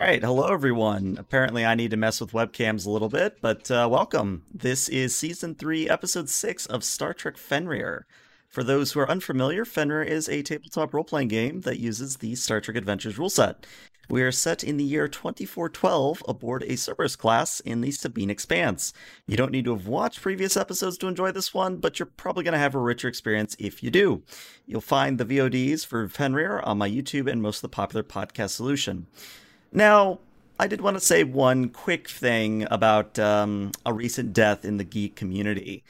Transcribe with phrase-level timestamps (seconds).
[0.00, 1.16] All right, hello everyone.
[1.18, 4.44] Apparently, I need to mess with webcams a little bit, but uh, welcome.
[4.54, 8.06] This is season three, episode six of Star Trek Fenrir.
[8.48, 12.36] For those who are unfamiliar, Fenrir is a tabletop role playing game that uses the
[12.36, 13.66] Star Trek Adventures rule set.
[14.08, 18.92] We are set in the year 2412 aboard a Cerberus class in the Sabine Expanse.
[19.26, 22.44] You don't need to have watched previous episodes to enjoy this one, but you're probably
[22.44, 24.22] going to have a richer experience if you do.
[24.64, 28.50] You'll find the VODs for Fenrir on my YouTube and most of the popular podcast
[28.50, 29.08] solution.
[29.72, 30.18] Now,
[30.58, 34.84] I did want to say one quick thing about um, a recent death in the
[34.84, 35.84] geek community.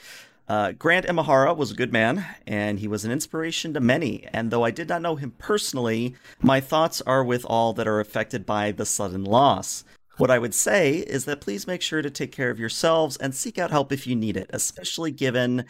[0.49, 4.27] Uh, Grant Imahara was a good man, and he was an inspiration to many.
[4.33, 8.01] And though I did not know him personally, my thoughts are with all that are
[8.01, 9.85] affected by the sudden loss.
[10.17, 13.35] What I would say is that please make sure to take care of yourselves and
[13.35, 15.65] seek out help if you need it, especially given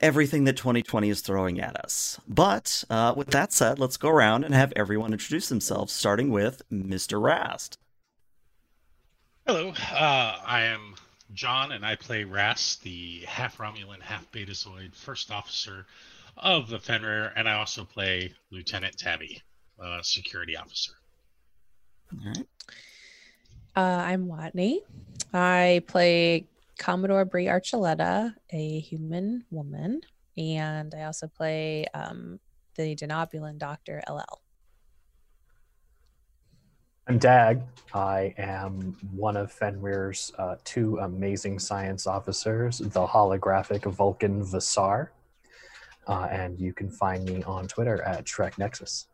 [0.00, 2.20] everything that 2020 is throwing at us.
[2.28, 6.62] But uh, with that said, let's go around and have everyone introduce themselves, starting with
[6.70, 7.20] Mr.
[7.20, 7.78] Rast.
[9.46, 10.96] Hello, uh, I am
[11.32, 15.86] John, and I play Rast, the half Romulan, half Betazoid first officer
[16.36, 19.42] of the Fenrir, and I also play Lieutenant Tabby,
[19.82, 20.92] uh, security officer.
[22.12, 22.46] All right.
[23.76, 24.78] Uh, I'm Watney.
[25.32, 26.46] I play
[26.78, 30.00] Commodore Brie Archuleta, a human woman,
[30.36, 32.38] and I also play um,
[32.76, 34.40] the Denobulan Doctor LL.
[37.08, 37.62] I'm Dag.
[37.94, 45.08] I am one of Fenrir's uh, two amazing science officers, the holographic Vulcan Vasar.
[46.08, 49.06] Uh, and you can find me on Twitter at Trek Nexus.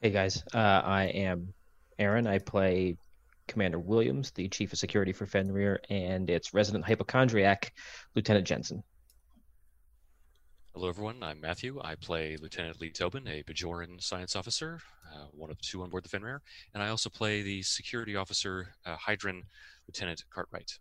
[0.00, 1.52] Hey guys, uh, I am
[1.98, 2.26] Aaron.
[2.26, 2.96] I play
[3.46, 7.72] Commander Williams, the Chief of Security for Fenrir, and its resident hypochondriac,
[8.14, 8.82] Lieutenant Jensen.
[10.74, 11.22] Hello, everyone.
[11.22, 11.80] I'm Matthew.
[11.84, 14.80] I play Lieutenant Lee Tobin, a Bajoran science officer,
[15.14, 16.42] uh, one of two on board the Fenrir,
[16.74, 19.42] and I also play the security officer, uh, Hydran
[19.86, 20.78] Lieutenant Cartwright.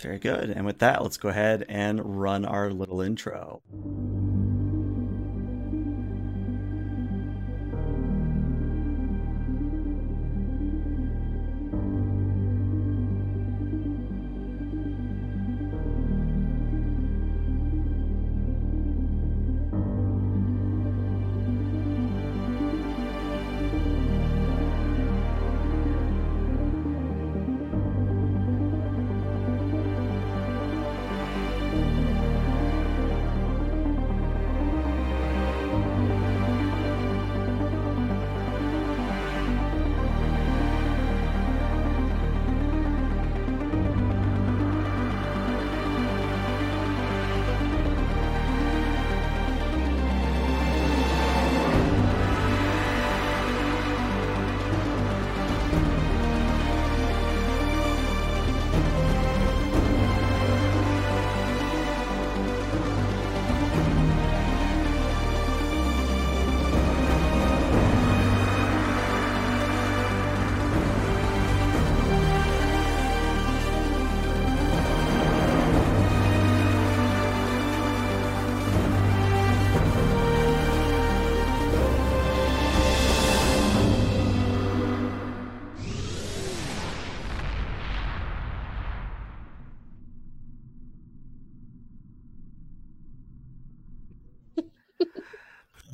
[0.00, 0.50] Very good.
[0.50, 3.62] And with that, let's go ahead and run our little intro.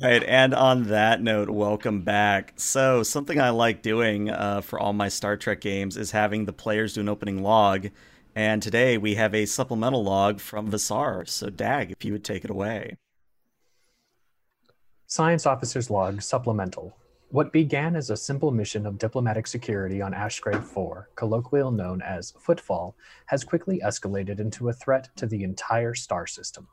[0.09, 2.53] Right, and on that note, welcome back.
[2.55, 6.51] So, something I like doing uh, for all my Star Trek games is having the
[6.51, 7.89] players do an opening log.
[8.35, 11.29] And today we have a supplemental log from Vasar.
[11.29, 12.97] So, Dag, if you would take it away.
[15.05, 16.97] Science Officer's Log Supplemental.
[17.29, 22.33] What began as a simple mission of diplomatic security on Ashgrave 4, colloquially known as
[22.39, 22.95] Footfall,
[23.27, 26.67] has quickly escalated into a threat to the entire star system.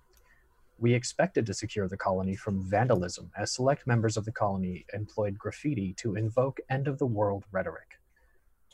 [0.78, 5.38] We expected to secure the colony from vandalism, as select members of the colony employed
[5.38, 7.98] graffiti to invoke end of the world rhetoric.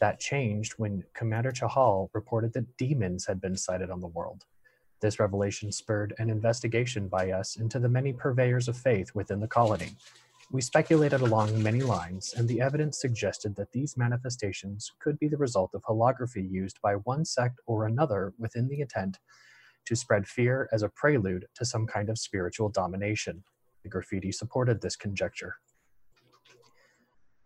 [0.00, 4.47] That changed when Commander Chahal reported that demons had been sighted on the world.
[5.00, 9.47] This revelation spurred an investigation by us into the many purveyors of faith within the
[9.47, 9.91] colony.
[10.50, 15.37] We speculated along many lines, and the evidence suggested that these manifestations could be the
[15.37, 19.21] result of holography used by one sect or another within the intent
[19.87, 23.43] to spread fear as a prelude to some kind of spiritual domination.
[23.82, 25.56] The graffiti supported this conjecture.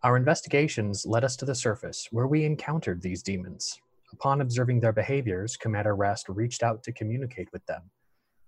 [0.03, 3.79] Our investigations led us to the surface, where we encountered these demons.
[4.13, 7.89] Upon observing their behaviors, Commander Rast reached out to communicate with them.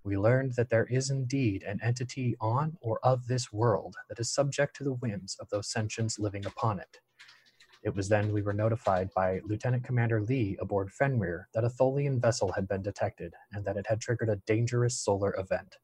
[0.04, 4.34] we learned that there is indeed an entity on or of this world that is
[4.34, 7.00] subject to the whims of those sentients living upon it.
[7.82, 12.20] It was then we were notified by Lieutenant Commander Lee aboard Fenrir that a Tholian
[12.20, 15.78] vessel had been detected and that it had triggered a dangerous solar event.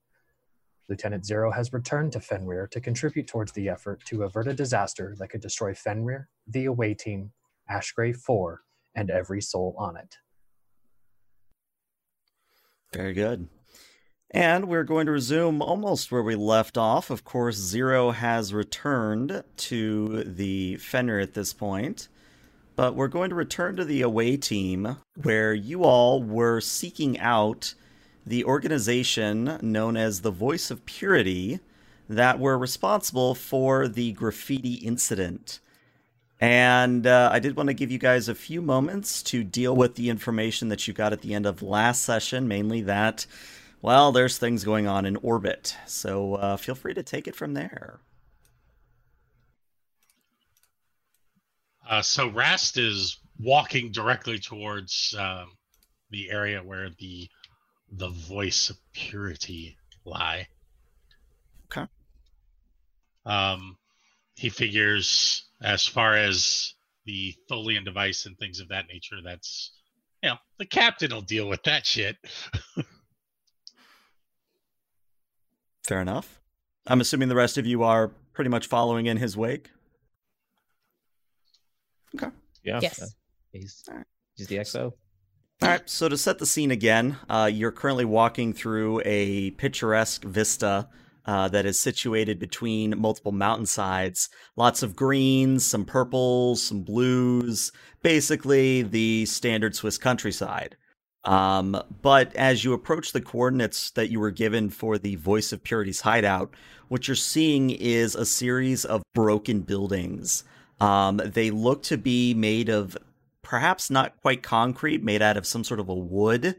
[0.89, 5.15] Lieutenant Zero has returned to Fenrir to contribute towards the effort to avert a disaster
[5.19, 7.31] that could destroy Fenrir, the away team,
[7.71, 8.61] Ashgrave 4,
[8.93, 10.17] and every soul on it.
[12.93, 13.47] Very good.
[14.35, 17.09] And we're going to resume almost where we left off.
[17.09, 22.09] Of course, Zero has returned to the Fenrir at this point.
[22.75, 27.75] But we're going to return to the away team where you all were seeking out
[28.25, 31.61] the organization known as the Voice of Purity
[32.09, 35.61] that were responsible for the graffiti incident.
[36.41, 39.95] And uh, I did want to give you guys a few moments to deal with
[39.95, 43.25] the information that you got at the end of last session, mainly that,
[43.85, 45.77] well, there's things going on in orbit.
[45.85, 47.99] So uh, feel free to take it from there.
[51.87, 55.51] Uh, so Rast is walking directly towards um,
[56.09, 57.29] the area where the
[57.91, 60.47] the voice of purity lie.
[61.65, 61.87] Okay.
[63.23, 63.77] Um,
[64.33, 66.73] he figures as far as
[67.05, 69.73] the Tholian device and things of that nature, that's
[70.23, 72.17] you know, the captain will deal with that shit.
[75.85, 76.39] Fair enough.
[76.87, 79.69] I'm assuming the rest of you are pretty much following in his wake.
[82.15, 82.31] Okay.
[82.63, 82.79] Yeah.
[82.81, 83.01] Yes.
[83.01, 83.05] uh,
[83.51, 84.05] he's All right.
[84.35, 84.93] he's the XO.
[85.61, 90.25] All right, so to set the scene again, uh, you're currently walking through a picturesque
[90.25, 90.89] vista
[91.25, 94.29] uh, that is situated between multiple mountainsides.
[94.57, 97.71] Lots of greens, some purples, some blues,
[98.03, 100.75] basically the standard Swiss countryside.
[101.25, 105.63] Um, but as you approach the coordinates that you were given for the Voice of
[105.63, 106.53] Purity's hideout,
[106.87, 110.43] what you're seeing is a series of broken buildings.
[110.79, 112.95] Um, they look to be made of
[113.41, 116.55] perhaps not quite concrete, made out of some sort of a wood.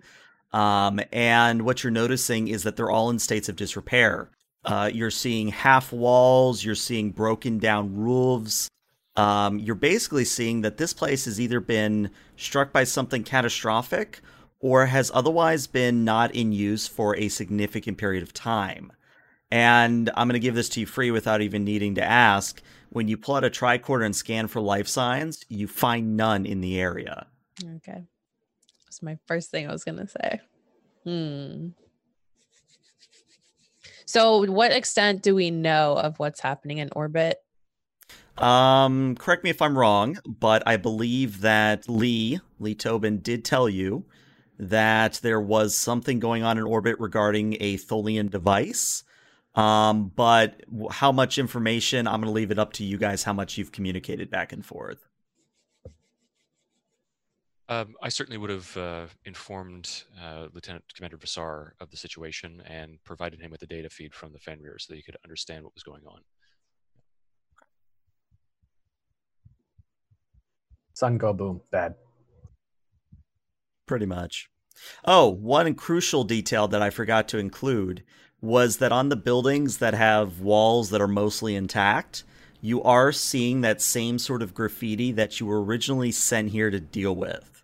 [0.53, 4.31] Um, and what you're noticing is that they're all in states of disrepair.
[4.65, 8.69] Uh, you're seeing half walls, you're seeing broken down roofs.
[9.17, 14.21] Um, you're basically seeing that this place has either been struck by something catastrophic
[14.67, 18.91] or has otherwise been not in use for a significant period of time.
[19.49, 22.61] And I'm going to give this to you free without even needing to ask.
[22.89, 26.63] When you pull out a tricorder and scan for life signs, you find none in
[26.63, 27.29] the area.
[27.77, 28.03] Okay.
[28.87, 30.41] That's my first thing I was going to say.
[31.05, 31.69] Hmm.
[34.05, 37.39] So, what extent do we know of what's happening in orbit?
[38.37, 43.69] Um, correct me if I'm wrong, but I believe that Lee, Lee Tobin, did tell
[43.69, 44.07] you
[44.59, 49.05] that there was something going on in orbit regarding a Tholian device.
[49.55, 50.61] Um, but
[50.91, 53.73] how much information, I'm going to leave it up to you guys how much you've
[53.73, 55.09] communicated back and forth.
[57.69, 63.03] Um, I certainly would have uh, informed uh, Lieutenant Commander Vasar of the situation and
[63.03, 65.75] provided him with the data feed from the Fenrir so that he could understand what
[65.75, 66.21] was going on.
[70.93, 71.95] Sun go boom, bad.
[73.87, 74.49] Pretty much.
[75.05, 78.03] Oh, one crucial detail that I forgot to include
[78.41, 82.25] was that on the buildings that have walls that are mostly intact,
[82.61, 86.81] you are seeing that same sort of graffiti that you were originally sent here to
[86.81, 87.63] deal with.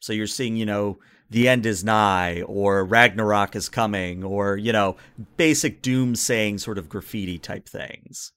[0.00, 4.72] So you're seeing, you know, the end is nigh, or Ragnarok is coming, or, you
[4.72, 4.96] know,
[5.36, 8.32] basic doom saying sort of graffiti type things.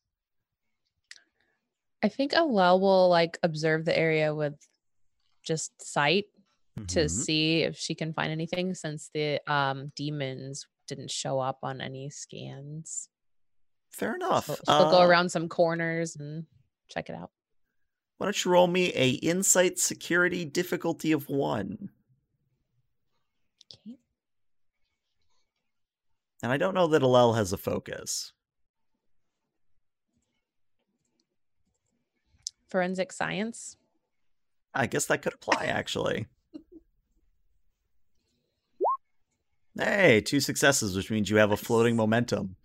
[2.02, 4.56] I think Alel will like observe the area with
[5.50, 6.26] just sight
[6.88, 7.10] to Mhm.
[7.10, 12.10] see if she can find anything since the um demons didn't show up on any
[12.10, 13.10] scans.
[13.90, 14.46] Fair enough.
[14.46, 16.46] She'll go Uh, around some corners and
[16.88, 17.32] check it out.
[18.18, 21.90] Why don't you roll me a insight security difficulty of one?
[23.74, 23.98] Okay.
[26.44, 28.32] And I don't know that Alel has a focus.
[32.70, 33.78] Forensic science.
[34.74, 36.28] I guess that could apply actually.
[39.78, 42.56] Hey, two successes, which means you have a floating momentum.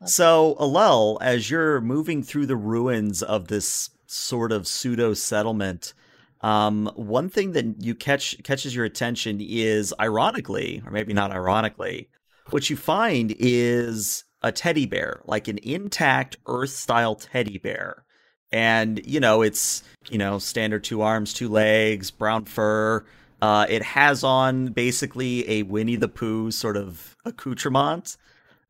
[0.00, 5.94] Love So, Alel, as you're moving through the ruins of this sort of pseudo settlement,
[6.42, 12.08] um, one thing that you catch catches your attention is, ironically, or maybe not ironically,
[12.50, 18.04] what you find is a teddy bear, like an intact Earth-style teddy bear,
[18.52, 23.04] and you know it's you know standard two arms, two legs, brown fur,
[23.42, 28.16] Uh, it has on basically a Winnie the Pooh sort of accoutrement,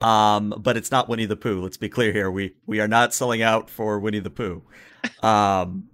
[0.00, 1.60] um, but it's not Winnie the Pooh.
[1.60, 2.30] Let's be clear here.
[2.30, 4.62] We we are not selling out for Winnie the Pooh.
[5.22, 5.88] Um,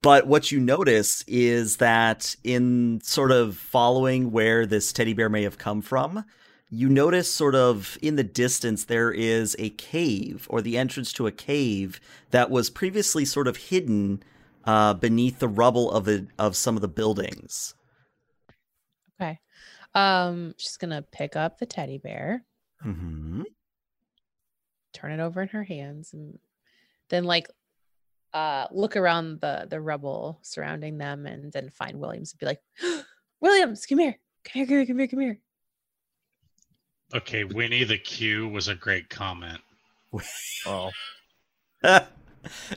[0.00, 5.42] but what you notice is that in sort of following where this teddy bear may
[5.42, 6.24] have come from,
[6.70, 11.26] you notice sort of in the distance there is a cave or the entrance to
[11.26, 11.98] a cave
[12.30, 14.22] that was previously sort of hidden
[14.64, 17.74] uh, beneath the rubble of the of some of the buildings.
[19.20, 19.38] Okay.
[19.94, 22.44] Um, she's gonna pick up the teddy bear,
[22.84, 23.42] Mm-hmm.
[24.92, 26.38] turn it over in her hands, and
[27.10, 27.48] then like
[28.34, 32.60] uh look around the the rubble surrounding them and then find Williams and be like,
[33.40, 34.18] Williams, come here.
[34.44, 35.38] Come here, come here, come here, come here.
[37.14, 39.60] Okay, Winnie the Q was a great comment.
[40.66, 40.90] Oh,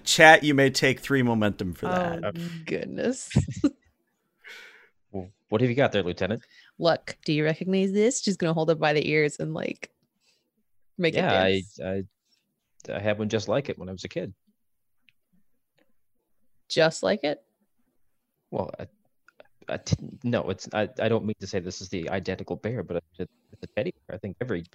[0.03, 2.23] Chat, you may take three momentum for that.
[2.23, 2.31] Oh
[2.65, 3.29] goodness.
[5.49, 6.43] what have you got there, Lieutenant?
[6.79, 8.21] Look, do you recognize this?
[8.21, 9.89] She's gonna hold it by the ears and like
[10.97, 11.79] make yeah, it I, dance.
[11.83, 12.03] I
[12.89, 14.33] I had one just like it when I was a kid.
[16.69, 17.43] just like it.
[18.49, 18.87] Well, I,
[19.69, 22.83] I t- no, it's I, I don't mean to say this is the identical bear,
[22.83, 23.31] but it's
[23.63, 24.15] a teddy bear.
[24.15, 24.65] I think every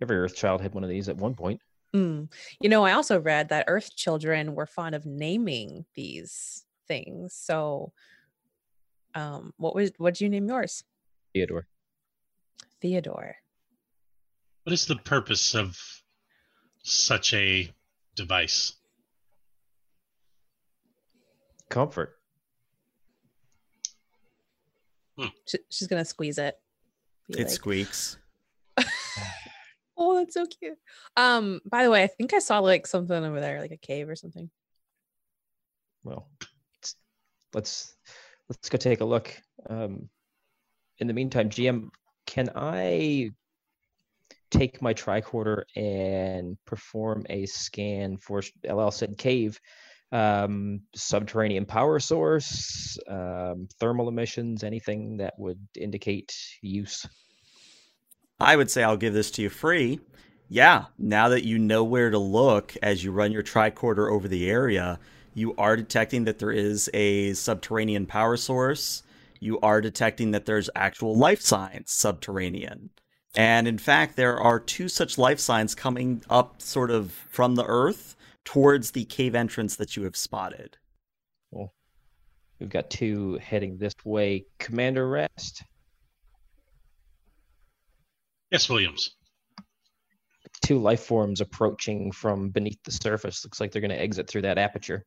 [0.00, 1.60] every Earth child had one of these at one point.
[1.94, 2.30] Mm.
[2.60, 7.34] You know, I also read that Earth children were fond of naming these things.
[7.34, 7.92] So,
[9.14, 10.84] um, what was what did you name yours?
[11.32, 11.66] Theodore.
[12.80, 13.36] Theodore.
[14.64, 15.78] What is the purpose of
[16.82, 17.70] such a
[18.16, 18.74] device?
[21.68, 22.16] Comfort.
[25.46, 26.56] She, she's gonna squeeze it.
[27.28, 28.18] Be It like, squeaks.
[29.96, 30.78] oh, that's so cute.
[31.16, 34.08] Um, by the way, I think I saw like something over there, like a cave
[34.08, 34.50] or something.
[36.02, 36.28] Well,
[36.76, 36.96] let's
[37.54, 37.94] let's,
[38.48, 39.34] let's go take a look.
[39.68, 40.08] Um,
[40.98, 41.88] in the meantime, GM,
[42.26, 43.30] can I
[44.50, 49.58] take my tricorder and perform a scan for LL said cave,
[50.12, 57.06] um, subterranean power source, um, thermal emissions, anything that would indicate use?
[58.40, 60.00] I would say I'll give this to you free.
[60.48, 64.50] Yeah, now that you know where to look as you run your tricorder over the
[64.50, 64.98] area,
[65.32, 69.02] you are detecting that there is a subterranean power source.
[69.40, 72.90] You are detecting that there's actual life signs subterranean.
[73.34, 77.64] And in fact, there are two such life signs coming up sort of from the
[77.66, 80.76] earth towards the cave entrance that you have spotted.
[81.50, 81.72] Well,
[82.60, 84.46] We've got two heading this way.
[84.58, 85.62] Commander Rast,
[88.50, 89.16] Yes, Williams.
[90.64, 93.44] two life forms approaching from beneath the surface.
[93.44, 95.04] Looks like they're going to exit through that aperture.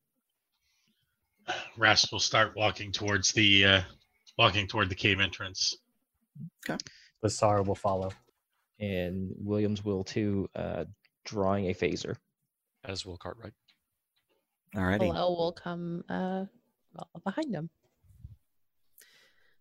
[1.78, 3.82] Rast will start walking towards the uh,
[4.38, 5.78] walking toward the cave entrance.
[6.70, 6.78] Okay.
[7.24, 8.12] Vasar will follow.
[8.80, 10.84] and Williams will too, uh,
[11.26, 12.16] drawing a phaser.
[12.88, 13.54] As will Cartwright.
[14.76, 15.06] Alrighty.
[15.06, 16.46] Hello will come uh
[16.96, 17.70] well, behind him.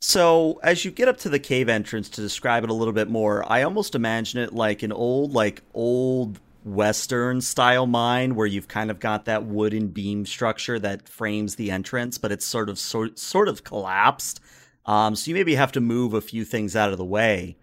[0.01, 3.09] So, as you get up to the cave entrance to describe it a little bit
[3.09, 8.69] more, I almost imagine it like an old, like old Western style mine where you've
[8.69, 12.79] kind of got that wooden beam structure that frames the entrance, but it's sort of
[12.79, 14.41] sort, sort of collapsed.
[14.85, 17.57] Um, so you maybe have to move a few things out of the way.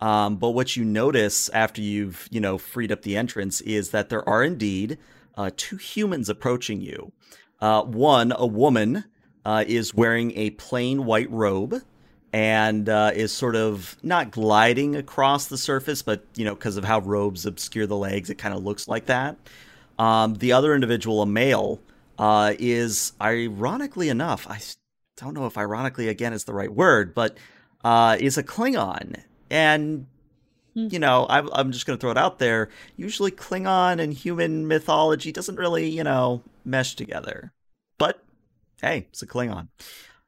[0.00, 4.08] Um, but what you notice after you've you know freed up the entrance is that
[4.08, 4.98] there are indeed
[5.36, 7.12] uh, two humans approaching you.
[7.60, 9.04] Uh, one, a woman,
[9.44, 11.82] uh, is wearing a plain white robe
[12.32, 16.84] and uh, is sort of not gliding across the surface, but you know, because of
[16.84, 19.36] how robes obscure the legs, it kind of looks like that.
[19.98, 21.80] Um, the other individual, a male,
[22.18, 24.60] uh, is ironically enough, I
[25.16, 27.38] don't know if ironically again is the right word, but
[27.84, 29.22] uh, is a Klingon.
[29.50, 30.06] And
[30.78, 30.88] Hmm.
[30.90, 32.68] you know, I'm, I'm just going to throw it out there.
[32.96, 37.52] Usually, Klingon and human mythology doesn't really, you know, mesh together.
[37.98, 38.22] But
[38.80, 39.68] hey, it's a Klingon.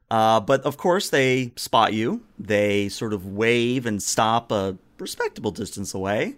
[0.09, 2.23] Uh, but of course, they spot you.
[2.37, 6.35] They sort of wave and stop a respectable distance away.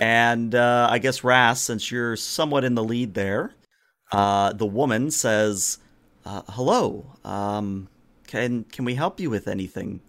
[0.00, 3.52] And uh, I guess Rast, since you're somewhat in the lead there,
[4.12, 5.78] uh, the woman says,
[6.24, 7.04] uh, "Hello.
[7.22, 7.88] Um,
[8.26, 10.00] can can we help you with anything?"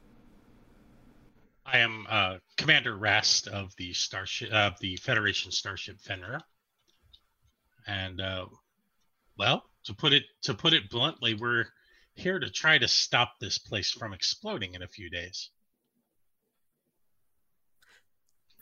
[1.65, 6.41] I am uh, Commander Rast of the starship of the Federation starship Fenrir.
[7.87, 8.45] And uh,
[9.37, 11.65] well, to put it to put it bluntly, we're
[12.15, 15.49] here to try to stop this place from exploding in a few days.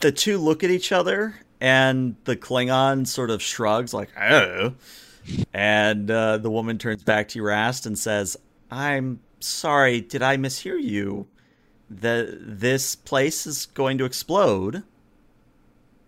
[0.01, 4.73] the two look at each other, and the Klingon sort of shrugs, like, oh.
[5.53, 8.35] And uh, the woman turns back to Rast, and says,
[8.69, 11.27] I'm sorry, did I mishear you?
[11.99, 14.83] The this place is going to explode.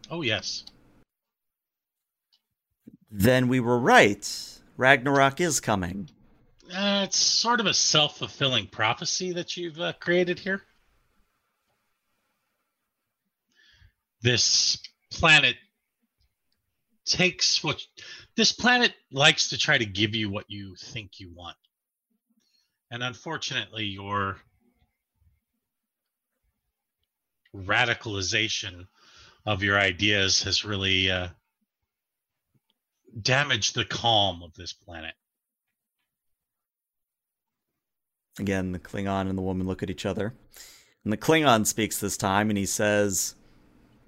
[0.10, 0.64] Oh yes.
[3.12, 4.60] Then we were right.
[4.78, 6.10] Ragnarok is coming.
[6.74, 10.64] Uh, it's sort of a self-fulfilling prophecy that you've uh, created here.
[14.22, 14.78] This
[15.12, 15.58] planet
[17.06, 17.82] takes what
[18.38, 21.58] this planet likes to try to give you what you think you want.
[22.90, 24.38] And unfortunately, your
[27.56, 28.88] radicalization
[29.46, 31.28] of your ideas has really uh,
[33.22, 35.14] damaged the calm of this planet.
[38.40, 40.34] Again, the Klingon and the woman look at each other.
[41.04, 43.36] And the Klingon speaks this time and he says,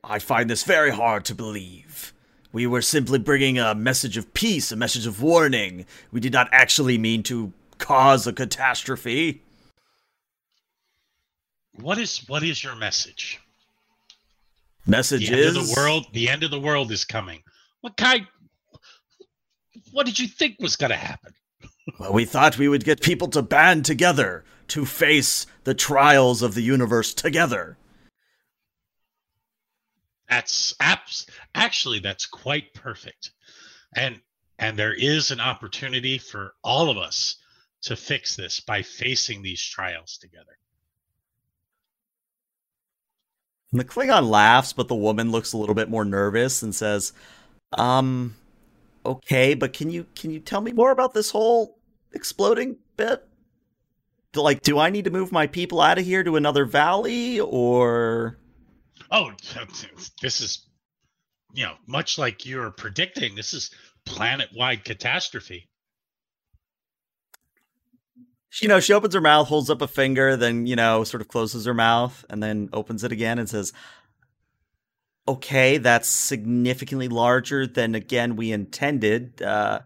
[0.03, 2.13] I find this very hard to believe.
[2.51, 5.85] We were simply bringing a message of peace, a message of warning.
[6.11, 9.41] We did not actually mean to cause a catastrophe.
[11.79, 13.39] What is what is your message?
[14.86, 16.05] Message the is end of the world.
[16.13, 17.44] The end of the world is coming.
[17.82, 18.27] What kind?
[19.91, 21.34] What did you think was going to happen?
[22.00, 26.55] Well, we thought we would get people to band together to face the trials of
[26.55, 27.77] the universe together.
[30.29, 31.29] That's apps.
[31.53, 33.32] Actually, that's quite perfect,
[33.96, 34.22] and
[34.58, 37.36] and there is an opportunity for all of us
[37.84, 40.58] to fix this by facing these trials together.
[43.75, 47.12] And the Klingon laughs, but the woman looks a little bit more nervous and says,
[47.74, 48.38] "Um,
[49.05, 51.77] okay, but can you can you tell me more about this whole
[52.13, 53.27] exploding bit?
[54.34, 58.38] Like, do I need to move my people out of here to another valley, or?"
[59.12, 59.34] Oh,
[60.22, 60.65] this is,
[61.53, 63.72] you know, much like you're predicting, this is
[64.05, 65.67] planet-wide catastrophe.
[68.62, 71.27] You know, she opens her mouth, holds up a finger, then, you know, sort of
[71.27, 73.74] closes her mouth and then opens it again and says,
[75.27, 79.41] Okay, that's significantly larger than again we intended.
[79.41, 79.79] Uh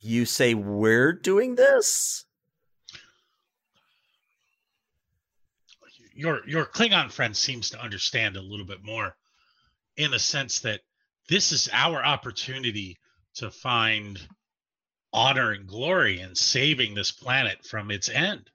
[0.00, 2.24] you say we're doing this?
[6.14, 9.16] Your your Klingon friend seems to understand a little bit more
[9.96, 10.80] in the sense that
[11.28, 12.96] this is our opportunity
[13.34, 14.18] to find
[15.12, 18.50] honor and glory in saving this planet from its end.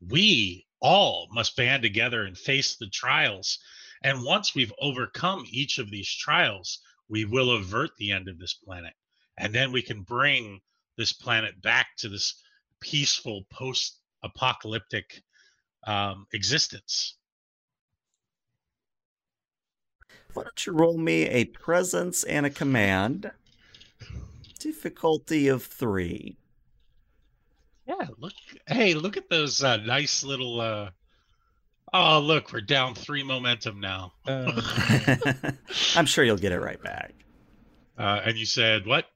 [0.00, 3.58] We all must band together and face the trials.
[4.02, 8.54] And once we've overcome each of these trials, we will avert the end of this
[8.54, 8.94] planet.
[9.36, 10.60] And then we can bring
[10.96, 12.34] this planet back to this
[12.80, 15.22] peaceful post apocalyptic
[15.86, 17.16] um, existence.
[20.34, 23.30] Why don't you roll me a presence and a command?
[24.60, 26.36] Difficulty of three.
[27.88, 28.34] Yeah, look.
[28.66, 30.60] Hey, look at those uh, nice little.
[30.60, 30.90] Uh...
[31.94, 34.12] Oh, look, we're down three momentum now.
[34.26, 34.60] Uh,
[35.96, 37.14] I'm sure you'll get it right back.
[37.98, 39.06] Uh, and you said what?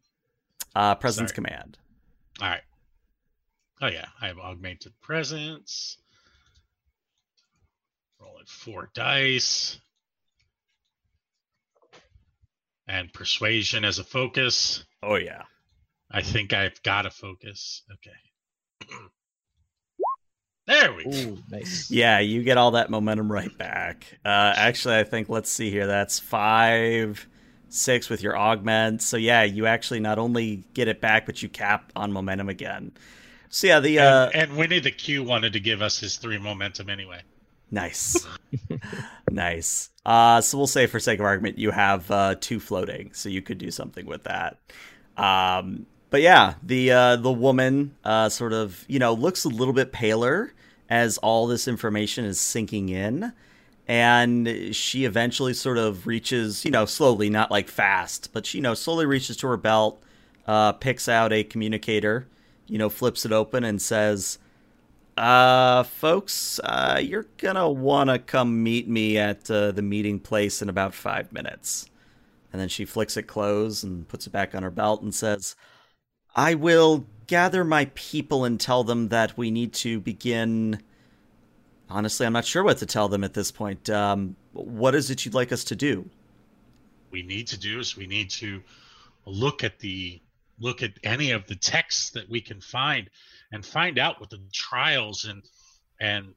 [0.75, 1.47] Uh, presence Sorry.
[1.47, 1.79] command.
[2.41, 2.63] All right.
[3.83, 5.99] Oh yeah, I have augmented presence.
[8.19, 9.79] Rolling four dice.
[12.89, 14.85] And persuasion as a focus.
[15.05, 15.43] Oh yeah.
[16.11, 17.83] I think I've got a focus.
[17.93, 18.93] Okay.
[20.67, 21.11] there we go.
[21.11, 21.91] ooh, nice.
[21.91, 24.07] Yeah, you get all that momentum right back.
[24.25, 25.87] Uh, actually, I think let's see here.
[25.87, 27.27] That's five,
[27.69, 29.03] six with your augment.
[29.03, 32.93] So yeah, you actually not only get it back, but you cap on momentum again.
[33.49, 36.39] So yeah, the uh, and, and Winnie the Q wanted to give us his three
[36.39, 37.23] momentum anyway.
[37.71, 38.27] nice,
[39.31, 39.91] nice.
[40.07, 43.43] Uh, so we'll say for sake of argument, you have uh, two floating, so you
[43.43, 44.59] could do something with that.
[45.17, 49.75] Um, but yeah, the uh, the woman uh, sort of you know looks a little
[49.75, 50.53] bit paler
[50.89, 53.33] as all this information is sinking in,
[53.89, 58.63] and she eventually sort of reaches you know slowly, not like fast, but she you
[58.63, 60.01] know slowly reaches to her belt,
[60.47, 62.29] uh, picks out a communicator,
[62.69, 64.39] you know flips it open and says.
[65.17, 70.69] Uh, folks, uh, you're gonna wanna come meet me at uh, the meeting place in
[70.69, 71.87] about five minutes.
[72.55, 75.57] And then she flicks it closed and puts it back on her belt and says,
[76.37, 80.81] I will gather my people and tell them that we need to begin.
[81.91, 83.91] Honestly, I'm not sure what to tell them at this point.
[83.91, 86.09] Um, what is it you'd like us to do?
[87.15, 88.61] we need to do is we need to
[89.25, 90.21] look at the
[90.59, 93.09] look at any of the texts that we can find
[93.53, 95.45] and find out what the trials and
[96.01, 96.35] and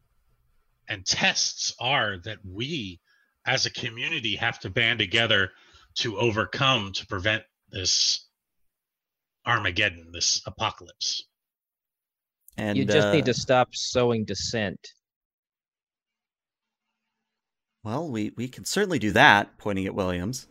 [0.88, 3.00] and tests are that we
[3.48, 5.52] as a community have to band together
[5.98, 8.28] to overcome to prevent this
[9.46, 11.24] armageddon this apocalypse
[12.58, 14.94] And you just uh, need to stop sowing dissent.
[17.84, 20.48] Well, we, we can certainly do that, pointing at Williams.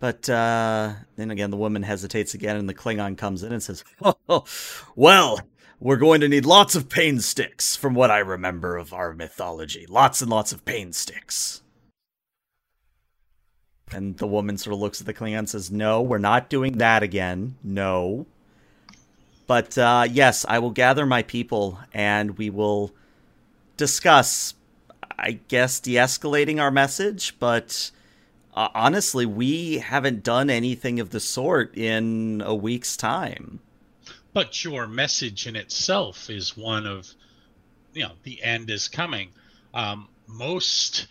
[0.00, 3.84] But uh, then again, the woman hesitates again, and the Klingon comes in and says,
[4.02, 4.44] oh,
[4.96, 5.40] Well,
[5.78, 9.86] we're going to need lots of pain sticks, from what I remember of our mythology.
[9.86, 11.61] Lots and lots of pain sticks.
[13.94, 16.78] And the woman sort of looks at the Klingon and says, No, we're not doing
[16.78, 17.56] that again.
[17.62, 18.26] No.
[19.46, 22.92] But uh, yes, I will gather my people and we will
[23.76, 24.54] discuss,
[25.18, 27.38] I guess, de escalating our message.
[27.38, 27.90] But
[28.54, 33.60] uh, honestly, we haven't done anything of the sort in a week's time.
[34.32, 37.12] But your message in itself is one of,
[37.92, 39.30] you know, the end is coming.
[39.74, 41.08] Um, most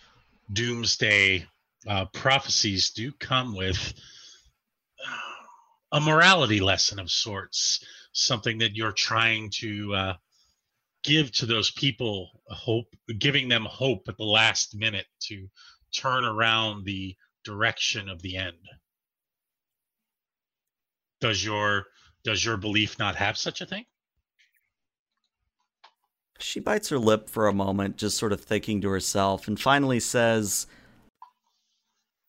[0.51, 1.45] doomsday
[1.87, 3.93] uh, prophecies do come with
[5.07, 10.13] uh, a morality lesson of sorts, something that you're trying to uh,
[11.03, 12.87] give to those people hope,
[13.19, 15.47] giving them hope at the last minute to
[15.93, 18.57] turn around the direction of the end.
[21.19, 21.85] Does your
[22.23, 23.85] does your belief not have such a thing?
[26.39, 29.99] She bites her lip for a moment, just sort of thinking to herself, and finally
[29.99, 30.67] says,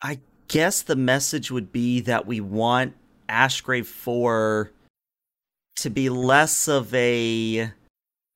[0.03, 2.95] I guess the message would be that we want
[3.29, 4.73] Ashgrave 4
[5.77, 7.73] to be less of a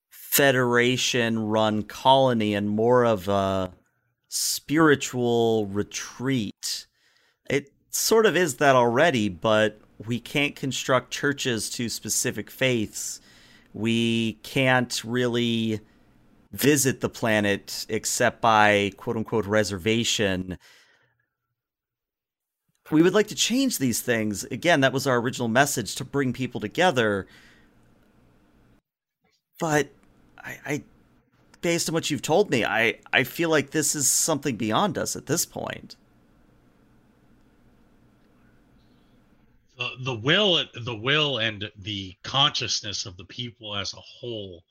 [0.09, 3.73] Federation run colony and more of a
[4.29, 6.87] spiritual retreat.
[7.49, 13.21] It sort of is that already, but we can't construct churches to specific faiths.
[13.73, 15.81] We can't really
[16.53, 20.59] visit the planet except by quote unquote reservation.
[22.91, 24.45] We would like to change these things.
[24.45, 27.27] Again, that was our original message to bring people together.
[29.59, 29.89] But
[30.39, 30.83] I, I
[31.63, 35.17] based on what you've told me, I, I feel like this is something beyond us
[35.17, 35.97] at this point.
[39.77, 44.65] the, the will the will and the consciousness of the people as a whole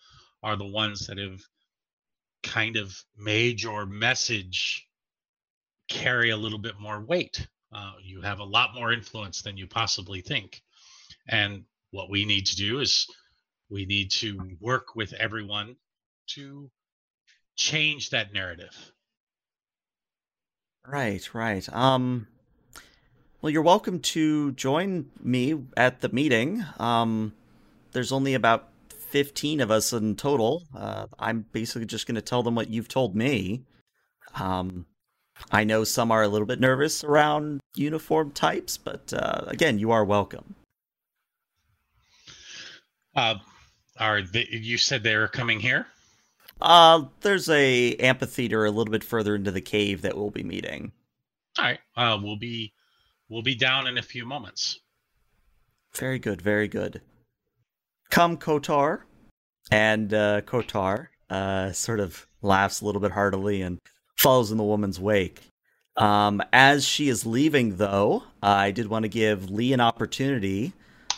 [0.44, 1.42] are the ones that have
[2.44, 4.88] kind of made your message
[5.88, 9.68] carry a little bit more weight uh, you have a lot more influence than you
[9.68, 10.62] possibly think
[11.28, 13.08] and what we need to do is
[13.70, 15.76] we need to work with everyone
[16.28, 16.70] to
[17.56, 18.92] change that narrative
[20.88, 21.68] Right, right.
[21.74, 22.28] Um
[23.42, 26.64] well, you're welcome to join me at the meeting.
[26.78, 27.34] Um
[27.92, 30.64] there's only about 15 of us in total.
[30.76, 33.64] Uh, I'm basically just going to tell them what you've told me.
[34.36, 34.86] Um
[35.52, 39.92] I know some are a little bit nervous around uniform types, but uh, again, you
[39.92, 40.56] are welcome.
[43.16, 43.36] uh,
[44.00, 45.88] are they, you said they were coming here
[46.62, 50.92] Uh, there's a amphitheater a little bit further into the cave that we'll be meeting.
[51.58, 52.74] all right uh, we'll be
[53.30, 54.80] we'll be down in a few moments
[55.96, 57.02] Very good, very good.
[58.12, 59.04] Come, Kotar.
[59.72, 63.80] And uh, Kotar uh, sort of laughs a little bit heartily and
[64.18, 65.40] follows in the woman's wake.
[65.98, 70.74] Um, as she is leaving, though, I did want to give Lee an opportunity.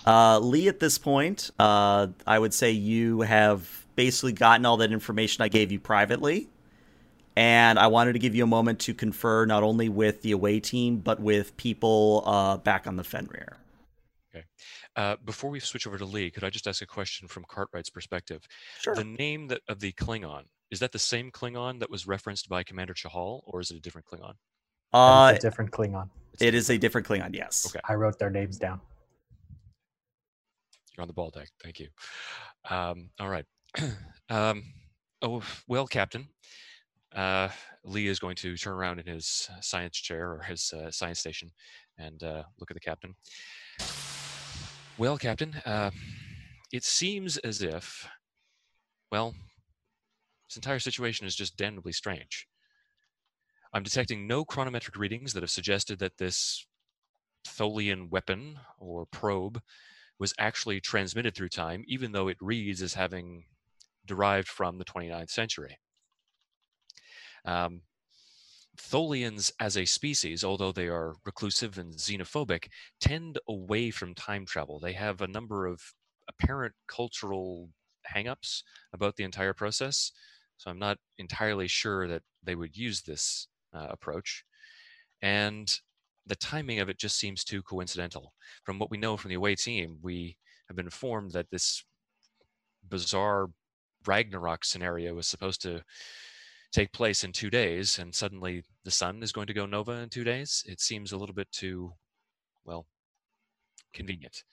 [0.05, 4.91] Uh, Lee, at this point, uh, I would say you have basically gotten all that
[4.91, 6.47] information I gave you privately.
[7.35, 10.59] And I wanted to give you a moment to confer not only with the away
[10.59, 13.57] team, but with people uh, back on the Fenrir.
[14.97, 17.91] Uh, before we switch over to Lee, could I just ask a question from Cartwright's
[17.91, 18.41] perspective?
[18.81, 18.95] Sure.
[18.95, 22.63] The name that, of the Klingon is that the same Klingon that was referenced by
[22.63, 24.33] Commander Chahal, or is it a different Klingon?
[24.93, 26.09] Uh, It's a different Klingon.
[26.39, 27.65] It is a different Klingon, yes.
[27.67, 27.79] Okay.
[27.87, 28.79] I wrote their names down.
[30.95, 31.47] You're on the ball Dag.
[31.63, 31.87] Thank you.
[32.69, 33.45] Um, all right.
[34.29, 34.63] um,
[35.21, 36.27] oh well, Captain.
[37.15, 37.49] Uh,
[37.83, 41.51] Lee is going to turn around in his science chair or his uh, science station
[41.97, 43.15] and uh, look at the captain.
[44.97, 45.91] Well, Captain, uh,
[46.73, 48.07] it seems as if,
[49.11, 49.33] well,
[50.49, 52.47] this entire situation is just damnably strange.
[53.77, 56.65] I'm detecting no chronometric readings that have suggested that this
[57.45, 59.61] Tholian weapon or probe
[60.17, 63.43] was actually transmitted through time, even though it reads as having
[64.03, 65.77] derived from the 29th century.
[67.45, 67.81] Um,
[68.75, 74.79] Tholians as a species, although they are reclusive and xenophobic, tend away from time travel.
[74.79, 75.93] They have a number of
[76.27, 77.69] apparent cultural
[78.11, 80.11] hangups about the entire process.
[80.57, 84.43] So I'm not entirely sure that they would use this uh, approach.
[85.21, 85.73] And
[86.25, 88.33] the timing of it just seems too coincidental.
[88.63, 91.83] From what we know from the away team, we have been informed that this
[92.87, 93.47] bizarre
[94.05, 95.83] Ragnarok scenario was supposed to
[96.71, 100.09] take place in two days, and suddenly the sun is going to go nova in
[100.09, 100.63] two days.
[100.67, 101.93] It seems a little bit too,
[102.65, 102.85] well,
[103.93, 104.43] convenient,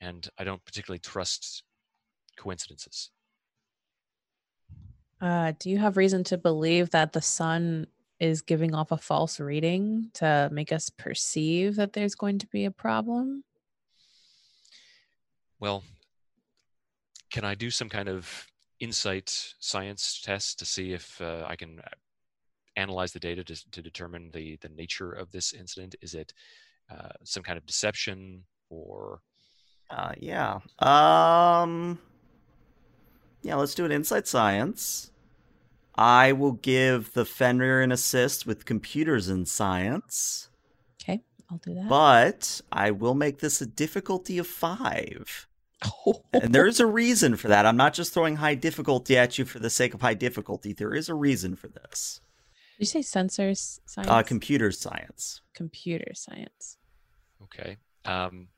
[0.00, 1.62] and I don't particularly trust
[2.38, 3.10] coincidences.
[5.20, 7.86] Uh, do you have reason to believe that the sun
[8.20, 12.64] is giving off a false reading to make us perceive that there's going to be
[12.64, 13.44] a problem?
[15.60, 15.84] Well,
[17.30, 18.46] can I do some kind of
[18.80, 21.88] insight science test to see if uh, I can uh,
[22.76, 25.96] analyze the data to, to determine the, the nature of this incident?
[26.00, 26.32] Is it
[26.90, 29.20] uh, some kind of deception or?
[29.90, 30.58] Uh, yeah.
[30.78, 31.98] Um.
[33.42, 35.10] Yeah, let's do an insight science.
[35.98, 40.48] I will give the Fenrir an assist with computers and science.
[41.02, 41.88] Okay, I'll do that.
[41.88, 45.48] But I will make this a difficulty of five.
[46.32, 47.66] and there is a reason for that.
[47.66, 50.72] I'm not just throwing high difficulty at you for the sake of high difficulty.
[50.72, 52.20] There is a reason for this.
[52.78, 54.08] Did you say sensors science?
[54.08, 55.40] Uh, computer science.
[55.52, 56.76] Computer science.
[57.42, 57.76] Okay.
[58.04, 58.48] Um,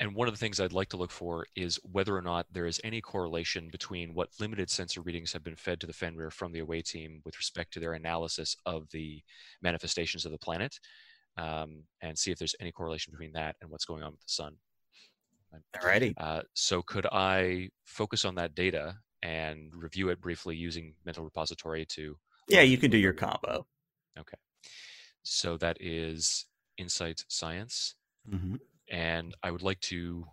[0.00, 2.66] and one of the things I'd like to look for is whether or not there
[2.66, 6.52] is any correlation between what limited sensor readings have been fed to the Fenrir from
[6.52, 9.20] the away team with respect to their analysis of the
[9.60, 10.78] manifestations of the planet,
[11.36, 14.28] um, and see if there's any correlation between that and what's going on with the
[14.28, 14.54] sun.
[15.76, 16.14] Alrighty.
[16.16, 21.86] Uh, so could I focus on that data and review it briefly using mental repository
[21.86, 22.16] to?
[22.48, 23.66] Yeah, you can do your combo.
[24.18, 24.36] Okay.
[25.22, 27.94] So that is insight science.
[28.30, 28.56] Mm-hmm.
[28.90, 30.26] And I would like to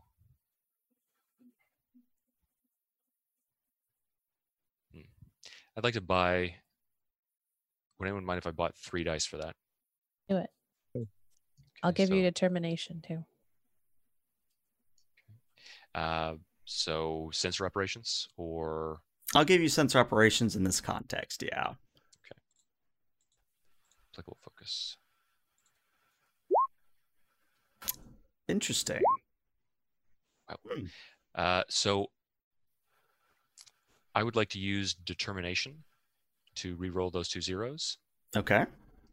[4.93, 5.01] hmm,
[5.77, 6.55] I'd like to buy.
[7.99, 9.55] Would anyone mind if I bought three dice for that?
[10.29, 10.49] Do it.
[10.95, 11.05] Okay,
[11.83, 13.25] I'll give you determination too.
[15.93, 18.99] Uh, so sensor operations or
[19.33, 21.43] I'll give you sensor operations in this context.
[21.43, 21.67] Yeah.
[21.69, 22.39] Okay.
[24.13, 24.97] Applicable focus.
[28.47, 29.01] Interesting.
[30.49, 30.55] Wow.
[30.67, 30.86] Hmm.
[31.34, 32.08] Uh, so
[34.13, 35.84] I would like to use determination
[36.55, 37.97] to re-roll those two zeros
[38.36, 38.65] Okay.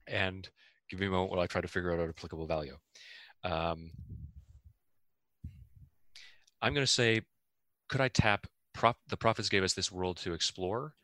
[0.07, 0.49] and
[0.89, 2.77] give me a moment while I try to figure out an applicable value.
[3.43, 3.91] Um,
[6.61, 7.23] I'm going to say,
[7.89, 8.99] could I tap prop?
[9.09, 10.95] The prophets gave us this world to explore,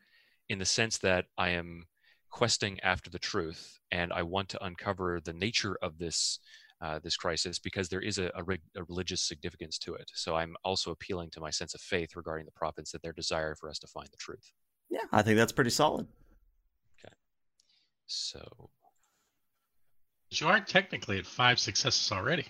[0.47, 1.87] in the sense that I am
[2.29, 6.39] questing after the truth, and I want to uncover the nature of this
[6.81, 10.09] uh, this crisis because there is a, a, reg- a religious significance to it.
[10.13, 13.55] So I'm also appealing to my sense of faith regarding the prophets that their desire
[13.55, 14.51] for us to find the truth.
[14.89, 16.07] Yeah, I think that's pretty solid.
[17.03, 17.13] Okay.
[18.07, 18.69] So
[20.31, 22.45] You are technically at five successes already.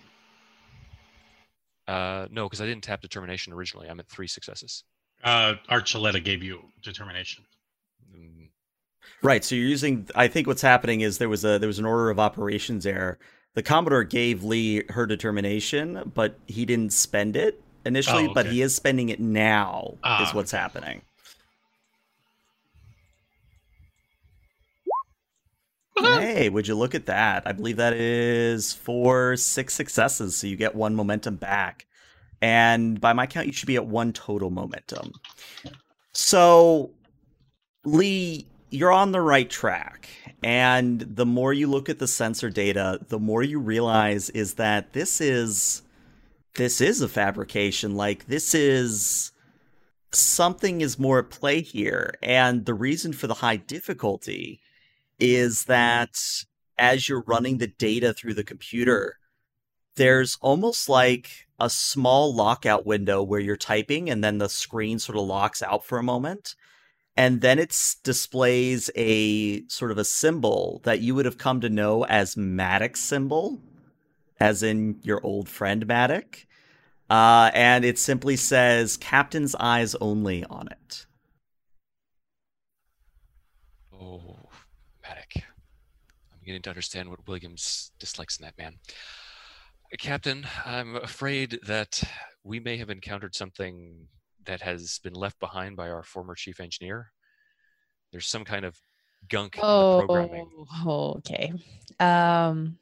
[1.88, 3.88] uh, no, because I didn't tap determination originally.
[3.89, 4.84] I'm at three successes.
[5.24, 7.44] Uh, Archuleta gave you determination.
[8.15, 8.50] Mm,
[9.24, 9.44] Right.
[9.44, 10.08] So you're using.
[10.15, 13.18] I think what's happening is there was a there was an order of operations error.
[13.56, 18.28] The Commodore gave Lee her determination, but he didn't spend it initially.
[18.28, 19.96] Oh, But he is spending it now.
[20.04, 21.02] Ah, is what's happening.
[25.98, 27.44] hey, would you look at that?
[27.46, 31.86] I believe that is four, six successes, so you get one momentum back.
[32.42, 35.12] And by my count, you should be at one total momentum.
[36.14, 36.92] So,
[37.84, 40.10] Lee, you're on the right track.
[40.41, 44.93] And the more you look at the sensor data, the more you realize is that
[44.93, 45.82] this is
[46.55, 47.95] this is a fabrication.
[47.95, 49.32] Like this is
[50.12, 52.13] something is more at play here.
[52.21, 54.62] And the reason for the high difficulty
[55.19, 56.17] is that
[56.77, 59.17] as you're running the data through the computer,
[59.95, 65.17] there's almost like a small lockout window where you're typing and then the screen sort
[65.17, 66.55] of locks out for a moment.
[67.19, 71.69] And then it displays a sort of a symbol that you would have come to
[71.69, 73.62] know as Matic symbol,
[74.39, 76.45] as in your old friend Matic.
[77.10, 81.08] Uh, and it simply says Captain's Eyes Only on it.
[83.91, 84.38] Oh,
[85.03, 85.43] Matic.
[86.32, 88.75] I'm beginning to understand what Williams dislikes in that man.
[89.97, 92.01] Captain, I'm afraid that
[92.45, 94.08] we may have encountered something
[94.50, 97.12] that has been left behind by our former chief engineer.
[98.12, 98.76] There's some kind of
[99.30, 100.50] gunk in the programming.
[100.84, 101.54] Oh, okay.
[102.00, 102.80] Um,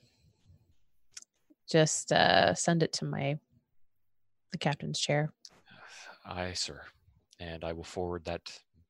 [1.69, 3.37] just uh, send it to my
[4.53, 5.33] the captain's chair.
[6.25, 6.81] Aye, sir.
[7.41, 8.41] And I will forward that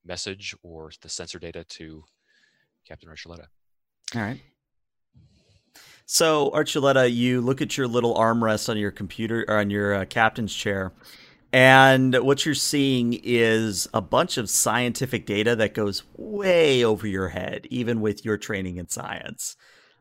[0.05, 2.03] message or the sensor data to
[2.87, 3.47] Captain Archuleta.
[4.13, 4.39] All right.
[6.05, 10.05] So, Archuleta, you look at your little armrest on your computer or on your uh,
[10.05, 10.93] captain's chair,
[11.53, 17.29] And what you're seeing is a bunch of scientific data that goes way over your
[17.29, 19.55] head, even with your training in science.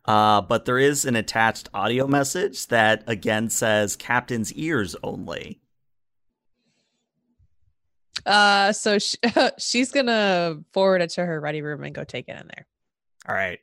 [0.04, 5.60] Uh, but there is an attached audio message that again says captain's ears only.
[8.24, 9.16] Uh, so sh-
[9.58, 12.66] she's gonna forward it to her ready room and go take it in there.
[13.28, 13.58] All right.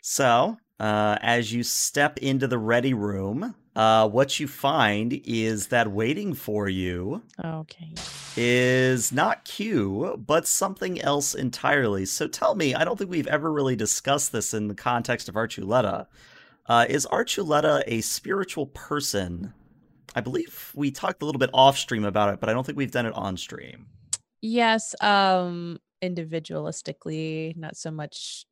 [0.00, 5.90] So, uh, as you step into the ready room, uh, what you find is that
[5.90, 7.92] waiting for you Okay.
[8.36, 12.04] is not Q, but something else entirely.
[12.06, 15.34] So tell me, I don't think we've ever really discussed this in the context of
[15.34, 16.06] Archuleta.
[16.66, 19.52] Uh, is Archuleta a spiritual person?
[20.14, 22.78] I believe we talked a little bit off stream about it, but I don't think
[22.78, 23.86] we've done it on stream.
[24.40, 24.94] Yes.
[25.00, 28.44] Um, individualistically, not so much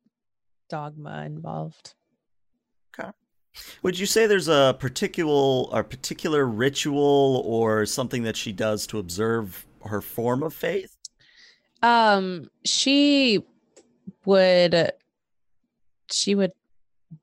[0.69, 1.93] dogma involved.
[3.81, 8.99] Would you say there's a particular a particular ritual or something that she does to
[8.99, 10.97] observe her form of faith?
[11.81, 13.43] Um, she
[14.25, 14.91] would
[16.11, 16.51] she would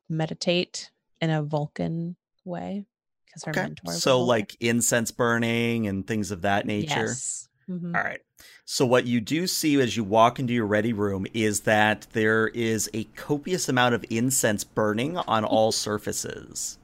[0.09, 0.90] meditate
[1.21, 2.85] in a Vulcan way
[3.27, 3.62] because her Okay.
[3.62, 3.93] mentor.
[3.93, 7.07] So like incense burning and things of that nature.
[7.07, 7.49] Yes.
[7.70, 7.96] Mhm.
[7.96, 8.20] All right.
[8.64, 12.48] So what you do see as you walk into your ready room is that there
[12.48, 16.78] is a copious amount of incense burning on all surfaces.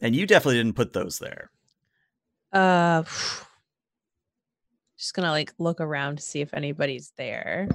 [0.00, 1.50] And you definitely didn't put those there.
[2.52, 3.02] Uh,
[4.98, 7.68] just gonna like look around to see if anybody's there,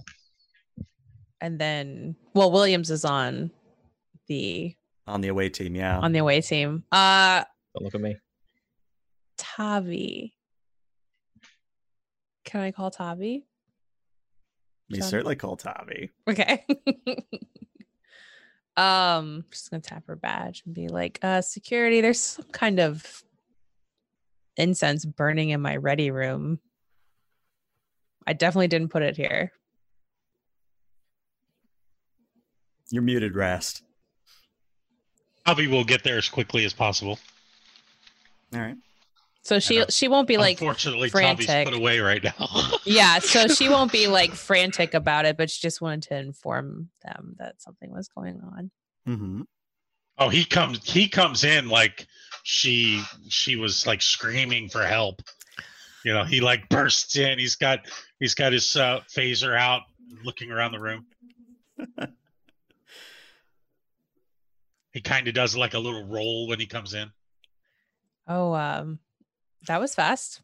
[1.41, 3.51] and then well, Williams is on
[4.27, 4.75] the
[5.05, 5.99] On the away team, yeah.
[5.99, 6.83] on the away team.
[6.91, 7.43] Uh,
[7.75, 8.15] Don't look at me.
[9.43, 10.33] Tavi.
[12.45, 13.45] Can I call Tavi?
[14.89, 15.09] you John?
[15.09, 16.11] certainly call Tavi.
[16.29, 16.65] Okay.
[18.77, 23.23] um, just gonna tap her badge and be like, uh, security, there's some kind of
[24.55, 26.59] incense burning in my ready room.
[28.25, 29.51] I definitely didn't put it here.
[32.91, 33.83] You're muted, Rast.
[35.45, 37.19] Probably will get there as quickly as possible.
[38.53, 38.77] All right.
[39.43, 39.85] So she know.
[39.89, 41.73] she won't be like Unfortunately, Tommy's frantic.
[41.73, 42.33] put away right now.
[42.85, 46.89] yeah, so she won't be like frantic about it, but she just wanted to inform
[47.03, 48.71] them that something was going on.
[49.07, 49.41] Mm-hmm.
[50.17, 50.89] oh, he comes.
[50.89, 52.07] He comes in like
[52.43, 55.21] she she was like screaming for help.
[56.05, 57.37] You know, he like bursts in.
[57.37, 57.79] He's got
[58.21, 59.81] he's got his uh, phaser out,
[60.23, 61.05] looking around the room.
[64.93, 67.11] he kind of does like a little roll when he comes in.
[68.25, 68.99] Oh, um,
[69.67, 70.41] that was fast.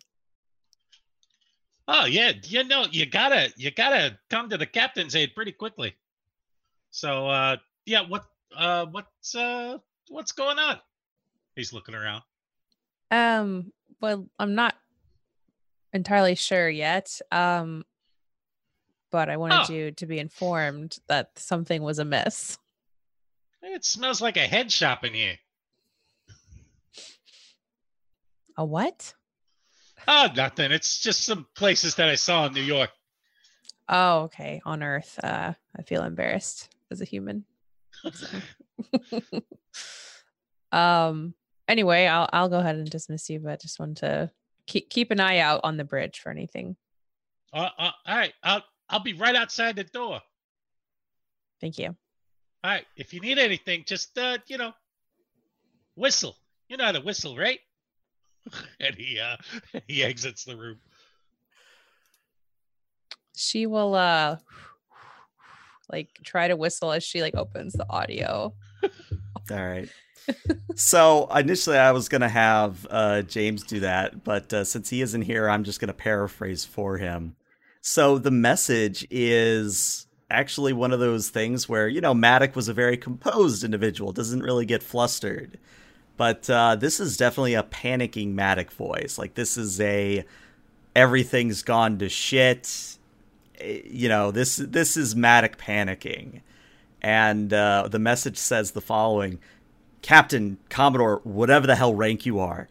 [1.87, 5.95] Oh yeah, you know you gotta you gotta come to the captain's aid pretty quickly.
[6.91, 9.77] So uh yeah, what uh what's uh
[10.09, 10.79] what's going on?
[11.55, 12.21] He's looking around.
[13.11, 14.75] Um, well, I'm not
[15.93, 17.19] entirely sure yet.
[17.31, 17.83] Um,
[19.11, 19.73] but I wanted Oh.
[19.73, 22.59] you to be informed that something was amiss.
[23.63, 25.37] It smells like a head shop in here.
[28.59, 29.13] A what?
[30.05, 30.73] Oh, nothing.
[30.73, 32.89] It's just some places that I saw in New York.
[33.87, 34.61] Oh, okay.
[34.65, 37.45] On Earth, uh, I feel embarrassed as a human.
[40.71, 41.33] Um.
[41.67, 44.29] Anyway, I'll I'll go ahead and dismiss you, but I just want to
[44.67, 46.75] keep keep an eye out on the bridge for anything.
[47.51, 50.21] Uh, uh, all right, I'll I'll be right outside the door.
[51.59, 51.87] Thank you.
[51.87, 51.95] All
[52.71, 54.73] right, if you need anything, just uh, you know,
[55.95, 56.35] whistle.
[56.67, 57.59] You know how to whistle, right?
[58.79, 59.37] and he uh
[59.87, 60.79] he exits the room.
[63.35, 64.37] She will uh
[65.91, 68.53] like try to whistle as she like opens the audio.
[69.51, 69.89] All right.
[70.75, 75.23] so initially, I was gonna have uh, James do that, but uh, since he isn't
[75.23, 77.35] here, I'm just gonna paraphrase for him.
[77.81, 82.73] So the message is actually one of those things where you know Maddox was a
[82.73, 85.57] very composed individual, doesn't really get flustered,
[86.19, 89.17] but uh, this is definitely a panicking Matic voice.
[89.17, 90.25] Like this is a
[90.93, 92.97] everything's gone to shit.
[93.57, 96.41] Eh, You know this this is Matic panicking
[97.01, 99.39] and uh, the message says the following
[100.01, 102.67] Captain, Commodore, whatever the hell rank you are,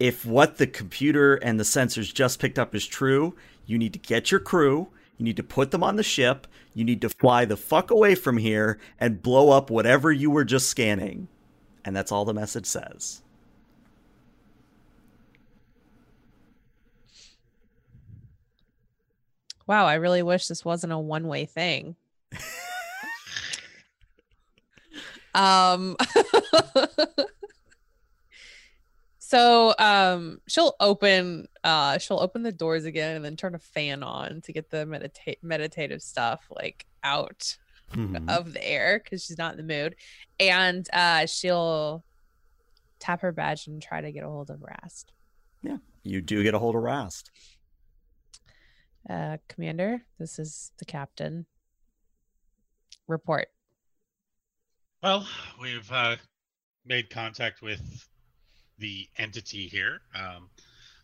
[0.00, 3.36] if what the computer and the sensors just picked up is true,
[3.66, 6.84] you need to get your crew, you need to put them on the ship, you
[6.84, 10.68] need to fly the fuck away from here and blow up whatever you were just
[10.68, 11.28] scanning.
[11.84, 13.22] And that's all the message says.
[19.66, 21.96] Wow, I really wish this wasn't a one-way thing.
[25.34, 25.96] um
[29.30, 34.02] So um she'll open uh she'll open the doors again and then turn a fan
[34.02, 37.56] on to get the meditate meditative stuff like out
[37.90, 38.30] Mhm.
[38.30, 39.96] of the air because she's not in the mood.
[40.38, 42.04] And uh she'll
[42.98, 45.12] tap her badge and try to get a hold of Rast.
[45.62, 47.30] Yeah, you do get a hold of Rast.
[49.08, 51.46] Uh Commander, this is the captain.
[53.08, 53.48] Report.
[55.02, 55.26] Well,
[55.60, 56.16] we've uh,
[56.84, 58.06] made contact with
[58.78, 60.48] the entity here um,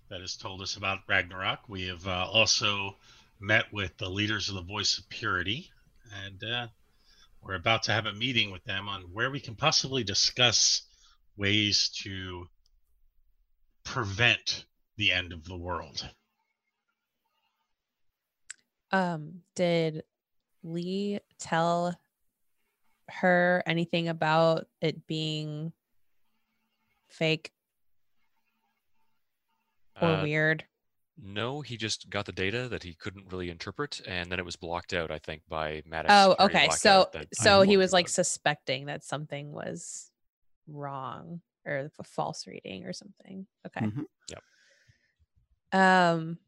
[0.08, 1.68] that has told us about Ragnarok.
[1.68, 2.96] We have uh, also
[3.40, 5.70] met with the leaders of the Voice of Purity,
[6.24, 6.66] and uh,
[7.42, 10.82] we're about to have a meeting with them on where we can possibly discuss
[11.36, 12.46] ways to
[13.84, 14.64] prevent
[14.96, 16.08] the end of the world.
[18.90, 20.04] Um, did
[20.62, 21.94] Lee tell
[23.08, 25.72] her anything about it being
[27.08, 27.52] fake
[30.00, 30.64] or Uh, weird?
[31.18, 34.56] No, he just got the data that he couldn't really interpret, and then it was
[34.56, 35.10] blocked out.
[35.10, 36.12] I think by Maddox.
[36.14, 36.68] Oh, okay.
[36.70, 38.10] So so he was him like about.
[38.12, 40.10] suspecting that something was
[40.68, 43.46] wrong or a false reading or something.
[43.66, 43.86] Okay.
[43.86, 44.04] Mhm.
[44.30, 45.80] Yep.
[45.80, 46.38] Um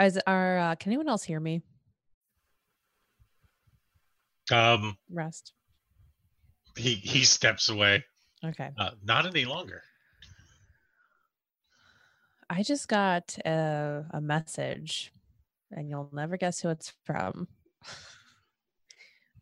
[0.00, 1.62] Is our uh, can anyone else hear me?
[4.50, 5.52] Um, Rast.
[6.76, 8.04] he he steps away.
[8.44, 8.70] Okay.
[8.76, 9.82] Uh, not any longer.
[12.50, 15.12] I just got a, a message,
[15.70, 17.48] and you'll never guess who it's from.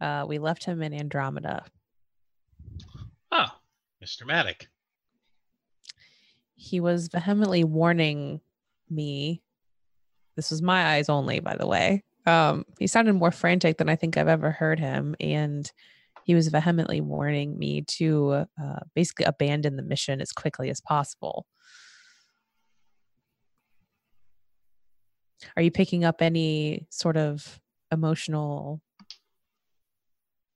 [0.01, 1.63] Uh, we left him in Andromeda.
[3.31, 3.61] Ah,
[4.03, 4.27] Mr.
[4.27, 4.67] Maddock.
[6.57, 8.41] He was vehemently warning
[8.89, 9.43] me.
[10.37, 12.03] This was my eyes only, by the way.
[12.25, 15.71] Um, he sounded more frantic than I think I've ever heard him, and
[16.25, 21.47] he was vehemently warning me to uh, basically abandon the mission as quickly as possible.
[25.57, 27.61] Are you picking up any sort of
[27.91, 28.81] emotional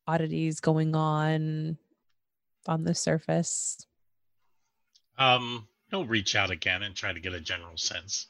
[0.06, 1.78] oddities going on
[2.66, 3.86] on the surface?
[5.18, 8.26] Um, he'll reach out again and try to get a general sense.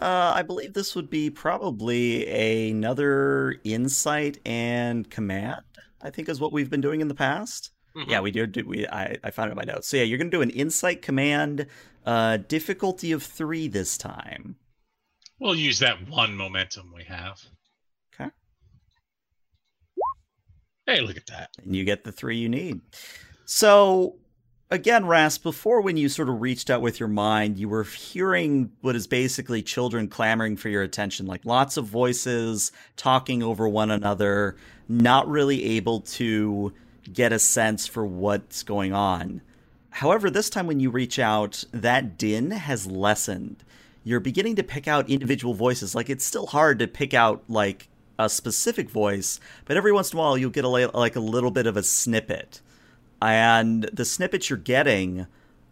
[0.00, 5.62] Uh, I believe this would be probably another insight and command.
[6.00, 7.70] I think is what we've been doing in the past.
[7.96, 8.08] Mhm.
[8.08, 8.52] Yeah, we did.
[8.52, 9.88] do- We I, I found it in my notes.
[9.88, 11.66] So yeah, you're gonna do an insight command,
[12.06, 14.56] uh, difficulty of three this time.
[15.40, 17.40] We'll use that one momentum we have.
[18.14, 18.30] Okay.
[20.86, 21.50] Hey, look at that.
[21.62, 22.80] and you get the three you need.
[23.44, 24.18] So,
[24.70, 28.70] again, Ras, before when you sort of reached out with your mind, you were hearing
[28.80, 33.90] what is basically children clamoring for your attention, like lots of voices talking over one
[33.90, 34.56] another,
[34.88, 36.72] not really able to
[37.12, 39.40] get a sense for what's going on.
[39.90, 43.64] However, this time when you reach out, that din has lessened.
[44.04, 45.94] You're beginning to pick out individual voices.
[45.94, 47.88] Like it's still hard to pick out like
[48.18, 51.50] a specific voice, but every once in a while you'll get a, like a little
[51.50, 52.60] bit of a snippet.
[53.20, 55.26] And the snippets you're getting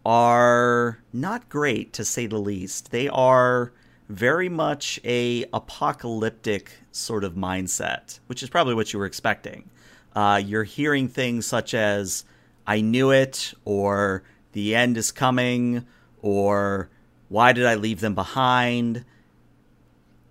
[0.05, 2.91] are not great to say the least.
[2.91, 3.73] They are
[4.09, 9.69] very much a apocalyptic sort of mindset, which is probably what you were expecting.
[10.15, 12.25] Uh, you're hearing things such as
[12.65, 14.23] "I knew it," or
[14.53, 15.85] "The end is coming,"
[16.21, 16.89] or
[17.29, 19.05] "Why did I leave them behind?"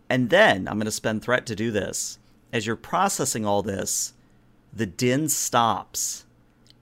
[0.09, 2.19] And then I'm going to spend threat to do this.
[2.53, 4.12] As you're processing all this,
[4.73, 6.26] the din stops,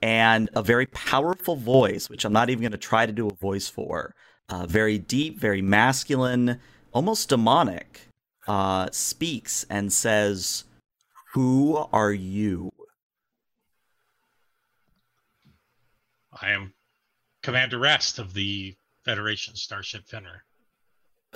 [0.05, 3.33] and a very powerful voice, which I'm not even going to try to do a
[3.33, 4.13] voice for,
[4.49, 6.59] uh, very deep, very masculine,
[6.91, 8.01] almost demonic,
[8.47, 10.65] uh, speaks and says,
[11.33, 12.71] Who are you?
[16.39, 16.75] I am
[17.41, 18.75] Commander Rast of the
[19.05, 20.45] Federation Starship Fenrir.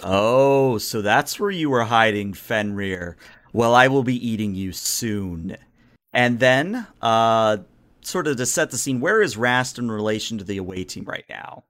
[0.03, 3.17] Oh, so that's where you were hiding, Fenrir.
[3.51, 5.57] Well, I will be eating you soon.
[6.13, 7.57] And then, uh,
[8.01, 11.05] sort of to set the scene, where is Rast in relation to the away team
[11.05, 11.65] right now?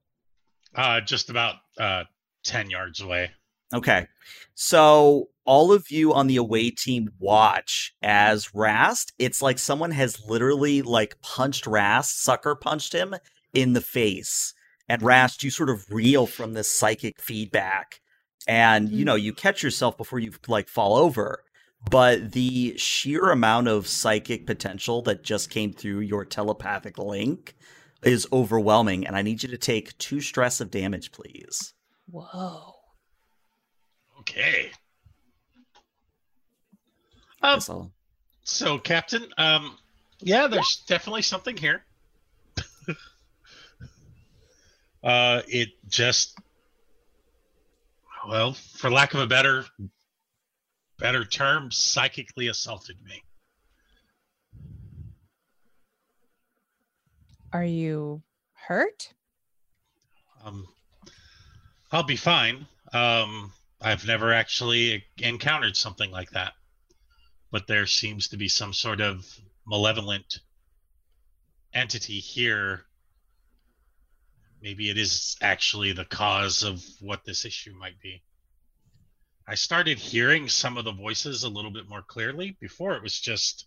[0.75, 2.03] Uh, just about uh,
[2.43, 3.31] 10 yards away.
[3.73, 4.07] Okay.
[4.55, 10.25] So all of you on the away team watch as Rast, it's like someone has
[10.27, 13.15] literally like punched Rast, sucker punched him
[13.53, 14.53] in the face.
[14.87, 18.01] And Rast, you sort of reel from this psychic feedback.
[18.47, 21.43] And you know, you catch yourself before you like fall over.
[21.89, 27.55] But the sheer amount of psychic potential that just came through your telepathic link
[28.03, 29.07] is overwhelming.
[29.07, 31.73] And I need you to take two stress of damage, please.
[32.11, 32.75] Whoa.
[34.19, 34.71] Okay.
[37.41, 37.91] Um,
[38.43, 39.77] so, Captain, um,
[40.19, 41.85] yeah, there's definitely something here.
[45.03, 46.37] uh, it just,
[48.27, 49.65] well, for lack of a better,
[50.99, 53.23] better term, psychically assaulted me.
[57.51, 58.21] Are you
[58.53, 59.11] hurt?
[60.43, 60.67] Um,
[61.91, 62.67] I'll be fine.
[62.93, 66.53] Um, I've never actually encountered something like that,
[67.51, 69.25] but there seems to be some sort of
[69.65, 70.39] malevolent
[71.73, 72.85] entity here.
[74.61, 78.21] Maybe it is actually the cause of what this issue might be.
[79.49, 82.55] I started hearing some of the voices a little bit more clearly.
[82.59, 83.65] Before it was just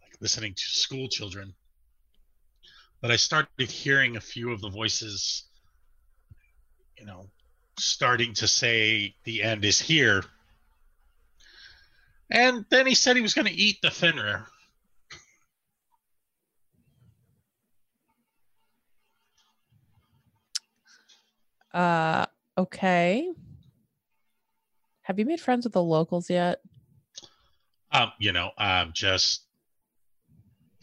[0.00, 1.54] like listening to school children.
[3.00, 5.42] But I started hearing a few of the voices,
[6.96, 7.26] you know,
[7.80, 10.22] starting to say the end is here.
[12.30, 14.46] And then he said he was going to eat the Fenrir.
[21.74, 23.32] Uh, okay.
[25.10, 26.60] Have you made friends with the locals yet?
[27.90, 29.42] Um, you know, um, just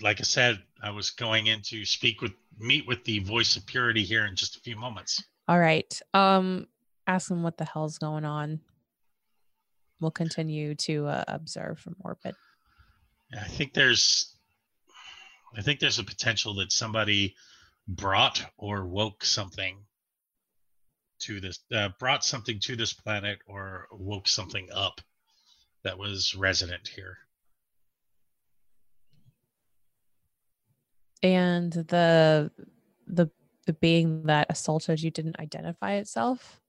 [0.02, 3.66] like I said, I was going in to speak with, meet with the voice of
[3.66, 5.24] purity here in just a few moments.
[5.48, 5.98] All right.
[6.14, 6.68] Um,
[7.08, 8.60] ask them what the hell's going on.
[10.02, 12.36] We'll continue to uh, observe from orbit.
[13.34, 14.36] I think there's,
[15.56, 17.34] I think there's a potential that somebody
[17.88, 19.78] brought or woke something
[21.20, 25.02] to this, uh, brought something to this planet or woke something up
[25.84, 27.18] that was resident here.
[31.24, 32.52] And the
[33.08, 33.30] the
[33.66, 36.62] the being that assaulted you didn't identify itself.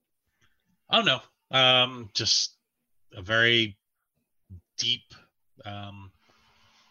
[0.89, 1.21] Oh no,
[1.51, 2.55] um, just
[3.13, 3.77] a very
[4.77, 5.13] deep,
[5.65, 6.11] um,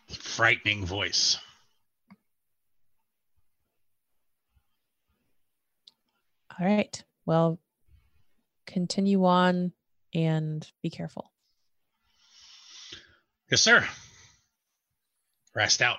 [0.09, 1.39] frightening voice.
[6.61, 7.03] All right.
[7.29, 7.59] Well,
[8.67, 9.73] continue on
[10.15, 11.31] and be careful.
[13.51, 13.87] Yes, sir.
[15.55, 15.99] Rast out.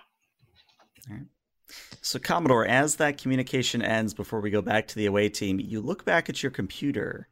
[2.01, 5.81] So, Commodore, as that communication ends before we go back to the away team, you
[5.81, 7.27] look back at your computer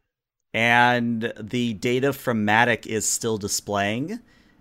[0.53, 4.19] and the data from Matic is still displaying,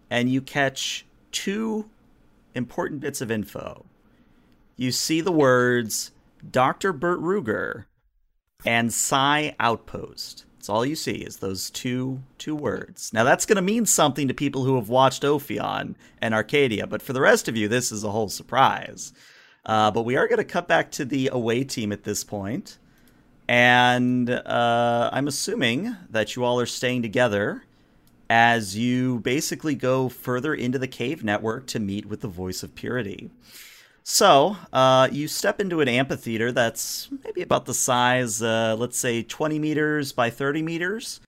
[0.09, 1.91] and you catch two
[2.55, 3.85] important bits of info.
[4.79, 6.13] You see the words
[6.51, 6.95] Dr.
[6.95, 7.85] Bert Ruger
[8.65, 10.45] and Psi Outpost.
[10.57, 13.13] That's all you see is those two two words.
[13.13, 17.03] Now that's going to mean something to people who have watched Ophion and Arcadia, but
[17.03, 19.13] for the rest of you, this is a whole surprise.
[19.65, 22.25] Uh, but we are going to cut back to the away team at this.
[23.49, 27.63] And uh, I'm assuming that you all are staying together
[28.29, 32.75] as you basically go further into the cave network to meet with the Voice of
[32.75, 33.31] Purity.
[34.09, 39.25] So, uh, you step into an amphitheater that's maybe about the size, uh, let's say
[39.25, 41.21] 20 meters by 30 meters.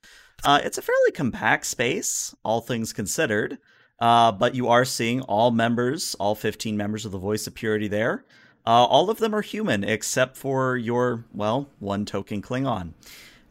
[0.45, 3.59] Uh, it's a fairly compact space, all things considered.
[3.99, 7.89] Uh, but you are seeing all members, all 15 members of the Voice of Purity
[7.89, 8.25] there.
[8.65, 12.93] Uh, all of them are human except for your, well, one token Klingon.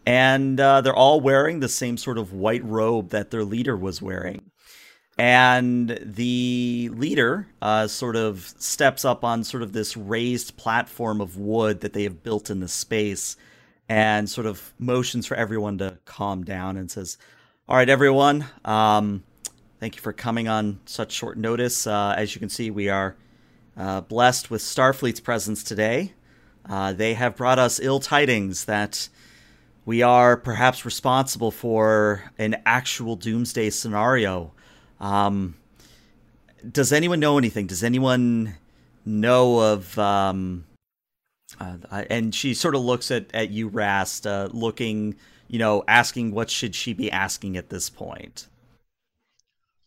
[0.06, 4.02] And uh, they're all wearing the same sort of white robe that their leader was
[4.02, 4.47] wearing.
[5.18, 11.38] And the leader uh, sort of steps up on sort of this raised platform of
[11.38, 13.36] wood that they have built in the space
[13.90, 17.18] and sort of motions for everyone to calm down and says,
[17.68, 19.24] All right, everyone, um,
[19.80, 21.86] Thank you for coming on such short notice.
[21.86, 23.16] Uh, as you can see, we are
[23.78, 26.14] uh, blessed with Starfleet's presence today.
[26.68, 29.08] Uh, they have brought us ill tidings that
[29.86, 34.52] we are perhaps responsible for an actual doomsday scenario.
[35.00, 35.56] Um,
[36.70, 37.68] does anyone know anything?
[37.68, 38.56] Does anyone
[39.06, 39.98] know of?
[39.98, 40.66] Um,
[41.60, 41.78] uh,
[42.10, 45.16] and she sort of looks at at you, Rast, uh, looking,
[45.48, 48.48] you know, asking what should she be asking at this point.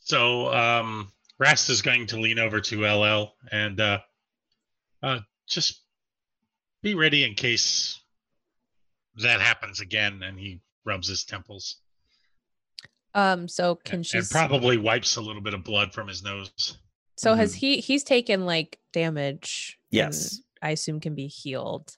[0.01, 4.01] So um, Rast is going to lean over to LL and uh,
[5.03, 5.83] uh, just
[6.83, 8.01] be ready in case
[9.17, 10.23] that happens again.
[10.23, 11.77] And he rubs his temples.
[13.15, 13.49] Um.
[13.49, 14.19] So can and, she?
[14.19, 16.79] and probably wipes a little bit of blood from his nose.
[17.17, 17.81] So has he?
[17.81, 19.79] He's taken like damage.
[19.91, 20.41] Yes.
[20.63, 21.97] I assume can be healed.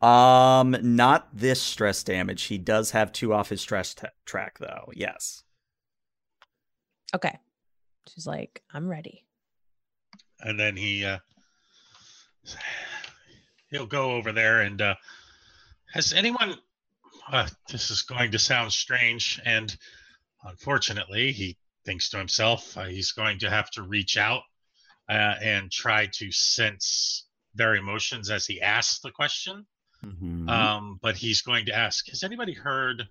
[0.00, 2.44] Um, not this stress damage.
[2.44, 4.90] He does have two off his stress t- track, though.
[4.94, 5.44] Yes.
[7.14, 7.38] Okay.
[8.12, 9.24] She's like, I'm ready.
[10.40, 11.18] And then he uh,
[13.70, 14.94] he'll go over there and uh,
[15.92, 16.56] has anyone?
[17.32, 19.74] Uh, this is going to sound strange, and
[20.44, 24.42] unfortunately, he thinks to himself uh, he's going to have to reach out
[25.08, 29.66] uh, and try to sense their emotions as he asks the question.
[30.04, 30.48] Mhm.
[30.48, 33.08] Um, but he's going to ask, "Has anybody heard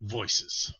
[0.00, 0.72] voices?"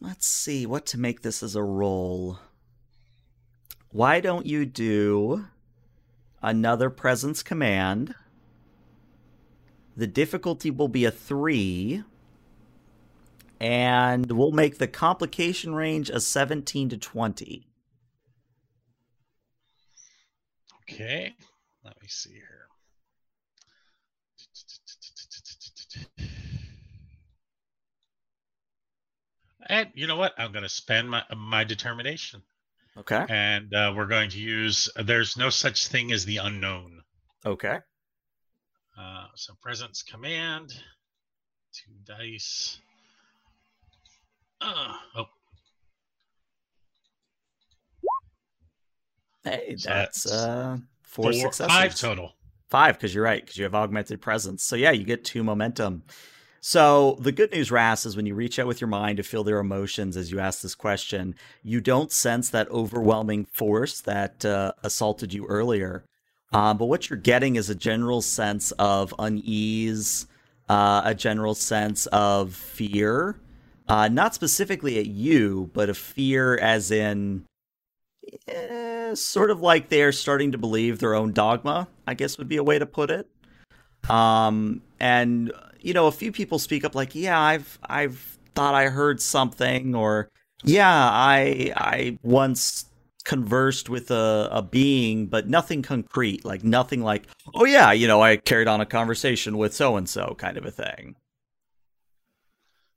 [0.00, 2.38] Let's see what to make this as a roll.
[3.90, 5.46] Why don't you do
[6.42, 8.14] another presence command?
[9.96, 12.04] The difficulty will be a three,
[13.60, 17.66] and we'll make the complication range a 17 to 20.
[20.90, 21.34] Okay,
[21.84, 22.68] let me see here.
[29.66, 30.32] And you know what?
[30.38, 32.42] I'm going to spend my my determination,
[32.96, 33.24] Okay.
[33.28, 34.88] and uh, we're going to use.
[34.96, 37.02] There's no such thing as the unknown.
[37.44, 37.78] Okay.
[38.98, 40.70] Uh, so presence command,
[41.72, 42.78] two dice.
[44.60, 45.24] Uh, oh,
[49.44, 51.72] Hey, So that's that's uh four, four, successes.
[51.72, 52.34] five total.
[52.68, 54.62] Five, because you're right, because you have augmented presence.
[54.62, 56.02] So yeah, you get two momentum.
[56.60, 59.44] So the good news, Ras, is when you reach out with your mind to feel
[59.44, 64.72] their emotions as you ask this question, you don't sense that overwhelming force that uh,
[64.82, 66.04] assaulted you earlier.
[66.52, 70.26] Um, but what you're getting is a general sense of unease,
[70.68, 73.36] uh, a general sense of fear,
[73.88, 77.44] uh, not specifically at you, but a fear as in
[78.46, 82.56] eh, sort of like they're starting to believe their own dogma, I guess would be
[82.56, 83.28] a way to put it.
[84.10, 88.88] Um, and you know, a few people speak up like, "Yeah, I've I've thought I
[88.88, 90.28] heard something," or
[90.64, 92.86] "Yeah, I I once
[93.24, 98.22] conversed with a, a being, but nothing concrete, like nothing like, oh yeah, you know,
[98.22, 101.16] I carried on a conversation with so and so, kind of a thing."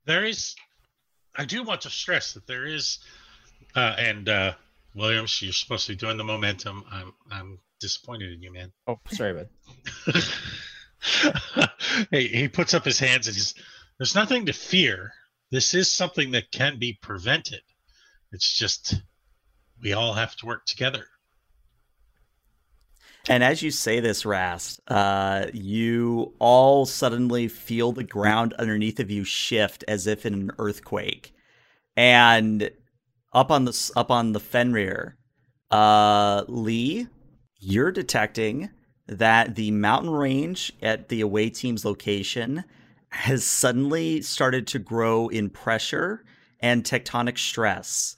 [0.04, 0.54] there is
[1.36, 2.98] i do want to stress that there is
[3.74, 4.52] uh and uh
[4.94, 6.84] williams you're supposed to be doing the momentum.
[6.90, 8.72] I'm i'm disappointed in you man.
[8.86, 9.48] Oh, sorry, bud.
[12.10, 13.54] he, he puts up his hands and he's
[13.98, 15.12] there's nothing to fear.
[15.50, 17.60] This is something that can be prevented.
[18.30, 18.94] It's just
[19.82, 21.04] we all have to work together
[23.28, 29.10] And as you say this, Rast, uh, you all suddenly feel the ground underneath of
[29.10, 31.32] you shift as if in an earthquake,
[31.96, 32.70] and
[33.32, 35.16] up on the up on the Fenrir,
[35.70, 37.06] uh, Lee,
[37.58, 38.70] you're detecting
[39.06, 42.64] that the mountain range at the away team's location
[43.10, 46.24] has suddenly started to grow in pressure
[46.60, 48.16] and tectonic stress.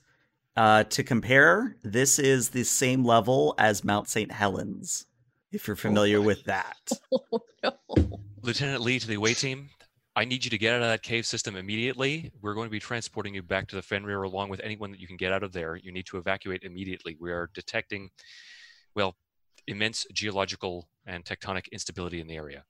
[0.57, 4.31] Uh, to compare, this is the same level as Mount St.
[4.31, 5.07] Helens,
[5.51, 6.91] if you're familiar with that.
[7.33, 7.41] Oh,
[7.97, 8.21] no.
[8.43, 9.71] Lieutenant Lee to the away team.
[10.17, 12.31] I need you to get out of that cave system immediately.
[12.43, 15.07] We're going to be transporting you back to the Fenrir along with anyone that you
[15.07, 15.77] can get out of there.
[15.77, 17.17] You need to evacuate immediately.
[17.19, 18.11] We are detecting,
[18.95, 19.17] well,
[19.67, 22.65] immense geological and tectonic instability in the area.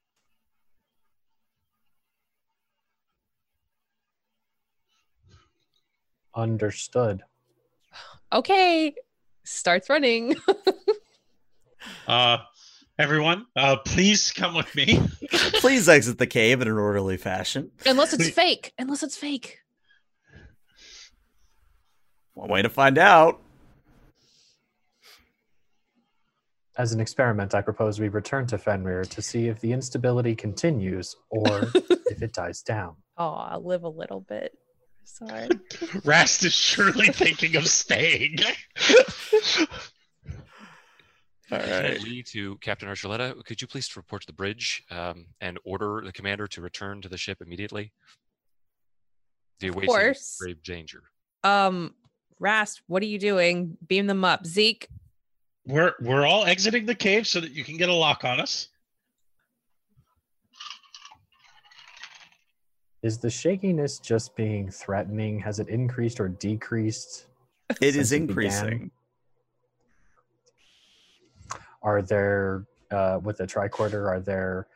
[6.35, 7.25] Understood.
[8.35, 8.95] Okay.
[9.45, 10.37] Starts running.
[12.09, 12.39] uh
[12.99, 14.99] everyone uh please come with me
[15.61, 17.71] Please exit the cave in an orderly fashion.
[17.87, 18.73] Unless it's fake.
[18.79, 19.59] Unless it's fake.
[22.35, 23.41] One way to find out.
[26.77, 31.17] As an experiment, I propose we return to Fenrir to see if the instability continues
[31.31, 32.97] or if it dies down.
[33.17, 34.59] Oh, I'll live a little bit.
[35.05, 35.49] Sorry.
[36.05, 38.39] rast is surely thinking of staying
[41.53, 41.67] All right.
[41.69, 46.01] Lieutenant Lee to Captain Archuleta, could you please report to the bridge um, and order
[46.05, 47.93] the commander to return to the ship immediately?
[49.61, 50.39] The Of away team course.
[50.41, 51.03] grave danger.
[51.45, 51.95] Um,
[52.41, 53.77] Rast, what are you doing?
[53.87, 54.47] Beam them up.
[54.47, 54.89] Zeke,
[55.67, 58.69] we're we're all exiting the cave so that you can get a lock on us
[63.05, 65.39] Is the shakiness just being threatening?
[65.41, 67.27] Has it increased or decreased?
[67.83, 68.91] It is since it increasing.
[71.83, 74.69] Are there, uh, with the tricorder, are there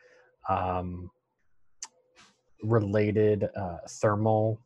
[0.47, 1.09] um,
[2.61, 4.61] related uh, thermal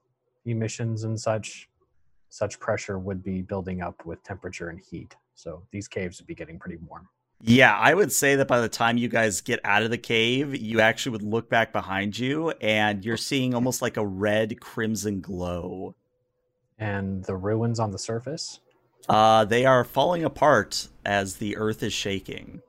[0.46, 1.70] emissions and such?
[2.28, 5.16] Such pressure would be building up with temperature and heat.
[5.36, 7.08] So these caves would be getting pretty warm.
[7.46, 10.56] Yeah, I would say that by the time you guys get out of the cave,
[10.56, 15.20] you actually would look back behind you and you're seeing almost like a red crimson
[15.20, 15.94] glow.
[16.80, 18.62] And the ruins on the surface?
[19.10, 22.62] Uh, they are falling apart as the earth is shaking.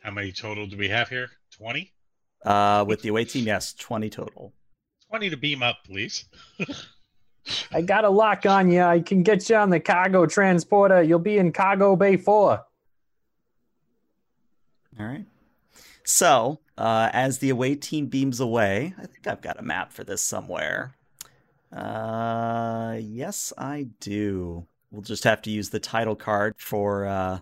[0.00, 1.92] how many total do we have here 20
[2.42, 4.54] Uh, with the away team, yes, 20 total.
[5.08, 6.24] 20 to beam up, please.
[7.72, 8.82] I got a lock on you.
[8.82, 11.02] I can get you on the cargo transporter.
[11.02, 12.64] You'll be in cargo bay four.
[14.98, 15.24] All right.
[16.04, 20.04] So, uh, as the away team beams away, I think I've got a map for
[20.04, 20.94] this somewhere.
[21.72, 24.66] Uh, yes, I do.
[24.90, 27.40] We'll just have to use the title card for uh,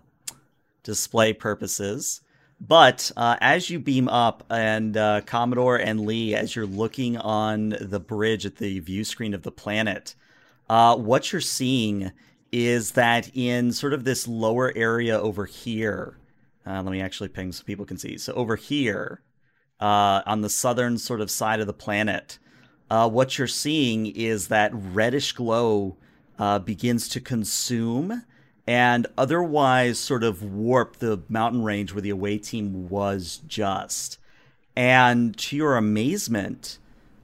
[0.83, 2.21] display purposes.
[2.59, 7.75] But uh, as you beam up, and uh, Commodore and Lee, as you're looking on
[7.79, 10.15] the bridge at the view screen of the planet,
[10.69, 12.11] uh, what you're seeing
[12.51, 16.17] is that in sort of this lower area over here,
[16.65, 18.17] uh, let me actually ping so people can see.
[18.17, 19.21] So over here,
[19.79, 22.39] uh, on the southern sort of side of the planet,
[22.89, 25.97] uh, what you're seeing is that reddish glow
[26.65, 28.23] begins to consume
[28.67, 34.19] and otherwise sort of warp the mountain range where the away team was just.
[34.75, 36.77] And to your amazement,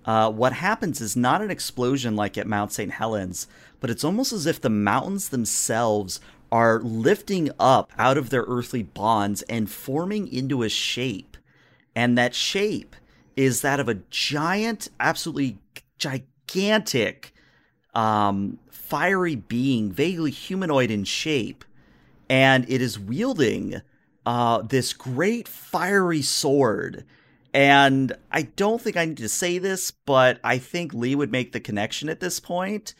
[0.05, 2.91] uh, what happens is not an explosion like at Mount St.
[2.91, 3.47] Helens,
[3.81, 6.21] but it's almost as if the mountains themselves
[6.51, 11.35] are lifting up out of their earthly bonds and forming into a shape.
[11.95, 12.95] And that shape
[13.35, 15.57] is that of a giant, absolutely
[15.97, 17.33] gigantic
[17.93, 21.63] um, fiery being, vaguely humanoid in shape,
[22.29, 23.81] and it is wielding
[24.25, 27.05] uh, this great fiery sword.
[27.53, 31.51] And I don't think I need to say this, but I think Lee would make
[31.51, 32.93] the connection at this point.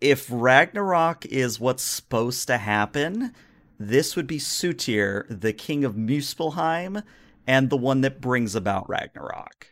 [0.00, 3.34] If Ragnarok is what's supposed to happen,
[3.78, 7.02] this would be Sutir, the king of Muspelheim,
[7.46, 9.68] and the one that brings about Ragnarok.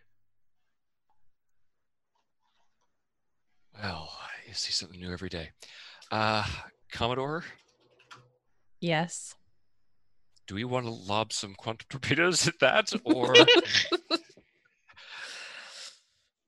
[3.83, 4.14] Well,
[4.55, 5.51] you see something new every day.
[6.13, 6.45] Uh,
[6.93, 7.45] Commodore,
[8.81, 9.35] Yes.
[10.47, 13.49] do we want to lob some quantum torpedoes at that, or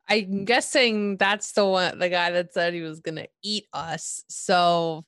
[0.09, 4.23] I'm guessing that's the one the guy that said he was gonna eat us.
[4.29, 5.05] So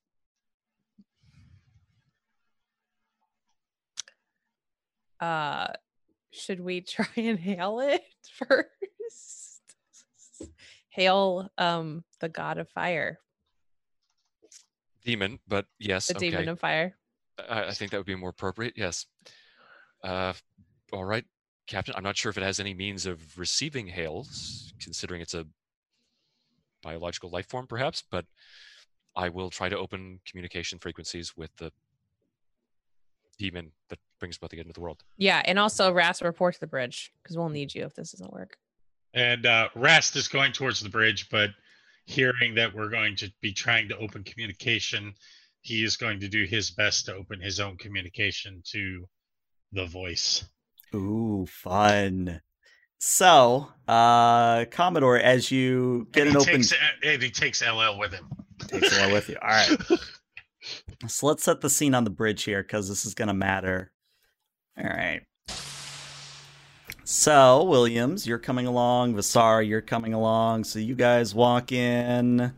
[5.20, 5.68] uh
[6.32, 9.37] should we try and hail it first?
[10.98, 13.18] Hail um the god of fire,
[15.04, 15.38] demon?
[15.46, 16.30] But yes, the okay.
[16.30, 16.96] demon of fire.
[17.48, 18.74] I, I think that would be more appropriate.
[18.76, 19.06] Yes.
[20.02, 20.32] Uh,
[20.92, 21.24] all right,
[21.66, 21.94] Captain.
[21.96, 25.46] I'm not sure if it has any means of receiving hails, considering it's a
[26.82, 28.02] biological life form, perhaps.
[28.10, 28.26] But
[29.14, 31.70] I will try to open communication frequencies with the
[33.38, 35.04] demon that brings about the end of the world.
[35.16, 38.32] Yeah, and also Ras report to the bridge because we'll need you if this doesn't
[38.32, 38.56] work.
[39.18, 41.50] And uh, Rast is going towards the bridge, but
[42.06, 45.12] hearing that we're going to be trying to open communication,
[45.60, 49.04] he is going to do his best to open his own communication to
[49.72, 50.44] the voice.
[50.94, 52.40] Ooh, fun.
[53.00, 57.98] So, uh, Commodore, as you get and an he open, takes, and he takes LL
[57.98, 58.28] with him.
[58.68, 59.36] takes LL with you.
[59.42, 59.76] All right.
[61.06, 63.92] So let's set the scene on the bridge here because this is going to matter.
[64.76, 65.22] All right.
[67.10, 69.14] So, Williams, you're coming along.
[69.14, 70.64] Vasar, you're coming along.
[70.64, 72.52] So you guys walk in.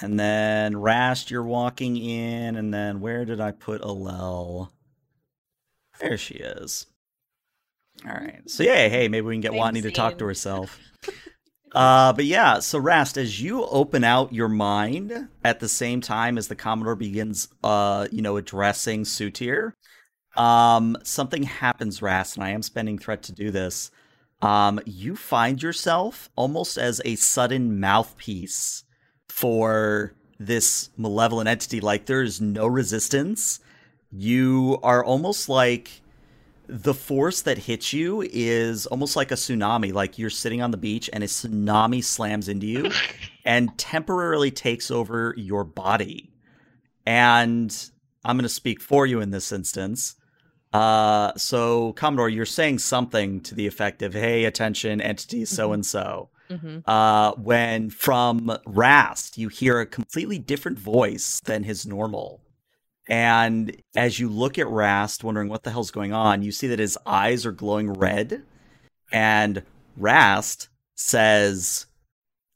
[0.00, 2.54] And then Rast, you're walking in.
[2.54, 4.68] And then where did I put Alel?
[5.98, 6.86] There she is.
[8.06, 8.48] All right.
[8.48, 10.78] So, yeah, hey, maybe we can get Same Watney to talk to herself.
[11.74, 16.36] Uh, but yeah, so Rast, as you open out your mind at the same time
[16.36, 19.72] as the Commodore begins, uh, you know, addressing Sutir,
[20.36, 23.90] um, something happens, Rast, and I am spending threat to do this.
[24.40, 28.84] Um, you find yourself almost as a sudden mouthpiece
[29.28, 31.80] for this malevolent entity.
[31.80, 33.60] Like there is no resistance.
[34.10, 36.02] You are almost like
[36.66, 39.92] the force that hits you is almost like a tsunami.
[39.92, 42.90] Like you're sitting on the beach and a tsunami slams into you
[43.44, 46.30] and temporarily takes over your body.
[47.06, 47.74] And
[48.24, 50.16] I'm going to speak for you in this instance.
[50.72, 55.84] Uh, so Commodore, you're saying something to the effect of, "Hey, attention, entity so and
[55.84, 56.30] so."
[57.38, 62.42] when from Rast, you hear a completely different voice than his normal.
[63.08, 66.78] And as you look at Rast, wondering what the hell's going on, you see that
[66.78, 68.42] his eyes are glowing red.
[69.10, 69.62] And
[69.96, 71.86] Rast says,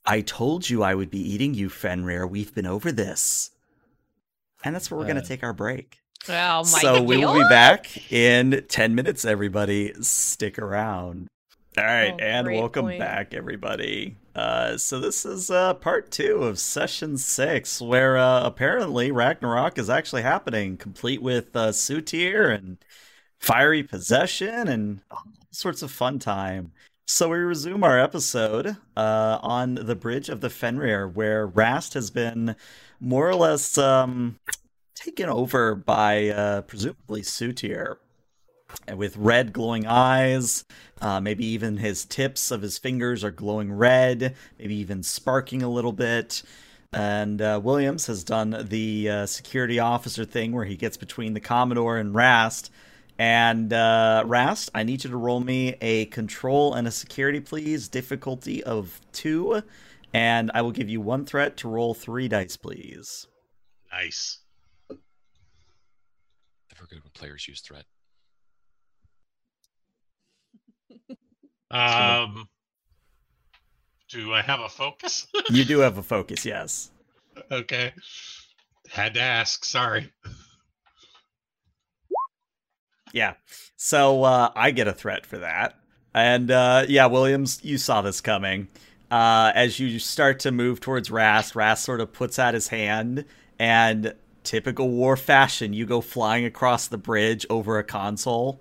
[0.05, 2.27] I told you I would be eating you, Fenrir.
[2.27, 3.51] We've been over this.
[4.63, 5.99] And that's where we're going Uh, to take our break.
[6.29, 9.93] Oh my so we will be back in 10 minutes, everybody.
[10.01, 11.29] Stick around.
[11.79, 12.99] All right, Oh, and welcome point.
[12.99, 14.17] back, everybody.
[14.35, 19.91] Uh, so this is uh, part two of session six, where uh, apparently Ragnarok is
[19.91, 22.79] actually happening, complete with uh, Sutir and
[23.39, 26.73] fiery possession and all sorts of fun time.
[27.07, 32.11] So we resume our episode uh, on the bridge of the Fenrir, where Rast has
[32.11, 32.57] been
[33.01, 34.39] more or less um,
[34.97, 37.99] taken over by uh, presumably Sutir,
[38.95, 40.65] with red glowing eyes.
[41.01, 45.69] Uh, maybe even his tips of his fingers are glowing red, maybe even sparking a
[45.69, 46.43] little bit.
[46.93, 51.41] And uh, Williams has done the uh, security officer thing where he gets between the
[51.41, 52.73] Commodore and Rast.
[53.19, 57.89] And uh, Rast, I need you to roll me a control and a security, please.
[57.89, 59.63] Difficulty of two.
[60.15, 63.27] And I will give you one threat to roll three dice, please.
[63.93, 64.39] Nice.
[66.97, 67.85] Never good when players use threat.
[71.69, 72.49] Um,
[74.09, 75.27] do I have a focus?
[75.51, 76.93] You do have a focus, yes.
[77.51, 77.93] okay.
[78.89, 79.65] Had to ask.
[79.65, 80.13] Sorry.
[83.13, 83.35] Yeah.
[83.77, 85.75] So uh, I get a threat for that.
[86.15, 88.69] And uh, yeah, Williams, you saw this coming.
[89.11, 93.25] Uh, as you start to move towards Rast, Rast sort of puts out his hand,
[93.59, 94.15] and
[94.47, 98.61] typical war fashion, you go flying across the bridge over a console.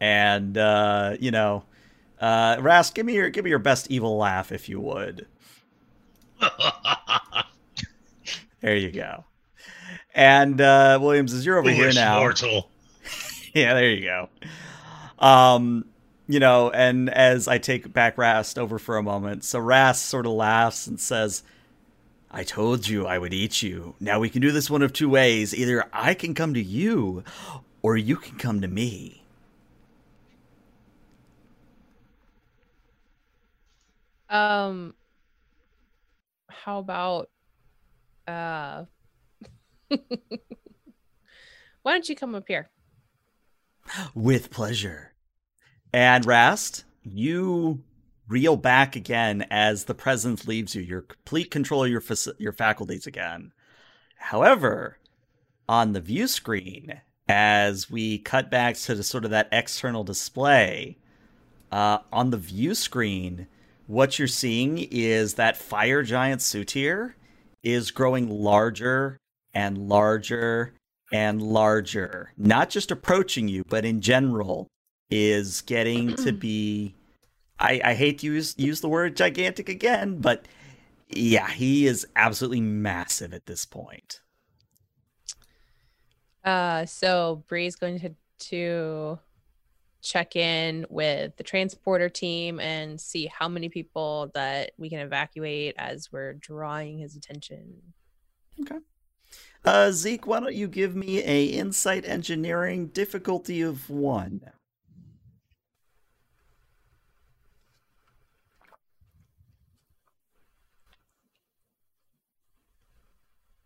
[0.00, 1.64] And uh, you know,
[2.20, 5.26] uh, Rast, give me your give me your best evil laugh if you would.
[8.64, 9.24] There you go.
[10.14, 12.70] And uh, Williams, is you're over here now, mortal.
[13.52, 14.30] yeah, there you go.
[15.18, 15.84] Um,
[16.26, 20.24] you know, and as I take back Rast over for a moment, so Rast sort
[20.24, 21.42] of laughs and says,
[22.36, 23.94] I told you I would eat you.
[24.00, 25.54] Now we can do this one of two ways.
[25.54, 27.22] Either I can come to you,
[27.80, 29.22] or you can come to me.
[34.28, 34.94] Um,
[36.48, 37.30] how about
[38.26, 38.86] uh,
[39.88, 39.98] why
[41.84, 42.68] don't you come up here?
[44.12, 45.12] With pleasure.
[45.92, 47.84] And Rast, you
[48.28, 50.82] reel back again as the presence leaves you.
[50.82, 53.52] You're complete control of your fac- your faculties again.
[54.16, 54.98] However,
[55.68, 60.98] on the view screen, as we cut back to the sort of that external display,
[61.72, 63.46] uh, on the view screen,
[63.86, 67.14] what you're seeing is that fire giant Sutir
[67.62, 69.18] is growing larger
[69.52, 70.74] and larger
[71.12, 72.32] and larger.
[72.36, 74.68] Not just approaching you, but in general
[75.10, 76.94] is getting to be
[77.58, 80.46] I, I hate to use use the word gigantic again, but
[81.08, 84.20] yeah, he is absolutely massive at this point.
[86.44, 88.14] Uh, so Bree's going to
[88.50, 89.18] to
[90.02, 95.74] check in with the transporter team and see how many people that we can evacuate
[95.78, 97.80] as we're drawing his attention.
[99.64, 104.42] Uh, Zeke, why don't you give me a insight engineering difficulty of one?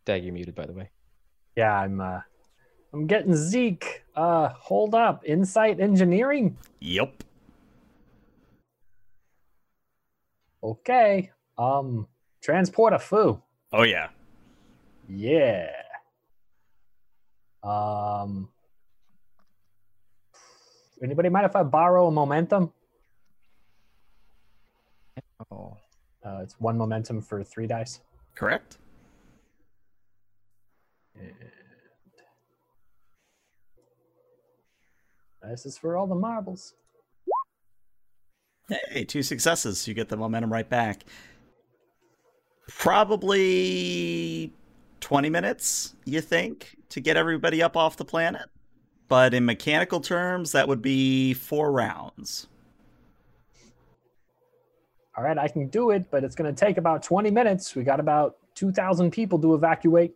[0.08, 0.88] Dag, you're muted, by the way.
[1.54, 2.20] Yeah, I'm uh
[2.94, 4.04] I'm getting Zeke.
[4.16, 5.22] Uh hold up.
[5.26, 6.56] Insight engineering?
[6.80, 7.24] Yep.
[10.64, 11.30] Okay.
[11.58, 12.08] Um
[12.40, 13.42] transport a foo.
[13.70, 14.08] Oh yeah.
[15.06, 15.68] Yeah.
[17.62, 18.48] Um
[21.02, 22.72] anybody mind if I borrow a momentum?
[25.52, 25.76] Oh,
[26.24, 28.00] Uh, it's one momentum for three dice.
[28.34, 28.78] Correct.
[35.42, 36.74] And this is for all the marbles.
[38.90, 39.88] Hey, two successes.
[39.88, 41.04] You get the momentum right back.
[42.68, 44.52] Probably
[45.00, 48.48] 20 minutes, you think, to get everybody up off the planet?
[49.08, 52.48] But in mechanical terms, that would be four rounds.
[55.16, 57.74] All right, I can do it, but it's going to take about 20 minutes.
[57.74, 60.12] We got about 2,000 people to evacuate.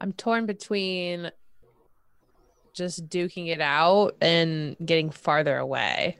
[0.00, 1.30] I'm torn between
[2.72, 6.18] just duking it out and getting farther away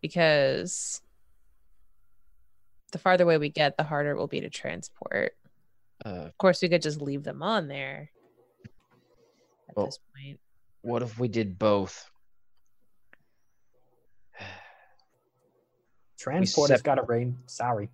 [0.00, 1.00] because
[2.92, 5.32] the farther away we get, the harder it will be to transport.
[6.04, 8.10] uh, Of course, we could just leave them on there
[9.68, 10.38] at Well- this point.
[10.82, 12.08] what if we did both?
[16.18, 17.38] Transport has sep- got to rain.
[17.46, 17.90] Sorry.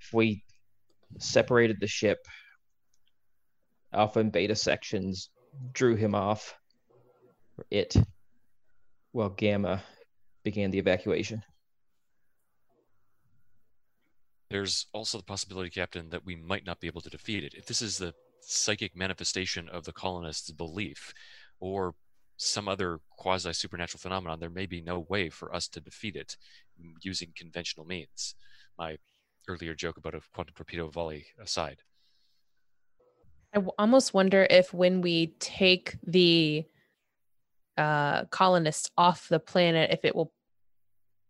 [0.00, 0.44] If we
[1.18, 2.26] separated the ship,
[3.92, 5.30] Alpha and Beta sections
[5.72, 6.54] drew him off,
[7.70, 7.96] it,
[9.12, 9.82] while Gamma
[10.44, 11.42] began the evacuation.
[14.48, 17.54] There's also the possibility, Captain, that we might not be able to defeat it.
[17.54, 21.12] If this is the psychic manifestation of the colonists' belief,
[21.60, 21.94] or
[22.36, 26.36] some other quasi supernatural phenomenon, there may be no way for us to defeat it
[27.02, 28.34] using conventional means.
[28.78, 28.96] My
[29.46, 31.82] earlier joke about a quantum torpedo volley aside.
[33.52, 36.64] I w- almost wonder if when we take the
[37.76, 40.32] uh, colonists off the planet, if it will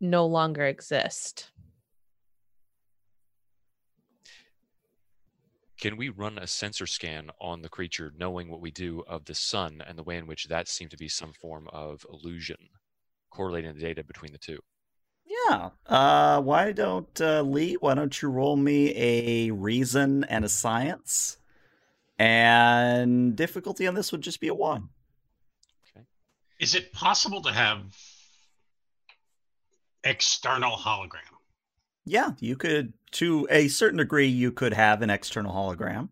[0.01, 1.51] no longer exist.
[5.81, 9.35] Can we run a sensor scan on the creature, knowing what we do of the
[9.35, 12.57] sun and the way in which that seemed to be some form of illusion,
[13.31, 14.59] correlating the data between the two?
[15.25, 15.71] Yeah.
[15.87, 17.75] Uh, why don't uh, Lee?
[17.81, 21.39] Why don't you roll me a reason and a science?
[22.21, 24.91] And difficulty on this would just be a one.
[25.97, 26.05] Okay.
[26.59, 27.81] Is it possible to have
[30.05, 31.21] external hologram?
[32.05, 36.11] Yeah, you could, to a certain degree, you could have an external hologram.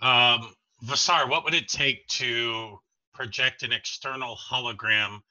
[0.00, 2.78] Um, Vasar, what would it take to
[3.12, 5.22] project an external hologram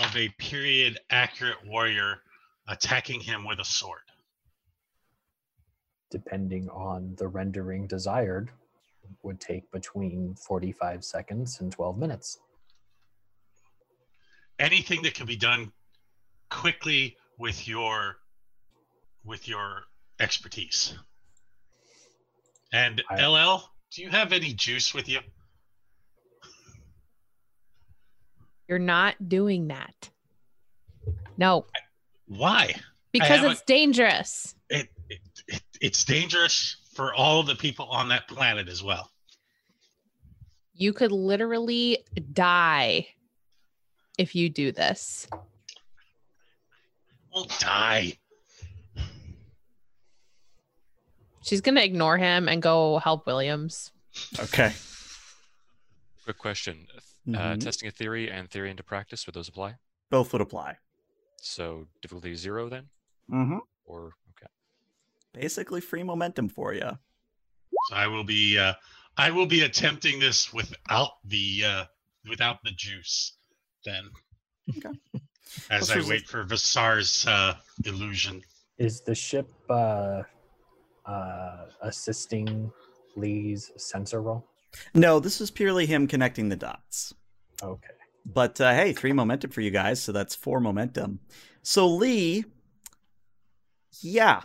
[0.00, 2.22] of a period accurate warrior
[2.68, 3.98] attacking him with a sword?
[6.10, 8.50] Depending on the rendering desired,
[9.22, 12.38] would take between 45 seconds and 12 minutes.
[14.58, 15.72] Anything that can be done
[16.50, 18.16] quickly with your
[19.24, 19.82] with your
[20.18, 20.94] expertise.
[22.72, 25.20] And I- LL, do you have any juice with you?
[28.68, 30.10] You're not doing that.
[31.36, 31.66] No,
[32.26, 32.74] Why?
[33.12, 34.54] because have it's dangerous.
[34.68, 39.10] It, it, it it's dangerous for all of the people on that planet as well.
[40.74, 41.98] You could literally
[42.32, 43.06] die
[44.18, 45.28] if you do this.
[47.34, 48.14] Won't die.
[51.42, 53.90] She's going to ignore him and go help Williams.
[54.38, 54.72] Okay.
[56.24, 56.86] Quick question.
[57.28, 57.60] Uh, Mhm.
[57.60, 59.76] testing a theory and theory into practice, would those apply?
[60.10, 60.76] Both would apply.
[61.36, 62.88] So difficulty zero then?
[63.30, 63.58] Mm-hmm.
[63.84, 64.29] Or, okay.
[65.32, 66.90] Basically, free momentum for you.
[67.88, 68.74] So I will be uh,
[69.16, 71.84] I will be attempting this without the uh,
[72.28, 73.36] without the juice
[73.84, 74.04] then.
[74.76, 74.98] Okay.
[75.70, 77.54] As Well, I so- wait for Vasar's uh,
[77.84, 78.42] illusion.
[78.78, 80.22] Is the ship uh,
[81.04, 82.70] uh, assisting
[83.16, 84.46] Lee's sensor roll?
[84.94, 87.12] No, this is purely him connecting the dots.
[87.62, 87.88] Okay.
[88.24, 91.18] But uh, hey, three momentum for you guys, so that's four momentum.
[91.62, 92.44] So Lee,
[94.00, 94.42] yeah,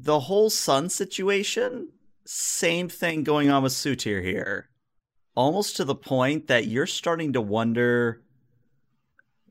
[0.00, 1.88] the whole sun situation,
[2.24, 4.68] same thing going on with Sutir here.
[5.34, 8.22] Almost to the point that you're starting to wonder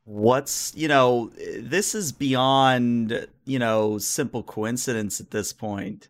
[0.04, 6.08] what's, you know, this is beyond, you know, simple coincidence at this point.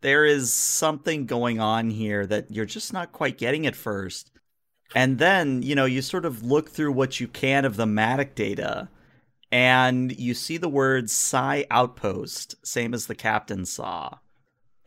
[0.00, 4.30] There is something going on here that you're just not quite getting at first.
[4.94, 8.32] And then, you know, you sort of look through what you can of the Maddox
[8.34, 8.88] data
[9.52, 14.18] and you see the words Psi Outpost, same as the captain saw.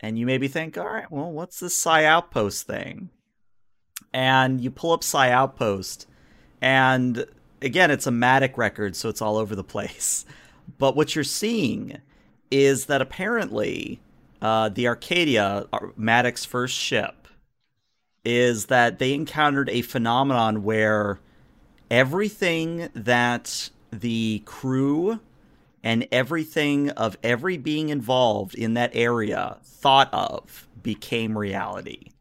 [0.00, 3.10] And you maybe think, all right, well, what's this Psi Outpost thing?
[4.12, 6.06] And you pull up Psi Outpost,
[6.60, 7.26] and
[7.62, 10.24] again, it's a Maddox record, so it's all over the place.
[10.78, 11.98] But what you're seeing
[12.50, 14.00] is that apparently
[14.42, 17.28] uh, the Arcadia, our- Maddox's first ship,
[18.24, 21.20] is that they encountered a phenomenon where
[21.90, 25.20] everything that the crew
[25.82, 32.12] and everything of every being involved in that area thought of became reality.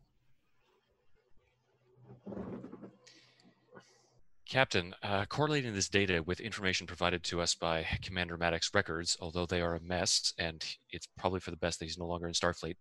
[4.50, 9.46] Captain, uh, correlating this data with information provided to us by Commander Maddox's records, although
[9.46, 12.34] they are a mess, and it's probably for the best that he's no longer in
[12.34, 12.76] Starfleet,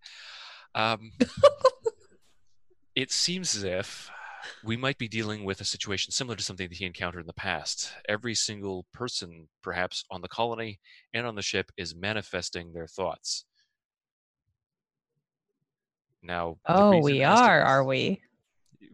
[0.74, 1.12] um,
[2.94, 4.10] it seems as if
[4.64, 7.32] we might be dealing with a situation similar to something that he encountered in the
[7.32, 7.92] past.
[8.08, 10.80] Every single person, perhaps on the colony
[11.14, 13.44] and on the ship, is manifesting their thoughts.
[16.22, 18.20] Now, Oh, we as to- are, are we?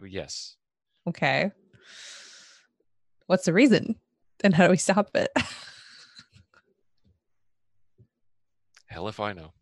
[0.07, 0.57] Yes.
[1.09, 1.51] Okay.
[3.27, 3.97] What's the reason?
[4.43, 5.31] And how do we stop it?
[8.87, 9.53] Hell if I know.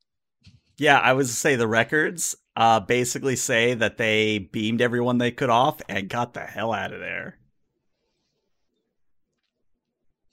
[0.78, 5.30] Yeah, I was to say the records uh, basically say that they beamed everyone they
[5.30, 7.38] could off and got the hell out of there.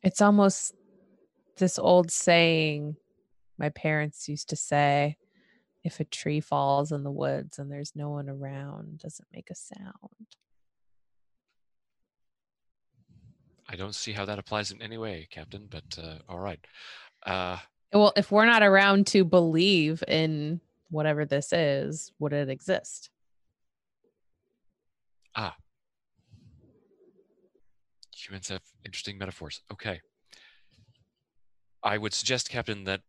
[0.01, 0.73] it's almost
[1.57, 2.95] this old saying
[3.57, 5.17] my parents used to say
[5.83, 9.55] if a tree falls in the woods and there's no one around doesn't make a
[9.55, 10.27] sound
[13.71, 16.59] I don't see how that applies in any way, Captain, but uh, all right.
[17.23, 17.57] Uh,
[17.93, 23.09] well if we're not around to believe in whatever this is would it exist
[25.35, 25.55] Ah.
[28.15, 29.61] Humans have interesting metaphors.
[29.71, 30.01] Okay.
[31.83, 33.01] I would suggest, Captain, that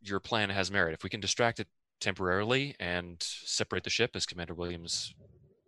[0.00, 0.94] your plan has merit.
[0.94, 1.66] If we can distract it
[2.00, 5.14] temporarily and separate the ship, as Commander Williams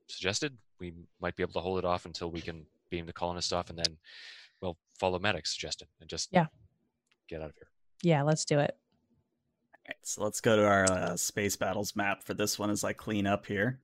[0.09, 3.53] suggested, we might be able to hold it off until we can beam the colonists
[3.53, 3.99] off and then,
[4.63, 6.47] well, follow Maddox's suggestion and just Yeah.
[7.29, 7.69] get out of here.
[8.03, 8.79] Yeah, let's do it.
[9.91, 12.93] Right, so let's go to our uh, space battles map for this one as I
[12.93, 13.81] clean up here.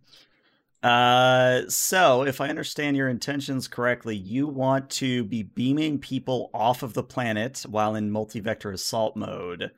[0.80, 6.84] Uh, so if I understand your intentions correctly, you want to be beaming people off
[6.84, 9.72] of the planet while in multi-vector assault mode.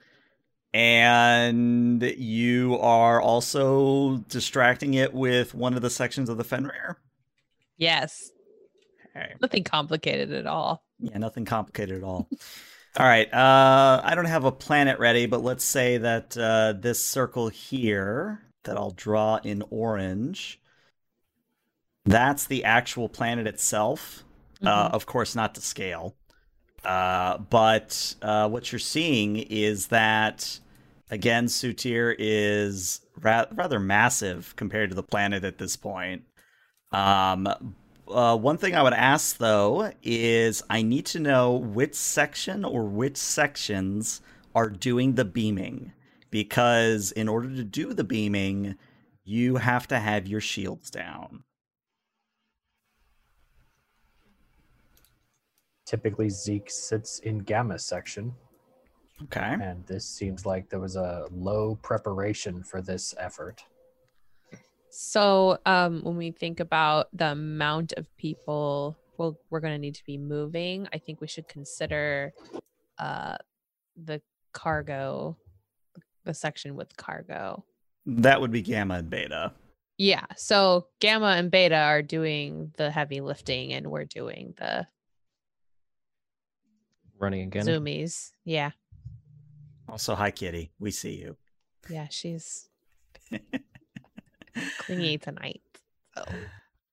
[0.74, 6.99] And you are also distracting it with one of the sections of the Fenrir.
[7.79, 8.31] Yes.
[9.16, 9.33] Okay.
[9.41, 10.85] Nothing complicated at all.
[11.01, 12.29] Yeah, nothing complicated at all.
[12.99, 13.33] All right.
[13.33, 18.43] Uh, I don't have a planet ready, but let's say that uh, this circle here
[18.65, 20.61] that I'll draw in orange,
[22.05, 24.25] that's the actual planet itself.
[24.65, 24.95] Uh, Mhm.
[24.95, 26.17] of course, not to scale.
[26.85, 30.61] Uh, but uh, what you're seeing is that,
[31.11, 36.25] again, Sutir is ra- rather massive compared to the planet at this point.
[36.93, 37.77] Um,
[38.11, 42.85] uh, one thing I would ask though is I need to know which section or
[42.85, 44.21] which sections
[44.55, 45.93] are doing the beaming
[46.31, 48.77] because in order to do the beaming,
[49.25, 51.45] you have to have your shields down.
[55.87, 58.35] Typically, Zeke sits in Gamma section,
[59.23, 59.57] Okay.
[59.61, 63.63] and this seems like there was a low preparation for this effort.
[65.01, 69.95] So, um, when we think about the amount of people well, we're going to need
[69.95, 72.33] to be moving, I think we should consider
[72.99, 73.37] uh,
[73.97, 74.21] the
[74.53, 75.37] cargo,
[76.25, 77.65] the section with cargo.
[78.07, 79.53] That would be gamma and beta.
[79.99, 80.25] Yeah.
[80.37, 84.89] So, gamma and beta are doing the heavy lifting, and we're doing the
[87.21, 87.67] Running again.
[87.67, 88.33] zoomies.
[88.45, 88.73] Yeah.
[89.89, 90.73] Also, hi Kitty.
[90.81, 91.37] We see you.
[91.89, 92.09] Yeah.
[92.11, 92.69] She's
[94.79, 95.61] clingy tonight.
[96.17, 96.25] So.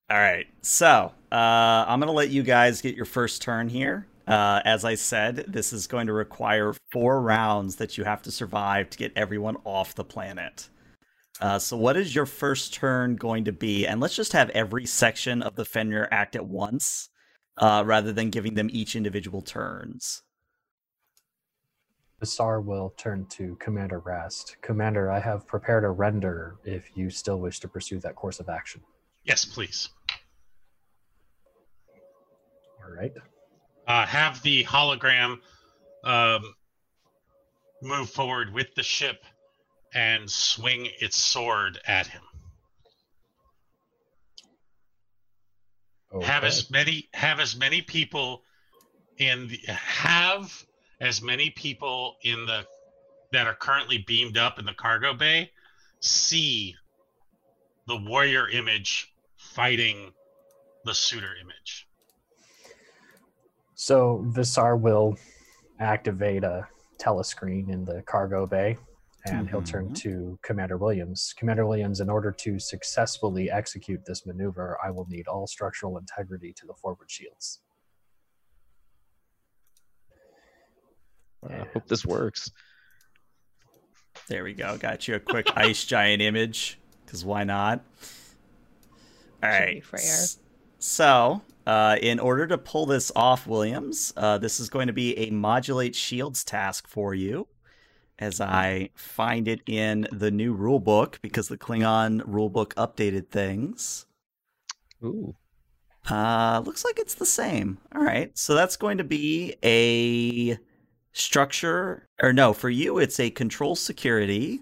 [0.09, 0.45] All right.
[0.61, 1.36] So, uh,
[1.88, 4.07] I'm going to let you guys get your first turn here.
[4.28, 8.32] Uh, as I said, this is going to require four rounds that you have to
[8.32, 10.70] survive to get everyone off the planet.
[11.41, 13.86] Uh, so, what is your first turn going to be?
[13.86, 17.09] And let's just have every section of the Fenrir act at once,
[17.57, 20.24] uh, rather than giving them each individual turns.
[22.22, 24.55] Vasar will turn to Commander Rast.
[24.61, 28.47] Commander, I have prepared a render if you still wish to pursue that course of
[28.47, 28.82] action.
[29.24, 29.89] Yes, please.
[32.84, 33.11] All right.
[33.88, 35.39] Uh, have the hologram
[36.03, 36.55] um,
[37.82, 39.24] move forward with the ship
[39.93, 42.22] and swing its sword at him.
[46.22, 48.43] Have as many have as many people
[49.18, 50.66] in the have
[50.99, 52.65] as many people in the
[53.31, 55.51] that are currently beamed up in the cargo bay
[55.99, 56.75] see
[57.87, 60.11] the warrior image fighting
[60.85, 61.87] the Sutir image.
[63.75, 65.17] So Vasar will
[65.79, 66.67] activate a
[67.01, 68.77] telescreen in the cargo bay,
[69.25, 69.65] and he'll mm-hmm.
[69.65, 71.33] turn to Commander Williams.
[71.37, 76.53] Commander Williams, in order to successfully execute this maneuver, I will need all structural integrity
[76.53, 77.61] to the forward shields.
[81.49, 82.49] I hope this works.
[84.27, 84.77] There we go.
[84.77, 87.84] Got you a quick ice giant image, because why not?
[89.43, 89.76] All Should right.
[89.76, 89.99] be fair.
[89.99, 90.39] S-
[90.80, 95.17] So, uh, in order to pull this off, Williams, uh, this is going to be
[95.17, 97.47] a modulate shields task for you.
[98.17, 103.27] As I find it in the new rule book because the Klingon rule book updated
[103.27, 104.05] things.
[105.03, 105.35] Ooh.
[106.09, 107.77] Uh, looks like it's the same.
[107.93, 108.31] All right.
[108.38, 110.57] So that's going to be a
[111.15, 114.61] structure, or no, for you, it's a control security.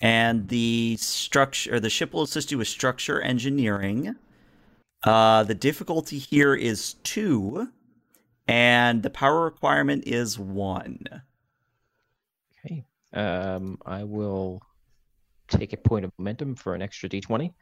[0.00, 4.16] And the structure, or the ship will assist you with structure engineering.
[5.04, 7.68] Uh, the difficulty here is two,
[8.46, 11.04] and the power requirement is one.
[12.66, 12.84] Okay.
[13.12, 14.60] Um, I will
[15.48, 17.52] take a point of momentum for an extra d20.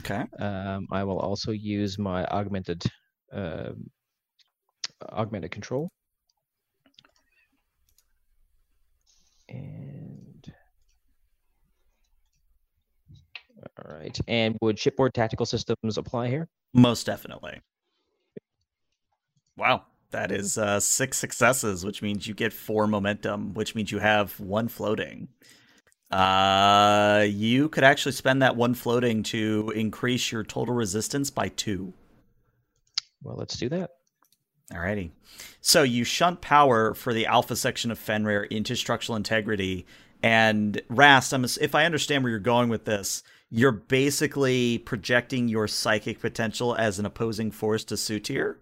[0.00, 0.24] Okay.
[0.38, 2.84] Um, I will also use my augmented
[3.32, 3.90] um
[5.12, 5.90] augmented control.
[9.48, 10.52] And
[13.78, 14.18] all right.
[14.28, 16.48] And would shipboard tactical systems apply here?
[16.72, 17.60] Most definitely.
[19.56, 19.84] Wow.
[20.10, 24.38] That is uh, six successes, which means you get four momentum, which means you have
[24.38, 25.28] one floating.
[26.10, 31.92] Uh, you could actually spend that one floating to increase your total resistance by two.
[33.22, 33.90] Well, let's do that.
[34.72, 35.10] Alrighty.
[35.60, 39.86] So you shunt power for the alpha section of Fenrir into structural integrity.
[40.22, 45.68] And Rast, I'm, if I understand where you're going with this, you're basically projecting your
[45.68, 48.56] psychic potential as an opposing force to Sutir.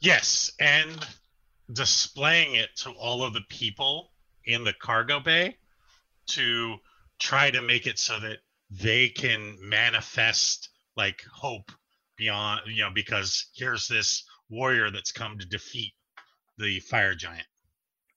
[0.00, 1.04] Yes, and
[1.72, 4.12] displaying it to all of the people
[4.44, 5.56] in the cargo bay
[6.26, 6.76] to
[7.18, 8.38] try to make it so that
[8.70, 11.72] they can manifest like hope
[12.16, 15.92] beyond you know because here's this warrior that's come to defeat
[16.58, 17.46] the fire giant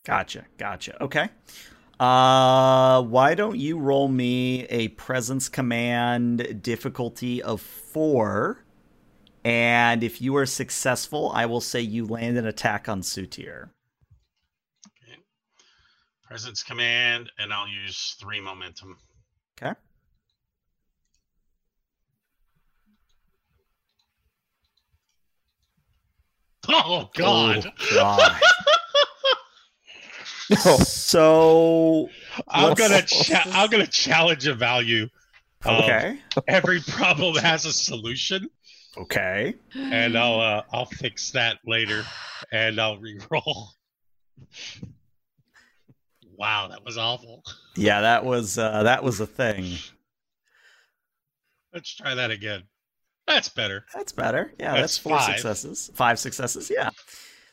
[0.03, 1.01] Gotcha, gotcha.
[1.03, 1.29] Okay.
[1.99, 8.65] Uh, why don't you roll me a presence command difficulty of four?
[9.45, 13.69] And if you are successful, I will say you land an attack on Sutir.
[14.87, 15.17] okay.
[16.23, 18.97] presence command and i'll use three momentum
[19.61, 19.73] Okay.
[26.69, 28.41] Oh god Oh, God.
[30.83, 32.09] so
[32.47, 35.07] i'm gonna cha- i'm gonna challenge a value
[35.65, 38.49] okay, every problem has a solution
[38.97, 39.53] okay.
[39.75, 42.03] and I'll uh, I'll fix that later,
[42.51, 43.69] and I'll re-roll.
[46.35, 47.43] wow, that was awful.
[47.77, 49.77] Yeah, that was uh, that was a thing.
[51.73, 52.63] Let's try that again.
[53.27, 53.85] That's better.
[53.93, 54.51] That's better.
[54.59, 55.25] Yeah, that's, That's four five.
[55.35, 55.91] successes.
[55.93, 56.71] Five successes.
[56.73, 56.89] Yeah.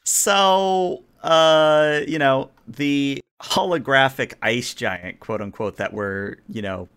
[0.05, 6.89] So, uh, you know, the holographic ice giant, quote unquote, that we're, you know,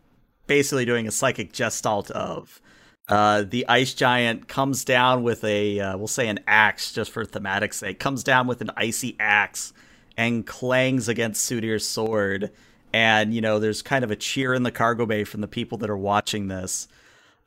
[0.47, 2.61] basically doing a psychic gestalt of.
[3.07, 7.25] Uh, the ice giant comes down with a, uh, we'll say an axe, just for
[7.25, 9.73] thematic sake, comes down with an icy axe
[10.17, 12.51] and clangs against Sutir's sword.
[12.93, 15.77] And, you know, there's kind of a cheer in the cargo bay from the people
[15.79, 16.87] that are watching this.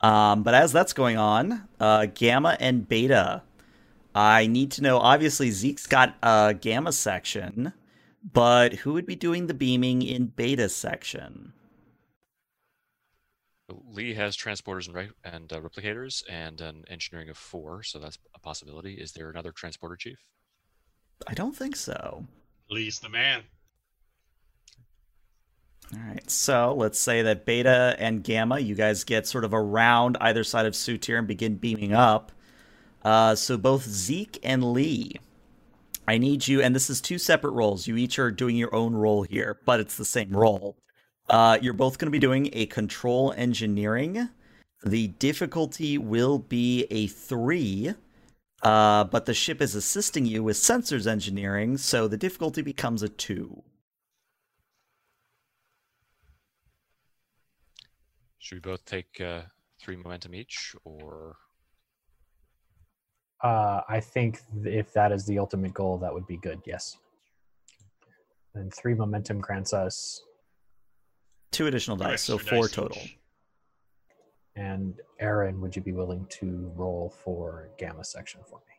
[0.05, 3.41] Um, but as that's going on, uh, Gamma and Beta,
[4.13, 4.99] I need to know.
[4.99, 7.73] Obviously, Zeke's got a Gamma section,
[8.23, 11.53] but who would be doing the beaming in Beta section?
[13.67, 18.19] Lee has transporters and, re- and uh, replicators and an engineering of four, so that's
[18.35, 18.93] a possibility.
[18.93, 20.19] Is there another transporter chief?
[21.25, 22.27] I don't think so.
[22.69, 23.41] Lee's the man.
[25.93, 30.17] All right, so let's say that Beta and Gamma, you guys get sort of around
[30.19, 32.31] either side of Sutir and begin beaming up.
[33.03, 35.19] Uh, so both Zeke and Lee,
[36.07, 37.85] I need you, and this is two separate roles.
[37.85, 40.75] You each are doing your own role here, but it's the same role.
[41.29, 44.29] Uh, you're both going to be doing a control engineering.
[44.83, 47.93] The difficulty will be a three,
[48.63, 53.09] uh, but the ship is assisting you with sensors engineering, so the difficulty becomes a
[53.09, 53.63] two.
[58.45, 59.41] Should we both take uh,
[59.81, 61.35] three momentum each, or
[63.41, 66.61] Uh, I think th- if that is the ultimate goal, that would be good.
[66.63, 66.95] Yes.
[68.53, 70.21] And three momentum grants us,
[71.51, 72.97] Two additional dice, so four dice total.
[73.01, 73.17] each.
[74.55, 78.75] and Aaron, would you be willing to roll for gamma section for me?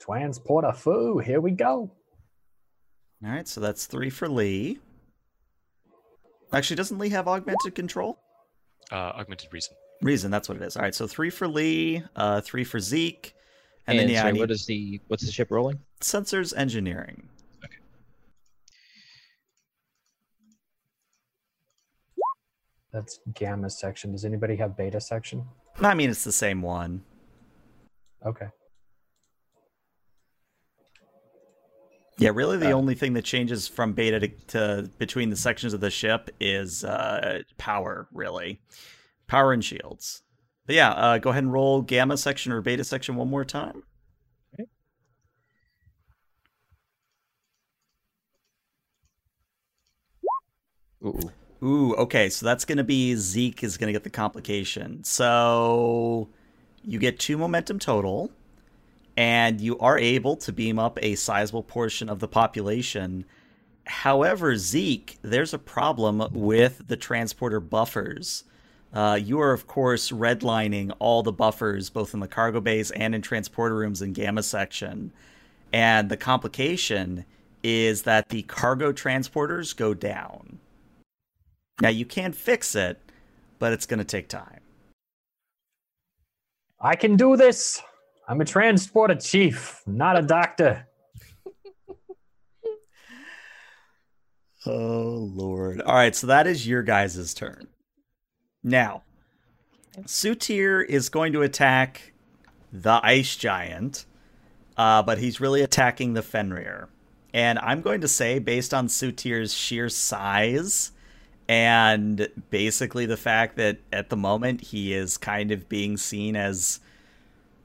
[0.00, 1.90] Transporter foo, here we go.
[3.24, 4.78] All right, so that's three for Lee.
[6.52, 8.18] Actually, doesn't Lee have augmented control?
[8.90, 9.74] uh, augmented reason?
[10.02, 10.76] Reason, that's what it is.
[10.76, 13.34] All right, so three for Lee, uh, three for Zeke,
[13.86, 15.80] and, then yeah, sorry, need what is the what's the ship rolling?
[16.00, 17.28] sensors engineering.
[17.64, 17.74] Okay.
[22.92, 24.12] That's gamma section.
[24.12, 25.44] Does anybody have beta section?
[25.80, 27.02] I mean, it's the same one.
[28.24, 28.46] Okay.
[32.18, 35.72] Yeah, really, the Uh, only thing that changes from beta to, to between the sections
[35.72, 38.60] of the ship is uh, power, really,
[39.28, 40.22] power and shields.
[40.66, 43.84] But yeah, uh, go ahead and roll gamma section or beta section one more time.
[51.04, 51.30] Ooh,
[51.62, 55.02] Ooh, okay, so that's going to be Zeke is going to get the complication.
[55.04, 56.28] So
[56.84, 58.30] you get two momentum total,
[59.18, 63.24] and you are able to beam up a sizable portion of the population.
[63.84, 68.44] However, Zeke, there's a problem with the transporter buffers.
[68.94, 73.12] Uh, you are, of course, redlining all the buffers, both in the cargo bays and
[73.12, 75.10] in transporter rooms in Gamma section.
[75.72, 77.24] And the complication
[77.64, 80.60] is that the cargo transporters go down.
[81.80, 83.00] Now you can fix it,
[83.58, 84.60] but it's going to take time.
[86.80, 87.82] I can do this.
[88.28, 90.86] I'm a transporter chief, not a doctor.
[94.66, 95.80] Oh lord.
[95.80, 97.68] All right, so that is your guys' turn.
[98.62, 99.02] Now,
[100.02, 102.12] Sutir is going to attack
[102.70, 104.04] the ice giant,
[104.76, 106.90] uh, but he's really attacking the Fenrir.
[107.32, 110.92] And I'm going to say, based on Sutir's sheer size
[111.48, 116.80] and basically the fact that at the moment he is kind of being seen as,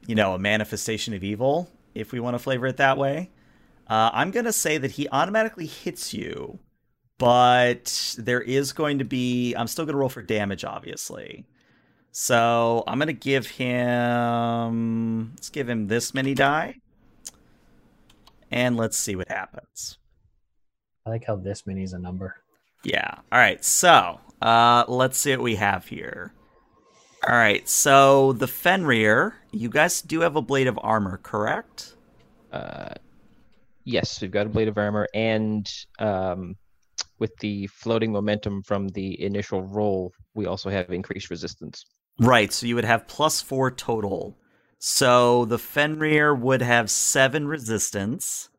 [0.07, 3.29] you know, a manifestation of evil, if we want to flavor it that way,
[3.87, 6.59] uh, I'm going to say that he automatically hits you,
[7.17, 9.53] but there is going to be.
[9.55, 11.45] I'm still going to roll for damage, obviously.
[12.11, 15.31] So I'm going to give him.
[15.35, 16.75] Let's give him this many die.
[18.51, 19.97] And let's see what happens.
[21.05, 22.35] I like how this many is a number.
[22.83, 23.15] Yeah.
[23.31, 23.63] All right.
[23.65, 26.33] So uh, let's see what we have here.
[27.27, 27.67] All right.
[27.69, 31.93] So the Fenrir, you guys do have a blade of armor, correct?
[32.51, 32.93] Uh,
[33.85, 36.55] yes, we've got a blade of armor, and um,
[37.19, 41.85] with the floating momentum from the initial roll, we also have increased resistance.
[42.19, 42.51] Right.
[42.51, 44.37] So you would have plus four total.
[44.79, 48.49] So the Fenrir would have seven resistance,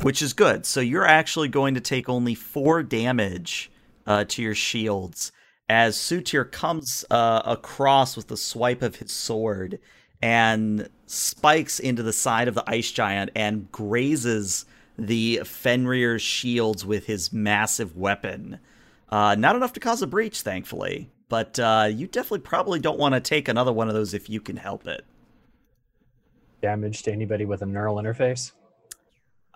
[0.00, 0.64] which is good.
[0.64, 3.70] So you're actually going to take only four damage
[4.06, 5.30] uh, to your shields
[5.68, 9.78] as Sutir comes uh, across with the swipe of his sword
[10.22, 14.64] and spikes into the side of the ice giant and grazes
[14.98, 18.58] the Fenrir's shields with his massive weapon.
[19.08, 23.14] Uh, not enough to cause a breach, thankfully, but uh, you definitely probably don't want
[23.14, 25.04] to take another one of those if you can help it.
[26.60, 28.52] Damage to anybody with a neural interface?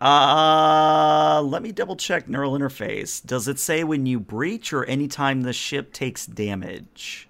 [0.02, 3.24] Uh, let me double check neural interface.
[3.24, 7.28] Does it say when you breach or anytime the ship takes damage?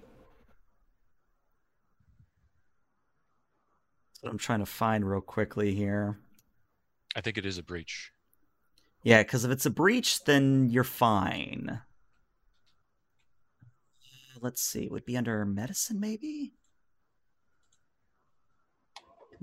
[4.09, 6.17] That's what I'm trying to find real quickly here.
[7.15, 8.11] I think it is a breach.
[9.03, 11.81] Yeah, because if it's a breach, then you're fine.
[14.41, 16.53] Let's see, would be under medicine, maybe?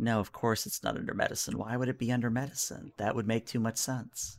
[0.01, 1.59] No, of course it's not under medicine.
[1.59, 2.93] Why would it be under medicine?
[2.97, 4.39] That would make too much sense.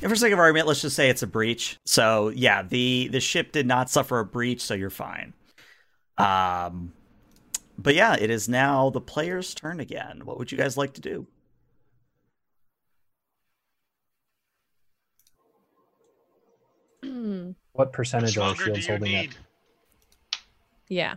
[0.00, 1.78] And for sake of argument, let's just say it's a breach.
[1.84, 5.32] So yeah, the the ship did not suffer a breach, so you're fine.
[6.18, 6.92] Um,
[7.78, 10.22] but yeah, it is now the player's turn again.
[10.24, 11.26] What would you guys like to do?
[17.72, 19.30] What percentage much are our shields holding need?
[19.30, 20.40] up?
[20.88, 21.14] yeah.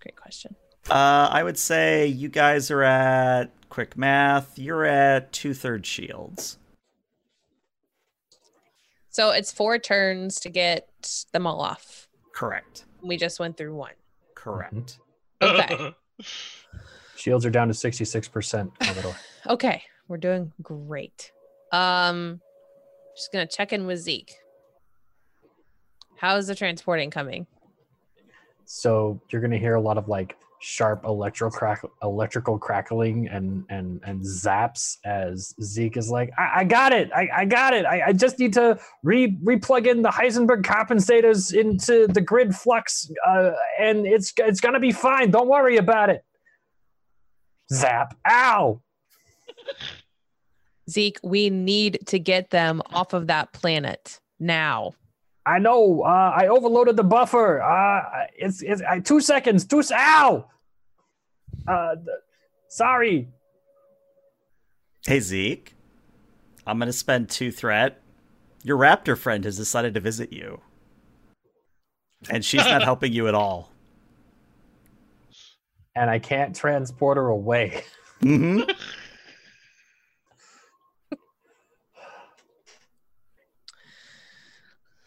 [0.00, 0.56] Great question.
[0.90, 4.58] Uh, I would say you guys are at quick math.
[4.58, 6.58] You're at two thirds shields.
[9.10, 10.88] So it's four turns to get
[11.32, 12.08] them all off.
[12.34, 12.84] Correct.
[13.02, 13.92] We just went through one.
[14.34, 14.98] Correct.
[15.40, 15.94] Okay.
[17.16, 19.16] Shields are down to 66%, Commodore.
[19.48, 21.32] Okay, we're doing great.
[21.72, 22.40] Um,
[23.16, 24.32] just gonna check in with Zeke.
[26.16, 27.46] How's the transporting coming?
[28.64, 33.64] so you're going to hear a lot of like sharp electro crack electrical crackling and
[33.68, 37.84] and and zaps as Zeke is like, I, I got it, I, I got it.
[37.84, 43.10] I, I just need to re replug in the Heisenberg compensators into the grid flux,
[43.26, 45.30] uh, and it's it's gonna be fine.
[45.30, 46.24] Don't worry about it.
[47.72, 48.16] Zap!
[48.28, 48.80] Ow!
[50.88, 54.92] Zeke, we need to get them off of that planet now.
[55.44, 56.02] I know.
[56.02, 57.60] Uh, I overloaded the buffer.
[57.62, 59.64] Uh, it's it's uh, two seconds.
[59.64, 59.80] Two.
[59.80, 60.46] s- Ow!
[61.66, 62.06] Uh, th-
[62.68, 63.28] sorry.
[65.04, 65.74] Hey Zeke,
[66.66, 68.00] I'm gonna spend two threat.
[68.62, 70.60] Your raptor friend has decided to visit you,
[72.30, 73.70] and she's not helping you at all.
[75.96, 77.82] And I can't transport her away.
[78.20, 78.60] hmm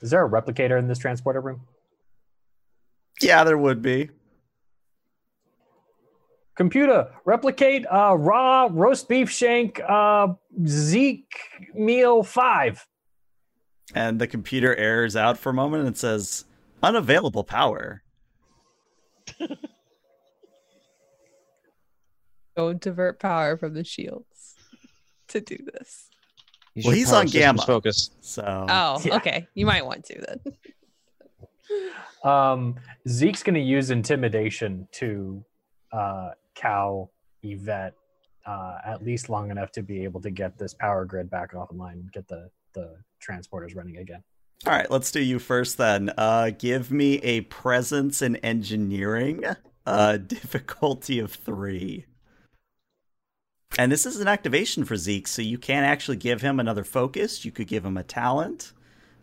[0.01, 1.61] Is there a replicator in this transporter room?
[3.21, 4.09] Yeah, there would be.
[6.55, 10.27] Computer, replicate uh, raw roast beef shank uh,
[10.65, 11.37] Zeke
[11.73, 12.85] meal five.
[13.93, 16.45] And the computer errors out for a moment and says,
[16.81, 18.03] "Unavailable power."
[22.55, 24.55] Don't divert power from the shields
[25.27, 26.09] to do this.
[26.75, 27.65] Use Well, he's on systems gamma.
[27.65, 28.11] Focus.
[28.21, 29.15] So Oh, Yeah.
[29.15, 29.47] okay.
[29.55, 30.39] You might want to then.
[32.23, 32.75] Um,
[33.07, 35.43] Zeke's going to use intimidation to
[35.91, 37.09] uh, cow
[37.43, 37.93] Yvette
[38.47, 41.93] uh, at least long enough to be able to get this power grid back offline
[41.93, 44.23] and get the, the transporters running again.
[44.65, 46.11] All right, let's do you first then.
[46.17, 49.43] Uh, give me a presence in engineering,
[49.85, 52.05] uh, difficulty of three.
[53.77, 57.43] And this is an activation for Zeke, so you can actually give him another focus.
[57.43, 58.71] You could give him a talent.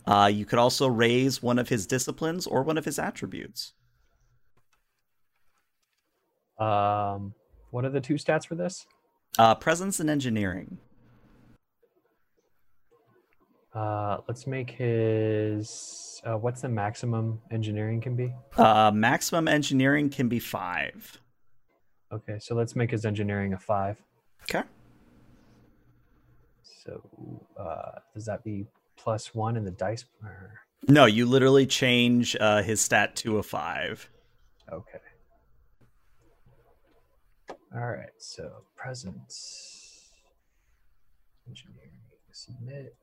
[0.06, 3.72] Uh, you could also raise one of his disciplines or one of his attributes.
[6.58, 7.34] Um,
[7.70, 8.86] what are the two stats for this?
[9.38, 10.78] Uh, presence and engineering.
[13.74, 16.20] Uh, let's make his.
[16.24, 18.32] Uh, what's the maximum engineering can be?
[18.56, 21.18] Uh, maximum engineering can be five.
[22.12, 23.96] Okay, so let's make his engineering a five.
[24.42, 24.62] Okay.
[26.62, 27.00] So
[27.58, 28.66] uh, does that be
[28.96, 30.04] plus one in the dice?
[30.22, 30.60] Or...
[30.88, 34.08] No, you literally change uh, his stat to a five.
[34.72, 34.98] Okay.
[37.74, 40.10] All right, so presence,
[41.48, 41.88] engineering,
[42.30, 42.94] submit,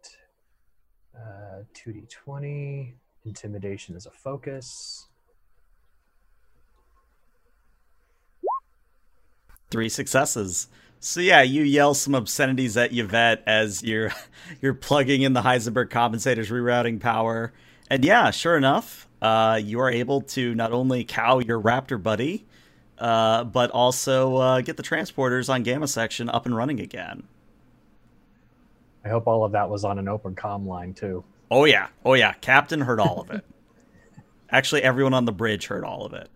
[1.16, 2.94] uh, 2d20,
[3.26, 5.08] intimidation is a focus.
[9.72, 10.68] Three successes.
[11.00, 14.12] So yeah, you yell some obscenities at Yvette as you're
[14.62, 17.54] you're plugging in the Heisenberg compensators, rerouting power,
[17.90, 22.46] and yeah, sure enough, uh, you are able to not only cow your raptor buddy,
[22.98, 27.24] uh, but also uh, get the transporters on Gamma section up and running again.
[29.06, 31.24] I hope all of that was on an open com line too.
[31.50, 33.46] Oh yeah, oh yeah, Captain heard all of it.
[34.52, 36.30] Actually, everyone on the bridge heard all of it.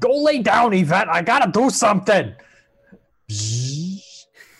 [0.00, 1.08] Go lay down, Yvette.
[1.08, 2.34] I gotta do something.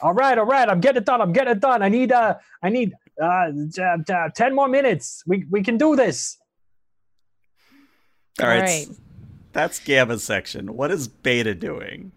[0.01, 0.69] All right, all right.
[0.69, 1.21] I'm getting it done.
[1.21, 1.83] I'm getting it done.
[1.83, 3.49] I need uh, I need uh,
[3.79, 5.23] uh, ten more minutes.
[5.27, 6.39] We we can do this.
[8.41, 8.57] All right.
[8.57, 8.89] All right.
[9.53, 10.75] That's Gamma section.
[10.75, 12.13] What is Beta doing?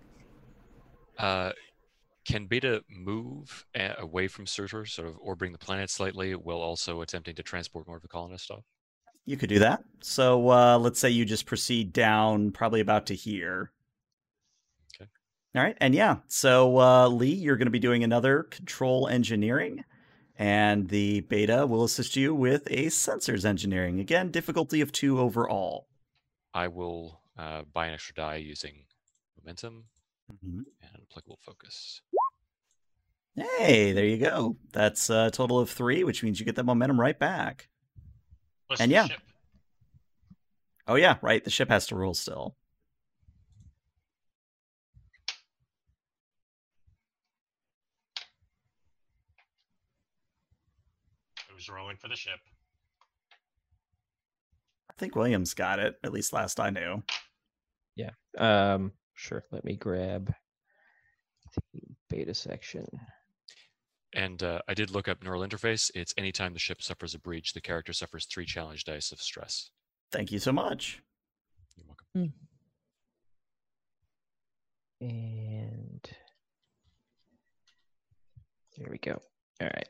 [1.17, 1.51] Uh,
[2.25, 7.01] can Beta move a- away from Surtur, sort of orbiting the planet slightly, while also
[7.01, 8.63] attempting to transport more of the colonist stuff?
[9.25, 9.83] You could do that.
[10.01, 13.71] So uh, let's say you just proceed down, probably about to here.
[15.55, 15.59] Okay.
[15.59, 19.83] All right, and yeah, so uh, Lee, you're going to be doing another control engineering,
[20.37, 23.99] and the beta will assist you with a sensors engineering.
[23.99, 25.87] Again, difficulty of two overall.
[26.53, 28.85] I will uh, buy an extra die using
[29.39, 29.85] momentum
[30.31, 30.61] mm-hmm.
[30.81, 32.01] and applicable focus.
[33.35, 34.57] Hey, there you go.
[34.71, 37.69] That's a total of three, which means you get that momentum right back.
[38.67, 39.07] Plus and yeah.
[39.07, 39.21] Ship.
[40.87, 41.43] Oh yeah, right.
[41.43, 42.55] The ship has to roll still.
[51.63, 52.39] Who's rolling for the ship?
[54.89, 57.01] I think Williams got it, at least last I knew.
[57.95, 58.09] Yeah.
[58.37, 59.45] Um, sure.
[59.49, 60.33] Let me grab
[61.73, 62.85] the beta section.
[64.13, 65.89] And uh, I did look up neural interface.
[65.95, 69.69] It's anytime the ship suffers a breach, the character suffers three challenge dice of stress.
[70.11, 71.01] Thank you so much.
[71.77, 72.33] You're welcome.
[75.01, 75.09] Mm.
[75.09, 76.09] And
[78.77, 79.21] there we go.
[79.61, 79.87] All right.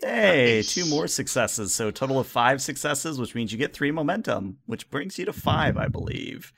[0.00, 1.74] Hey, two more successes.
[1.74, 5.32] So total of five successes, which means you get three momentum, which brings you to
[5.32, 6.52] five, I believe.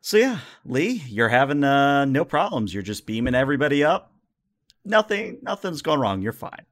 [0.00, 2.72] So yeah, Lee, you're having uh, no problems.
[2.72, 4.12] You're just beaming everybody up.
[4.84, 6.22] Nothing, nothing's gone wrong.
[6.22, 6.64] You're fine.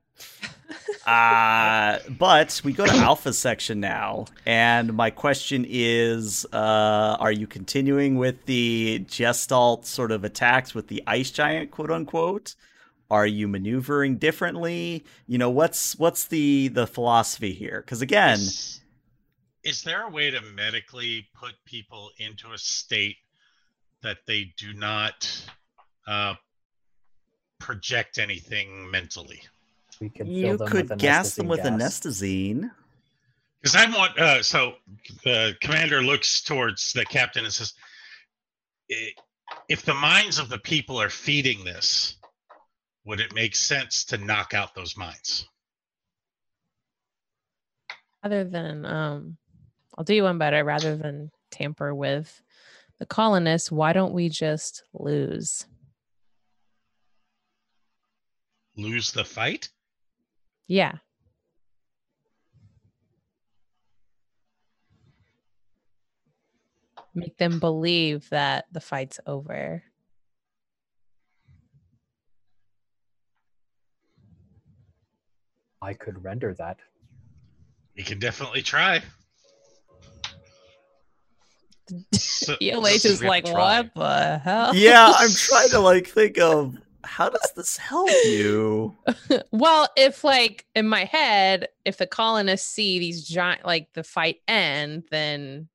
[1.06, 7.46] uh, but we go to alpha section now, and my question is: uh, Are you
[7.46, 12.54] continuing with the Gestalt sort of attacks with the ice giant, quote unquote?
[13.12, 15.04] Are you maneuvering differently?
[15.26, 17.82] You know, what's what's the the philosophy here?
[17.84, 18.80] Because again, is,
[19.62, 23.16] is there a way to medically put people into a state
[24.02, 25.28] that they do not
[26.06, 26.36] uh,
[27.60, 29.42] project anything mentally?
[30.00, 32.70] We could you could gas them with anesthizine.
[33.60, 34.76] Because I want uh, so
[35.22, 37.74] the commander looks towards the captain and says,
[39.68, 42.16] "If the minds of the people are feeding this."
[43.04, 45.48] Would it make sense to knock out those mines?
[48.22, 49.36] Other than, um,
[49.98, 50.64] I'll do you one better.
[50.64, 52.40] Rather than tamper with
[52.98, 55.66] the colonists, why don't we just lose?
[58.76, 59.68] Lose the fight?
[60.68, 60.94] Yeah.
[67.14, 69.82] Make them believe that the fight's over.
[75.82, 76.78] I could render that.
[77.94, 79.02] You can definitely try.
[82.12, 83.82] So, ELH is like, try.
[83.82, 84.74] what the hell?
[84.74, 88.96] Yeah, I'm trying to like think of how does this help you?
[89.52, 94.38] well, if like in my head, if the colonists see these giant like the fight
[94.48, 95.68] end, then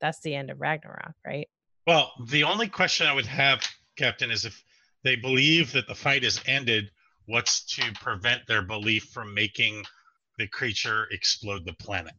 [0.00, 1.48] that's the end of Ragnarok, right?
[1.86, 3.62] Well, the only question I would have,
[3.96, 4.62] Captain, is if
[5.04, 6.90] they believe that the fight is ended,
[7.26, 9.84] what's to prevent their belief from making
[10.38, 12.14] the creature explode the planet.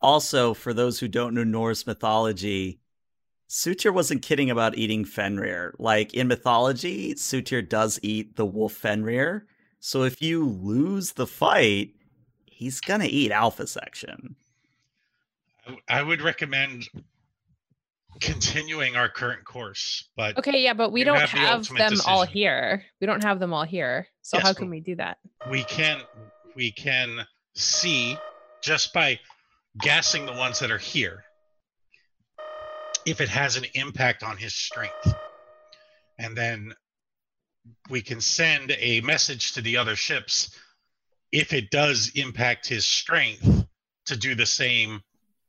[0.00, 2.80] Also, for those who don't know Norse mythology,
[3.48, 5.74] Sutir wasn't kidding about eating Fenrir.
[5.78, 9.46] Like in mythology, Sutir does eat the wolf Fenrir.
[9.78, 11.94] So if you lose the fight,
[12.46, 14.36] he's gonna eat Alpha Section.
[15.66, 16.88] I- I would recommend
[18.20, 22.24] continuing our current course, but Okay, yeah, but we don't have have, ultimate them all
[22.24, 22.84] here.
[23.00, 24.06] We don't have them all here.
[24.22, 25.18] So Yes, how can we do that?
[25.50, 26.00] we can
[26.54, 28.16] we can see
[28.62, 29.18] just by
[29.80, 31.24] gassing the ones that are here
[33.06, 35.14] if it has an impact on his strength
[36.18, 36.72] and then
[37.90, 40.56] we can send a message to the other ships
[41.32, 43.66] if it does impact his strength
[44.06, 45.00] to do the same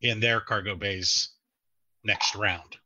[0.01, 1.29] in their cargo bays
[2.03, 2.77] next round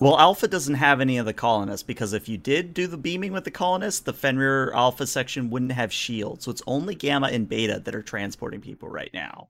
[0.00, 3.32] Well, Alpha doesn't have any of the colonists because if you did do the beaming
[3.32, 6.44] with the colonists, the Fenrir Alpha section wouldn't have shields.
[6.44, 9.48] So it's only Gamma and Beta that are transporting people right now.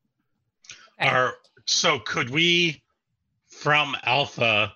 [1.00, 1.08] Okay.
[1.10, 1.34] Are
[1.66, 2.82] so could we
[3.48, 4.72] from Alpha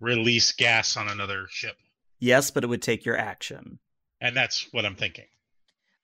[0.00, 1.76] release gas on another ship?
[2.18, 3.78] Yes, but it would take your action.
[4.20, 5.26] And that's what I'm thinking.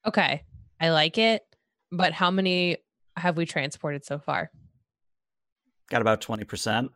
[0.07, 0.43] Okay,
[0.81, 1.43] I like it,
[1.91, 2.79] but how many
[3.17, 4.51] have we transported so far?
[5.91, 6.89] Got about 20%,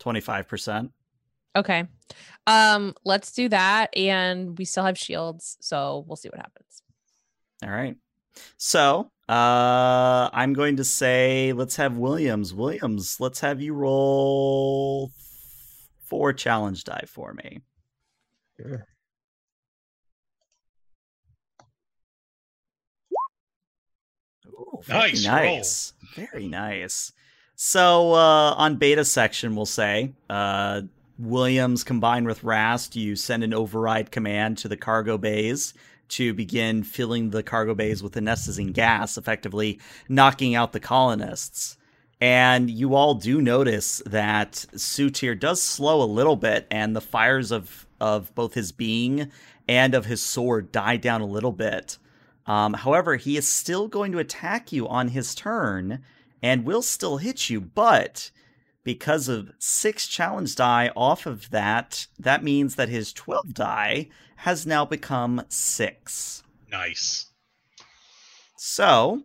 [0.00, 0.90] 25%.
[1.56, 1.84] Okay,
[2.48, 6.82] um, let's do that, and we still have shields, so we'll see what happens.
[7.62, 7.96] All right.
[8.56, 12.52] So uh, I'm going to say let's have Williams.
[12.52, 15.12] Williams, let's have you roll
[16.00, 17.60] four challenge die for me.
[18.56, 18.84] Sure.
[24.46, 25.36] Ooh, very Nice roll.
[25.36, 25.92] nice.
[26.14, 27.12] Very nice.
[27.56, 30.82] So uh, on beta section, we'll say uh,
[31.18, 35.74] Williams combined with Rast, you send an override command to the cargo bays
[36.08, 39.78] to begin filling the cargo bays with anesthetizing gas, effectively
[40.08, 41.76] knocking out the colonists.
[42.20, 47.50] And you all do notice that Sutir does slow a little bit, and the fires
[47.50, 49.30] of of both his being
[49.68, 51.98] and of his sword die down a little bit.
[52.46, 56.02] Um, however, he is still going to attack you on his turn
[56.44, 58.30] and will still hit you, but
[58.84, 64.66] because of six challenge die off of that, that means that his 12 die has
[64.66, 66.42] now become six.
[66.70, 67.30] Nice.
[68.58, 69.22] So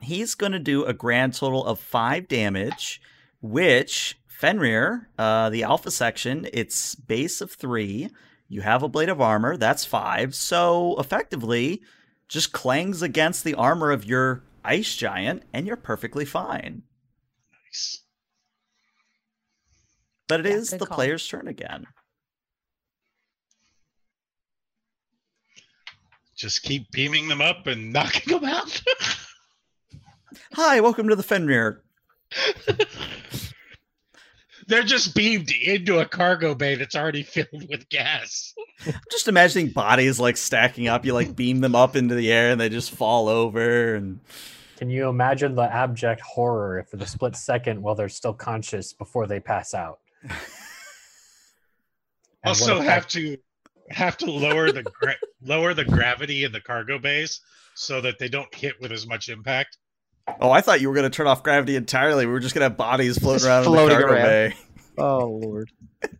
[0.00, 3.02] he's going to do a grand total of five damage,
[3.42, 8.08] which Fenrir, uh, the alpha section, its base of three.
[8.48, 10.34] You have a blade of armor, that's five.
[10.34, 11.82] So effectively,
[12.26, 16.82] just clangs against the armor of your ice giant, and you're perfectly fine.
[17.66, 18.02] Nice.
[20.28, 20.96] But it Yeah, is the call.
[20.96, 21.86] player's turn again.
[26.36, 28.82] Just keep beaming them up and knocking them out.
[30.54, 31.82] Hi, welcome to the Fenrir.
[34.66, 38.54] They're just beamed into a cargo bay that's already filled with gas.
[38.86, 41.04] I'm just imagining bodies like stacking up.
[41.04, 43.94] You like beam them up into the air, and they just fall over.
[43.94, 44.20] And
[44.76, 49.26] Can you imagine the abject horror for the split second while they're still conscious before
[49.26, 49.98] they pass out?
[52.44, 53.36] Also have to
[53.90, 57.40] have to lower the gra- lower the gravity in the cargo bays
[57.74, 59.78] so that they don't hit with as much impact.
[60.40, 62.26] Oh, I thought you were going to turn off gravity entirely.
[62.26, 64.22] We were just going to have bodies floating Just around in the cargo around.
[64.24, 64.54] bay.
[64.98, 65.70] Oh lord.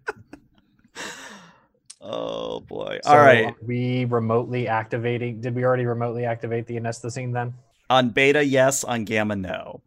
[2.04, 2.98] Oh boy!
[3.04, 3.54] So All right.
[3.64, 5.40] we remotely activating.
[5.40, 7.54] Did we already remotely activate the anesthetizine then?
[7.90, 8.82] On beta, yes.
[8.82, 9.80] On gamma, no.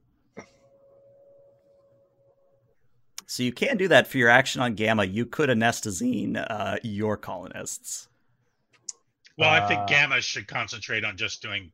[3.26, 5.04] So you can do that for your action on gamma.
[5.04, 8.08] You could anesthetizine uh, your colonists.
[9.38, 11.74] Well, I Uh, think Gamma should concentrate on just doing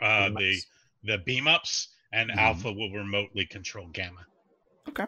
[0.00, 0.66] uh, the ups.
[1.04, 2.36] The beam ups, and Mhm.
[2.36, 4.26] Alpha will remotely control Gamma.
[4.88, 5.06] Okay.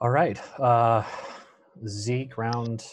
[0.00, 0.38] All right.
[0.60, 1.04] Uh,
[1.86, 2.84] Zeke, round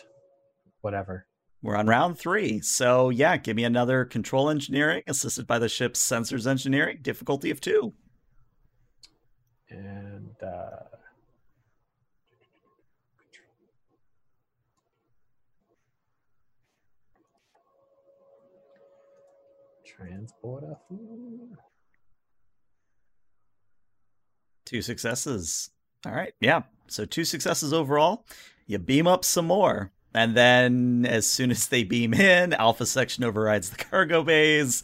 [0.82, 1.28] whatever.
[1.62, 2.60] We're on round three.
[2.60, 7.00] So yeah, give me another control engineering assisted by the ship's sensors engineering.
[7.02, 7.94] Difficulty of two.
[9.70, 10.93] And uh,
[20.08, 20.76] transporter.
[20.90, 21.58] food.
[24.66, 25.70] Two successes.
[26.06, 26.34] All right.
[26.40, 26.64] Yeah.
[26.88, 28.26] So two successes overall.
[28.68, 29.92] You beam up some more.
[30.14, 34.84] And then as soon as they beam in, Alpha section overrides the cargo bays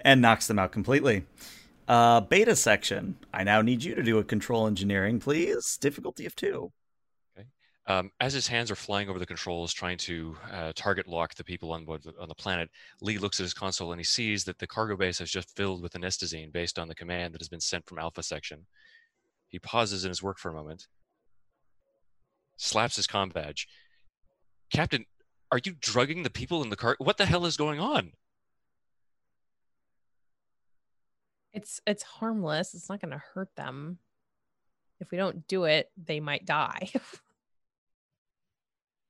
[0.00, 1.24] and knocks them out completely.
[1.86, 3.16] Uh, beta section.
[3.32, 5.76] I now need you to do a control engineering, please.
[5.76, 6.72] Difficulty of two.
[7.86, 11.44] Um, as his hands are flying over the controls, trying to uh, target lock the
[11.44, 12.70] people on board the, on the planet,
[13.02, 15.82] Lee looks at his console and he sees that the cargo base has just filled
[15.82, 18.64] with anesthizine based on the command that has been sent from Alpha Section.
[19.48, 20.86] He pauses in his work for a moment,
[22.56, 23.68] slaps his com badge.
[24.72, 25.04] Captain,
[25.52, 26.96] are you drugging the people in the car?
[26.98, 28.12] What the hell is going on?
[31.52, 32.74] It's it's harmless.
[32.74, 33.98] It's not going to hurt them.
[35.00, 36.90] If we don't do it, they might die.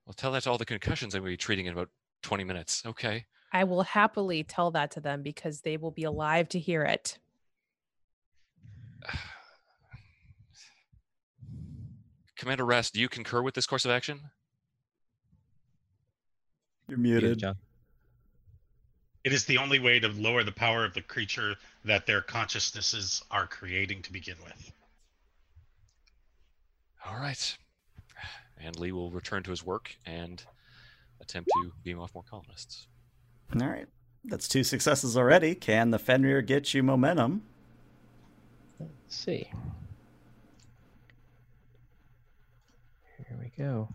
[0.05, 1.89] Well, tell that to all the concussions I'm going to be treating in about
[2.21, 2.83] 20 minutes.
[2.85, 3.25] Okay.
[3.51, 7.17] I will happily tell that to them because they will be alive to hear it.
[12.37, 14.19] Commander Rast, do you concur with this course of action?
[16.87, 17.39] You're Muted, muted.
[17.39, 17.55] John.
[19.23, 23.23] It is the only way to lower the power of the creature that their consciousnesses
[23.31, 24.71] are creating to begin with.
[27.07, 27.57] All right.
[28.59, 30.43] And Lee will return to his work and
[31.21, 32.87] attempt to beam off more colonists.
[33.59, 33.87] All right.
[34.23, 35.53] That's two successes already.
[35.53, 37.43] Can the Fenrir get you momentum?
[38.79, 39.51] Let's see.
[43.17, 43.89] Here we go.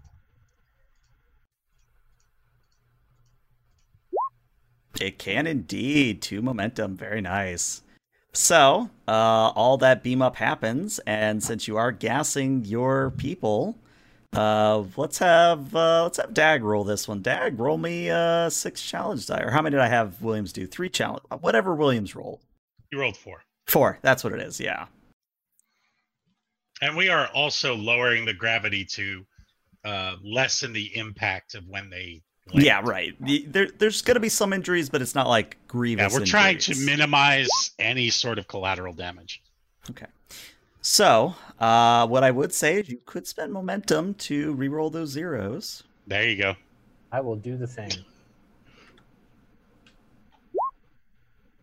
[5.00, 6.22] It can indeed.
[6.22, 6.96] Two momentum.
[6.96, 7.82] Very nice.
[8.32, 13.76] So, uh, all that beam up happens, and since you are gassing your people,
[14.34, 17.20] uh, let's have uh, let's have Dag roll this one.
[17.22, 20.66] Dag, roll me uh, six challenge die, or how many did I have Williams do?
[20.66, 22.40] Three challenge, whatever Williams rolled.
[22.92, 23.42] You rolled four.
[23.66, 23.98] Four.
[24.02, 24.60] That's what it is.
[24.60, 24.86] Yeah.
[26.82, 29.26] And we are also lowering the gravity to
[29.84, 32.22] uh, lessen the impact of when they.
[32.52, 32.64] land.
[32.64, 32.80] Yeah.
[32.82, 33.14] Right.
[33.20, 36.12] The- There, there's going to be some injuries, but it's not like grievous.
[36.12, 37.48] Yeah, we're trying to minimize
[37.78, 39.42] any sort of collateral damage.
[39.90, 40.06] Okay.
[40.82, 45.82] So, uh, what I would say is you could spend momentum to re-roll those zeros.
[46.06, 46.54] There you go.
[47.12, 47.90] I will do the thing.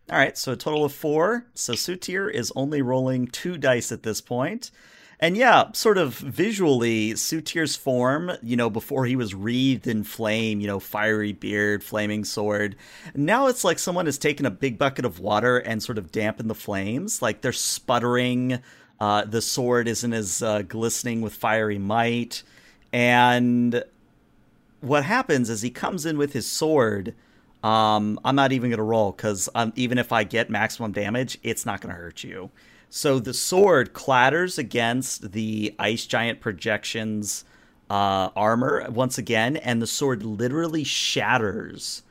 [0.10, 1.48] All right, so a total of four.
[1.54, 4.72] So Sutir is only rolling two dice at this point.
[5.20, 10.62] And yeah, sort of visually, Sutir's form, you know, before he was wreathed in flame,
[10.62, 12.76] you know, fiery beard, flaming sword.
[13.16, 16.50] Now it's like someone has taken a big bucket of water and sort of dampened
[16.50, 17.22] the flames.
[17.22, 18.60] Like they're sputtering.
[19.00, 22.44] Uh, the sword isn't as uh, glistening with fiery might.
[22.92, 23.84] And
[24.82, 27.14] what happens is he comes in with his sword.
[27.64, 31.66] Um, I'm not even going to roll because even if I get maximum damage, it's
[31.66, 32.50] not going to hurt you.
[32.90, 37.44] So the sword clatters against the ice giant projections
[37.90, 42.04] uh, armor once again, and the sword literally shatters.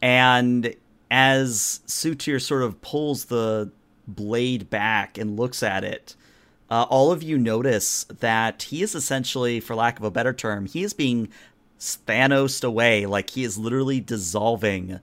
[0.00, 0.74] And
[1.10, 3.70] as Sutir sort of pulls the
[4.06, 6.14] blade back and looks at it,
[6.74, 10.66] uh, all of you notice that he is essentially, for lack of a better term,
[10.66, 11.28] he is being
[11.78, 13.06] Thanos away.
[13.06, 14.98] Like he is literally dissolving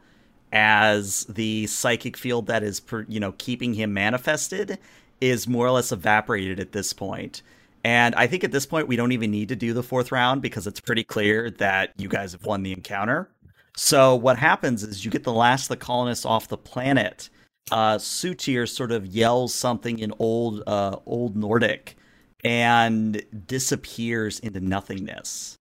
[0.52, 4.80] as the psychic field that is, per, you know, keeping him manifested
[5.22, 7.42] is more or less evaporated at this point.
[7.86, 10.42] And I think at this point we don't even need to do the fourth round
[10.42, 13.30] because it's pretty clear that you guys have won the encounter.
[13.78, 17.30] So what happens is you get the last of the colonists off the planet.
[17.70, 21.96] Uh, Sutir sort of yells something in old uh, old Nordic
[22.44, 25.58] and disappears into nothingness.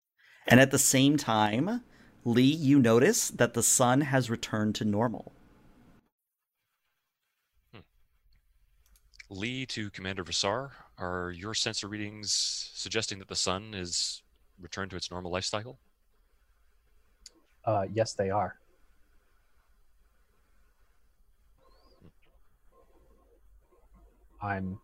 [0.48, 1.82] And at the same time,
[2.24, 5.32] Lee, you notice that the sun has returned to normal.
[9.28, 12.32] Lee to Commander Vasar, are your sensor readings
[12.74, 14.22] suggesting that the sun is
[14.60, 15.78] returned to its normal life cycle?
[17.64, 18.59] Uh, yes, they are.
[24.42, 24.78] I'm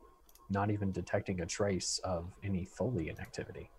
[0.51, 3.71] not even detecting a trace of any Tholian activity.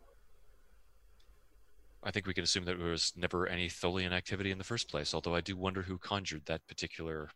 [2.03, 4.89] I think we can assume that there was never any Tholian activity in the first
[4.89, 7.29] place, although I do wonder who conjured that particular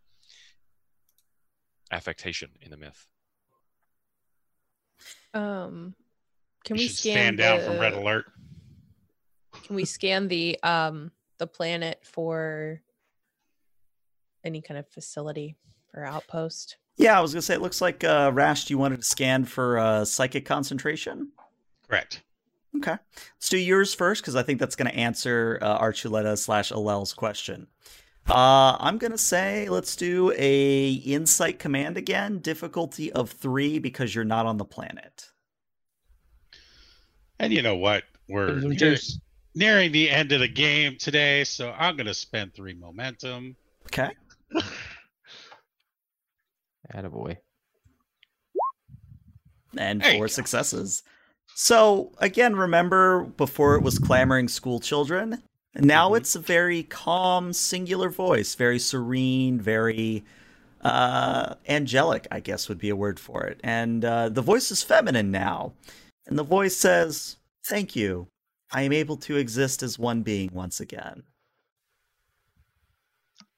[1.91, 3.07] affectation in the myth.
[5.33, 5.95] Um,
[6.63, 8.25] can you we scan stand down the, from red alert.
[9.63, 12.81] Can we scan the um the planet for
[14.43, 15.55] any kind of facility
[15.93, 16.77] or outpost?
[16.97, 18.69] Yeah, I was gonna say it looks like uh, Rast.
[18.69, 21.31] You wanted to scan for uh, psychic concentration.
[21.87, 22.21] Correct.
[22.77, 22.97] Okay,
[23.35, 27.67] let's do yours first because I think that's gonna answer uh, Archuleta slash Alel's question.
[28.29, 34.23] Uh, I'm gonna say let's do a insight command again, difficulty of three because you're
[34.23, 35.31] not on the planet.
[37.39, 38.03] And you know what?
[38.29, 38.97] We're near-
[39.55, 43.55] nearing the end of the game today, so I'm going to spend three momentum.
[43.87, 44.11] Okay,
[46.93, 47.37] Attaboy.
[49.77, 51.03] and There you four successes.
[51.55, 55.43] So, again, remember before it was clamoring school children?
[55.75, 56.17] Now Mhm.
[56.17, 60.23] it's a very calm, singular voice, very serene, very
[60.83, 63.59] uh, angelic, I guess would be a word for it.
[63.63, 65.73] And uh, the voice is feminine now.
[66.25, 68.27] And the voice says, Thank you.
[68.71, 71.21] I am able to exist as one being once again.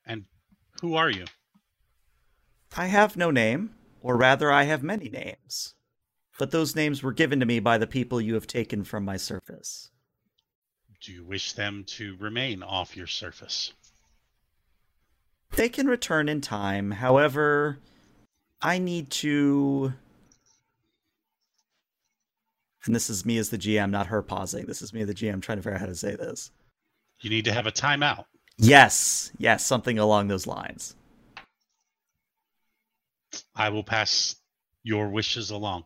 [0.05, 0.25] And
[0.81, 1.23] who are you?
[2.75, 5.75] I have no name, or rather, I have many names.
[6.39, 9.17] But those names were given to me by the people you have taken from my
[9.17, 9.91] surface.
[11.01, 13.73] Do you wish them to remain off your surface?
[15.51, 16.91] They can return in time.
[16.91, 17.79] However,
[18.61, 19.93] I need to.
[22.85, 24.65] And this is me as the GM, not her pausing.
[24.65, 26.51] This is me, the GM, trying to figure out how to say this.
[27.21, 28.25] You need to have a timeout.
[28.57, 30.95] Yes, yes, something along those lines.
[33.55, 34.35] I will pass
[34.83, 35.85] your wishes along.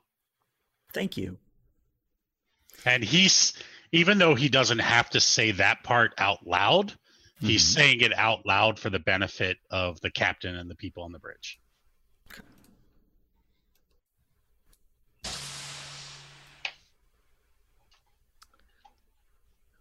[0.94, 1.38] Thank you.
[2.86, 3.53] And he's,
[3.91, 6.98] even though he doesn't have to say that part out loud,
[7.40, 7.74] he's Mhm.
[7.76, 11.19] saying it out loud for the benefit of the captain and the people on the
[11.19, 11.60] bridge.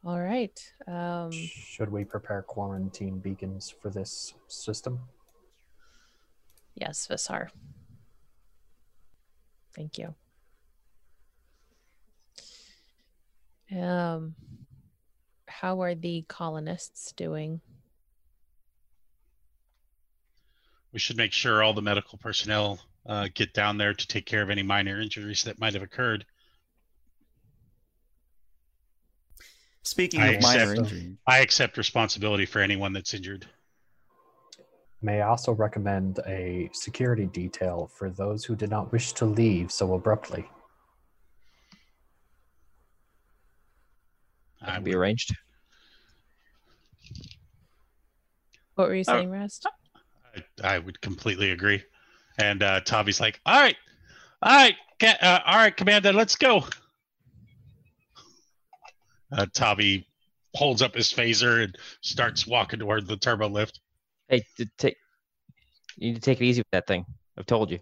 [0.05, 0.56] All right.
[0.86, 5.01] Um, Should we prepare quarantine beacons for this system?
[6.76, 7.48] Yes, Vasar.
[9.74, 10.14] Thank you.
[13.76, 14.34] Um,
[15.48, 17.60] how are the colonists doing?
[20.92, 24.42] We should make sure all the medical personnel uh, get down there to take care
[24.42, 26.24] of any minor injuries that might have occurred.
[29.82, 33.46] Speaking I of minor accept- injury, I accept responsibility for anyone that's injured.
[35.02, 39.70] May I also recommend a security detail for those who did not wish to leave
[39.70, 40.48] so abruptly?
[44.60, 45.35] That I can be arranged.
[48.74, 49.12] What were you Oh.
[49.12, 49.66] saying, Rast?
[50.35, 51.82] I, I would completely agree.
[52.39, 53.77] And uh, Tavi's like, "All right,
[54.43, 56.64] all right, ca- uh, all right, Commander, let's go."
[59.32, 60.06] Uh, Tavi
[60.55, 63.81] holds up his phaser and starts walking toward the turbo lift.
[64.28, 64.96] Hey, d- take.
[65.96, 67.06] You need to take it easy with that thing.
[67.38, 67.78] I've told you.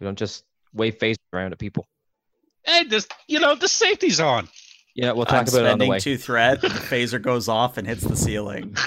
[0.00, 1.86] You don't just wave phasers around at people.
[2.64, 4.48] Hey, this, you know, the safety's on.
[4.94, 5.98] Yeah, we'll I'm talk about it on the spending way.
[5.98, 6.60] two threat.
[6.60, 8.76] The phaser goes off and hits the ceiling.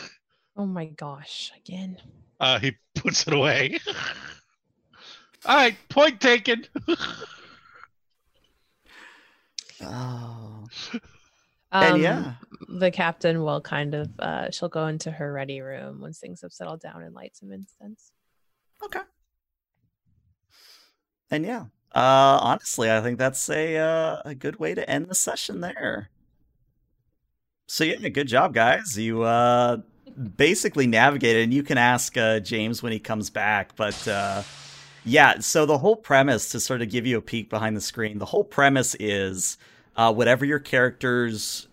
[0.58, 1.98] Oh my gosh, again.
[2.40, 3.78] Uh, he puts it away.
[5.46, 6.66] all right, point taken.
[9.82, 10.64] Oh,
[11.74, 12.34] Um, and yeah,
[12.68, 16.54] the captain will kind of uh she'll go into her ready room once things have
[16.54, 18.12] settled down and light some incense.
[18.84, 19.02] okay.
[21.32, 25.16] And yeah, uh, honestly, I think that's a uh, a good way to end the
[25.16, 26.10] session there.
[27.68, 28.98] So yeah, good job, guys.
[28.98, 29.78] You uh,
[30.38, 33.76] basically navigated, and you can ask uh, James when he comes back.
[33.76, 34.44] But uh,
[35.04, 38.20] yeah, so the whole premise to sort of give you a peek behind the screen,
[38.20, 39.58] the whole premise is
[39.96, 41.68] uh, whatever your characters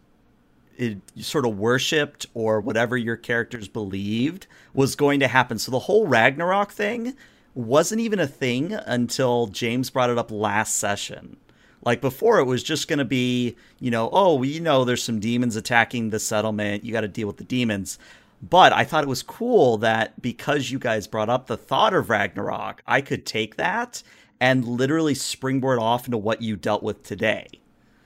[0.83, 5.59] it, sort of worshipped or whatever your characters believed was going to happen.
[5.59, 7.15] So the whole Ragnarok thing
[7.55, 11.37] wasn't even a thing until James brought it up last session.
[11.85, 15.21] Like before, it was just going to be, you know, oh, we know there's some
[15.21, 16.85] demons attacking the settlement.
[16.85, 17.99] You got to deal with the demons.
[18.41, 22.11] But I thought it was cool that because you guys brought up the thought of
[22.11, 24.03] Ragnarok, I could take that
[24.41, 27.47] and literally springboard off into what you dealt with today.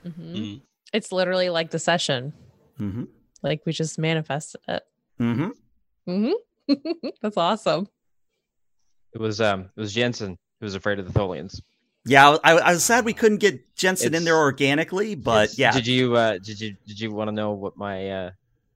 [0.03, 0.61] hmm Mm.
[0.93, 2.33] It's literally like the session.
[2.79, 3.03] Mm-hmm.
[3.43, 4.83] Like we just manifested it.
[5.19, 5.49] Mm-hmm.
[6.05, 6.31] hmm
[7.21, 7.87] That's awesome.
[9.13, 11.61] It was um, it was Jensen who was afraid of the Tholians.
[12.05, 15.87] Yeah, I, I was sad we couldn't get Jensen in there organically, but yeah, Did
[15.87, 18.31] you uh, did you did you want to know what my uh,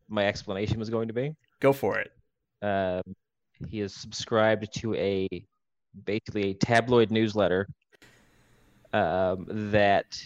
[0.09, 1.35] my explanation was going to be?
[1.61, 2.11] go for it.
[2.61, 3.15] Um,
[3.69, 5.27] he is subscribed to a
[6.05, 7.67] basically a tabloid newsletter
[8.93, 10.21] um, that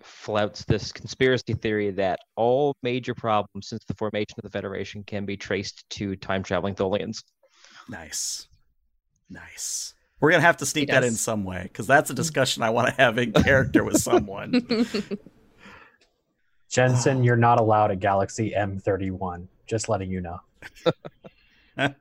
[0.00, 5.24] flouts this conspiracy theory that all major problems since the formation of the Federation can
[5.24, 7.22] be traced to time traveling Tholians.
[7.88, 8.48] Nice.
[9.30, 9.94] Nice.
[10.20, 12.70] We're going to have to sneak that in some way because that's a discussion I
[12.70, 14.66] want to have in character with someone.
[16.68, 19.46] Jensen, you're not allowed a Galaxy M31.
[19.66, 20.40] Just letting you know.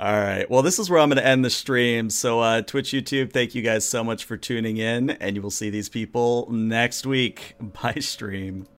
[0.00, 0.48] All right.
[0.48, 2.08] Well, this is where I'm going to end the stream.
[2.08, 5.50] So, uh, Twitch, YouTube, thank you guys so much for tuning in, and you will
[5.50, 7.54] see these people next week.
[7.60, 8.66] Bye, stream.